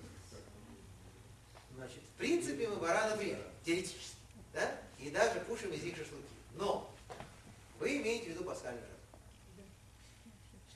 [1.82, 4.16] Значит, в принципе, мы баранов режем, теоретически,
[4.53, 4.72] да?
[4.99, 6.28] И даже кушаем из них шашлыки.
[6.53, 6.94] Но
[7.80, 9.68] вы имеете в виду пасхальную жертву.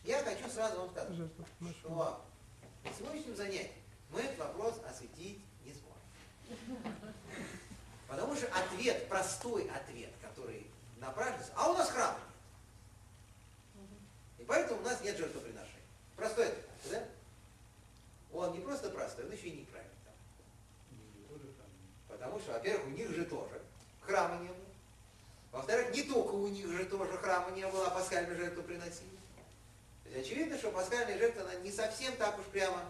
[0.03, 1.15] Я хочу сразу вам сказать,
[1.80, 2.26] что
[2.84, 3.72] на сегодняшнем занятии
[4.10, 6.98] мы этот вопрос осветить не сможем.
[8.07, 10.65] Потому что ответ, простой ответ, который
[10.98, 12.18] напрашивается, а у нас храма
[13.76, 13.90] нет.
[14.40, 15.84] И поэтому у нас нет жертвоприношения.
[16.15, 17.03] Простой ответ, да?
[18.34, 19.94] Он не просто простой, он еще и неправильный.
[22.26, 23.61] Потому что, во-первых, у них же тоже
[24.02, 25.91] храма не было.
[25.91, 29.19] не только у них же тоже храма не было, а пасхальную жертву приносили.
[30.03, 32.81] То есть очевидно, что пасхальная жертва она не совсем так уж прямо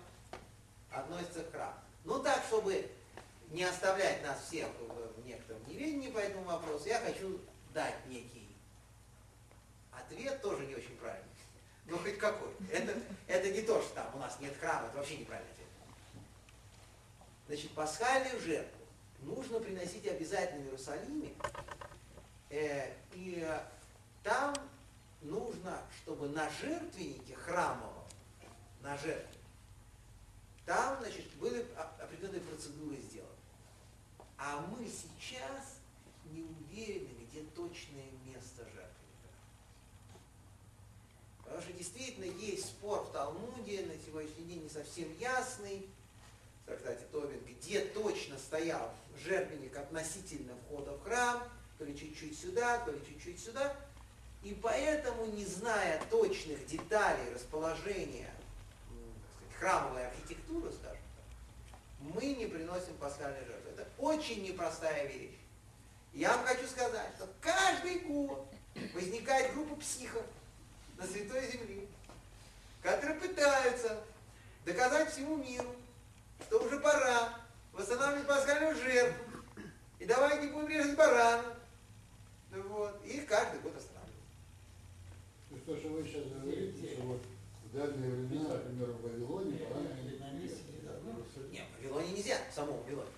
[0.89, 1.75] относится к храму.
[2.05, 2.89] Ну так, чтобы
[3.51, 7.41] не оставлять нас всех в некотором неведении по этому вопросу, я хочу
[7.73, 8.55] дать некий
[9.91, 11.25] ответ, тоже не очень правильный.
[11.87, 12.51] Ну хоть какой.
[12.71, 12.93] Это,
[13.27, 15.67] это не то, что там у нас нет храма, это вообще неправильный ответ.
[17.47, 18.74] Значит, пасхальную жертву
[19.25, 21.33] нужно приносить обязательно в Иерусалиме.
[22.49, 23.47] Э, и
[24.23, 24.55] там
[25.21, 28.05] нужно, чтобы на жертвеннике храмовом,
[28.81, 29.39] на жертве,
[30.65, 31.65] там, значит, были
[31.99, 33.31] определенные процедуры сделаны.
[34.37, 35.77] А мы сейчас
[36.31, 38.95] не уверены, где точное место жертвенника.
[41.43, 45.87] Потому что действительно есть спор в Талмуде, на сегодняшний день не совсем ясный,
[46.63, 51.43] в трактате Тобин, где точно стоял жертвенник относительно входа в храм,
[51.77, 53.75] то ли чуть-чуть сюда, то ли чуть-чуть сюда.
[54.43, 58.31] И поэтому, не зная точных деталей расположения
[59.55, 63.71] сказать, храмовой архитектуры, скажем так, мы не приносим пасхальной жертвы.
[63.71, 65.35] Это очень непростая вещь.
[66.13, 68.47] Я вам хочу сказать, что каждый год
[68.93, 70.23] возникает группа психов
[70.97, 71.87] на Святой Земле,
[72.81, 74.01] которые пытаются
[74.65, 75.75] доказать всему миру,
[76.47, 77.33] что уже пора
[77.75, 79.23] восстанавливать пасхальную жертву.
[79.99, 81.43] И давайте будем резать барана.
[82.51, 83.01] Ну Вот.
[83.05, 84.15] И их каждый год останавливают.
[85.49, 87.21] То есть то, что вы сейчас говорите, что вот
[87.65, 89.89] в дальние времена, например, в Вавилоне, бараны
[91.51, 93.09] Нет, в Вавилоне нельзя, в самом Вавилоне.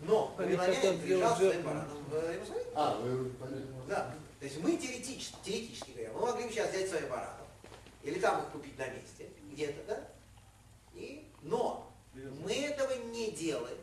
[0.00, 2.66] Но хотят приезжал своим бараном в Иерусалим.
[2.74, 3.74] А, вы понятно.
[3.88, 4.14] Да.
[4.38, 7.46] То есть мы теоретически, теоретически говоря, мы могли бы сейчас взять своих баранов.
[8.02, 10.08] Или там их купить на месте, где-то, да?
[10.94, 13.78] И, но мы этого не делаем.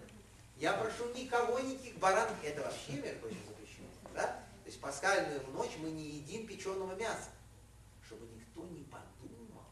[0.61, 3.87] Я прошу никого, никаких баранов, это вообще, между прочим, запрещено.
[4.13, 4.27] Да?
[4.27, 7.31] То есть пасхальную ночь мы не едим печеного мяса.
[8.05, 9.65] Чтобы никто не подумал,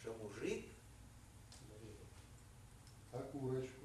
[0.00, 0.64] что мужик
[3.12, 3.82] А курочку?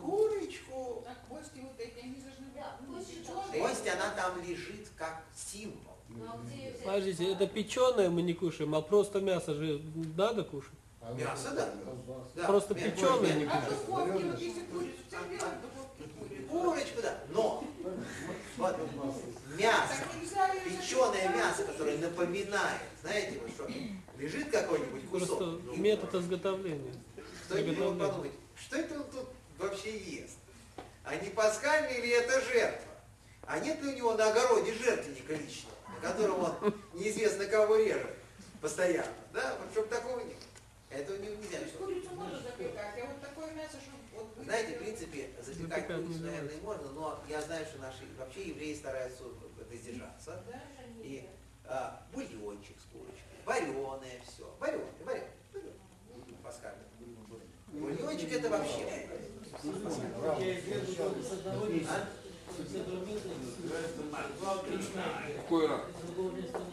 [0.00, 5.96] курочку, кости вот эти, они должны Да, быть кость, она там лежит как символ.
[6.08, 6.38] Ну, а?
[6.84, 9.82] Подождите, это печеное мы не кушаем, а просто мясо же
[10.16, 10.70] надо кушать.
[11.06, 11.68] А Мясо, да.
[12.34, 12.90] Да, Просто мясо.
[12.90, 13.86] печеное не А кушать.
[13.86, 16.48] духовке, вот если курицу.
[16.50, 17.18] Курочку, да.
[17.30, 17.64] Но
[18.56, 18.76] вот,
[19.58, 19.94] мясо,
[20.64, 23.68] печеное мясо, которое напоминает, знаете, вот что
[24.18, 25.38] лежит какой-нибудь кусок.
[25.38, 26.94] Просто метод изготовления.
[27.46, 28.08] Кто-нибудь приготовления.
[28.08, 29.28] подумать, что это он тут
[29.58, 30.38] вообще ест?
[31.04, 32.92] А не пасхальный или это жертва?
[33.46, 38.14] А нет ли у него на огороде жертвенника личного, на котором он неизвестно кого режет
[38.60, 39.12] постоянно?
[39.32, 40.36] Да, чтобы такого нет.
[40.94, 41.58] Этого не- нельзя.
[41.58, 44.44] То есть курицу можно запекать, а вот такое мясо, чтобы вот...
[44.44, 48.02] Знаете, в принципе, запекать Запекать курицу, не наверное, и можно, но я знаю, что наши
[48.18, 49.24] вообще евреи стараются
[49.70, 50.42] воздержаться.
[50.46, 50.62] Да?
[51.02, 51.28] И
[51.64, 55.30] а, бульончик с курочкой, вареное все, вареное, вареное,
[56.42, 56.84] пасхальное.
[57.68, 59.08] Бульончик это вообще.
[61.88, 62.08] А?
[65.36, 65.86] Какой рак?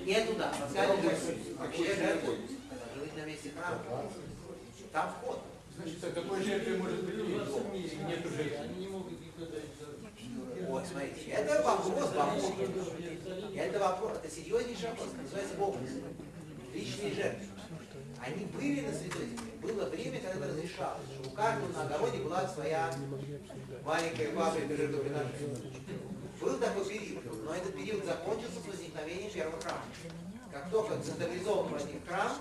[0.05, 2.60] Нету, да, пасхальный вообще
[3.15, 3.79] на месте храма.
[4.91, 5.41] Там вход.
[5.77, 7.93] Значит, о какой жертве может быть речь?
[8.07, 8.67] Нету жертвы.
[10.67, 12.53] Вот, смотрите, это вопрос богов.
[13.55, 15.75] Это вопрос, это серьезнейший вопрос, называется Бог.
[16.73, 17.45] Личные жертвы.
[18.19, 19.51] Они были на Святой Земле.
[19.61, 22.93] Было время, когда это разрешалось, что у каждого на огороде была своя
[23.83, 25.81] маленькая фабрика жертвоприношений.
[26.39, 29.81] Был такой период, но этот период закончился с возникновением первого храма.
[30.51, 32.31] Как только централизован возник храм.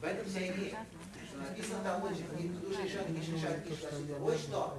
[0.00, 0.86] В этом вся идея.
[1.28, 3.58] Что написано там не шаг, не шаг.
[4.20, 4.78] Вот что,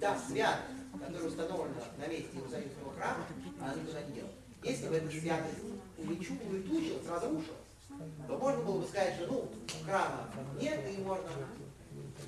[0.00, 0.62] та святость,
[0.92, 3.26] которая установлена на месте Иерусалимского храма,
[3.60, 4.32] она никуда не делась.
[4.62, 5.58] Если бы эта святость
[5.98, 7.58] улечу, улетучилась, разрушилась,
[8.26, 9.50] то можно было бы сказать, что ну,
[9.84, 10.28] храма
[10.60, 11.28] нет, и можно.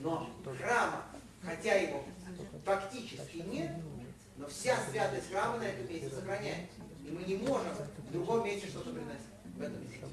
[0.00, 1.04] Но храма,
[1.42, 2.04] хотя его
[2.64, 3.72] фактически нет,
[4.36, 6.87] но вся святость храма на этом месте сохраняется.
[7.08, 7.72] И мы не можем
[8.08, 9.24] в другом месте что-то приносить.
[9.56, 10.04] В этом месте.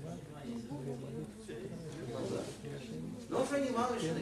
[3.29, 4.19] Ну, что немало решено.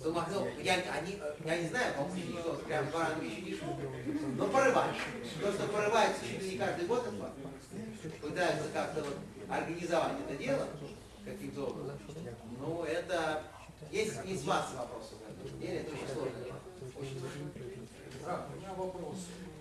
[0.00, 0.48] Замахнул.
[0.60, 3.68] Я, они, я не знаю, по-моему, никто прям баранами еще не шел.
[4.36, 4.96] Но порывают.
[5.40, 7.06] То, что порываются чуть ли не каждый год.
[8.20, 9.16] Пытаются как-то вот
[9.48, 10.66] организовать это дело
[11.24, 11.98] каким-то образом.
[12.58, 13.44] Ну, это...
[13.90, 16.51] Есть, есть масса вопросов в этом деле, это очень сложно.
[17.02, 19.16] У меня вопрос.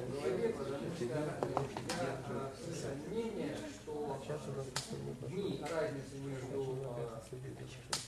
[0.00, 0.54] в голове.
[1.00, 4.66] я, слышал мнение, что Сейчас у нас
[5.28, 7.22] дни разницы между а,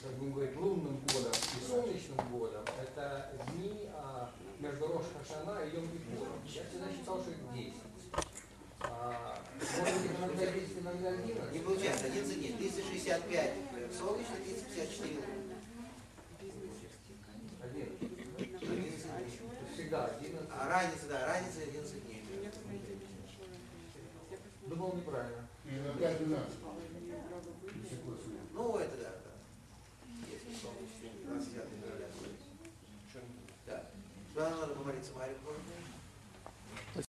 [0.03, 4.31] как будем говорить, лунным годом и солнечным годом, это дни а,
[4.61, 6.40] между Рош Хашана и Йом Кипуром.
[6.47, 7.91] Я всегда считал, что их 10.
[11.53, 12.59] Не получается, 11 нет.
[12.59, 13.51] 265
[13.97, 14.37] солнечно,
[14.75, 15.55] солнечный, лунно.
[19.75, 20.49] Всегда 11.
[20.51, 22.25] А разница, да, разница 11 дней.
[24.67, 25.49] Думал неправильно.
[28.55, 29.31] Ну, это да, да.
[30.31, 31.65] Если солнечно, 25
[33.67, 33.85] Да.
[34.35, 35.82] Да, надо помолиться Марию, может.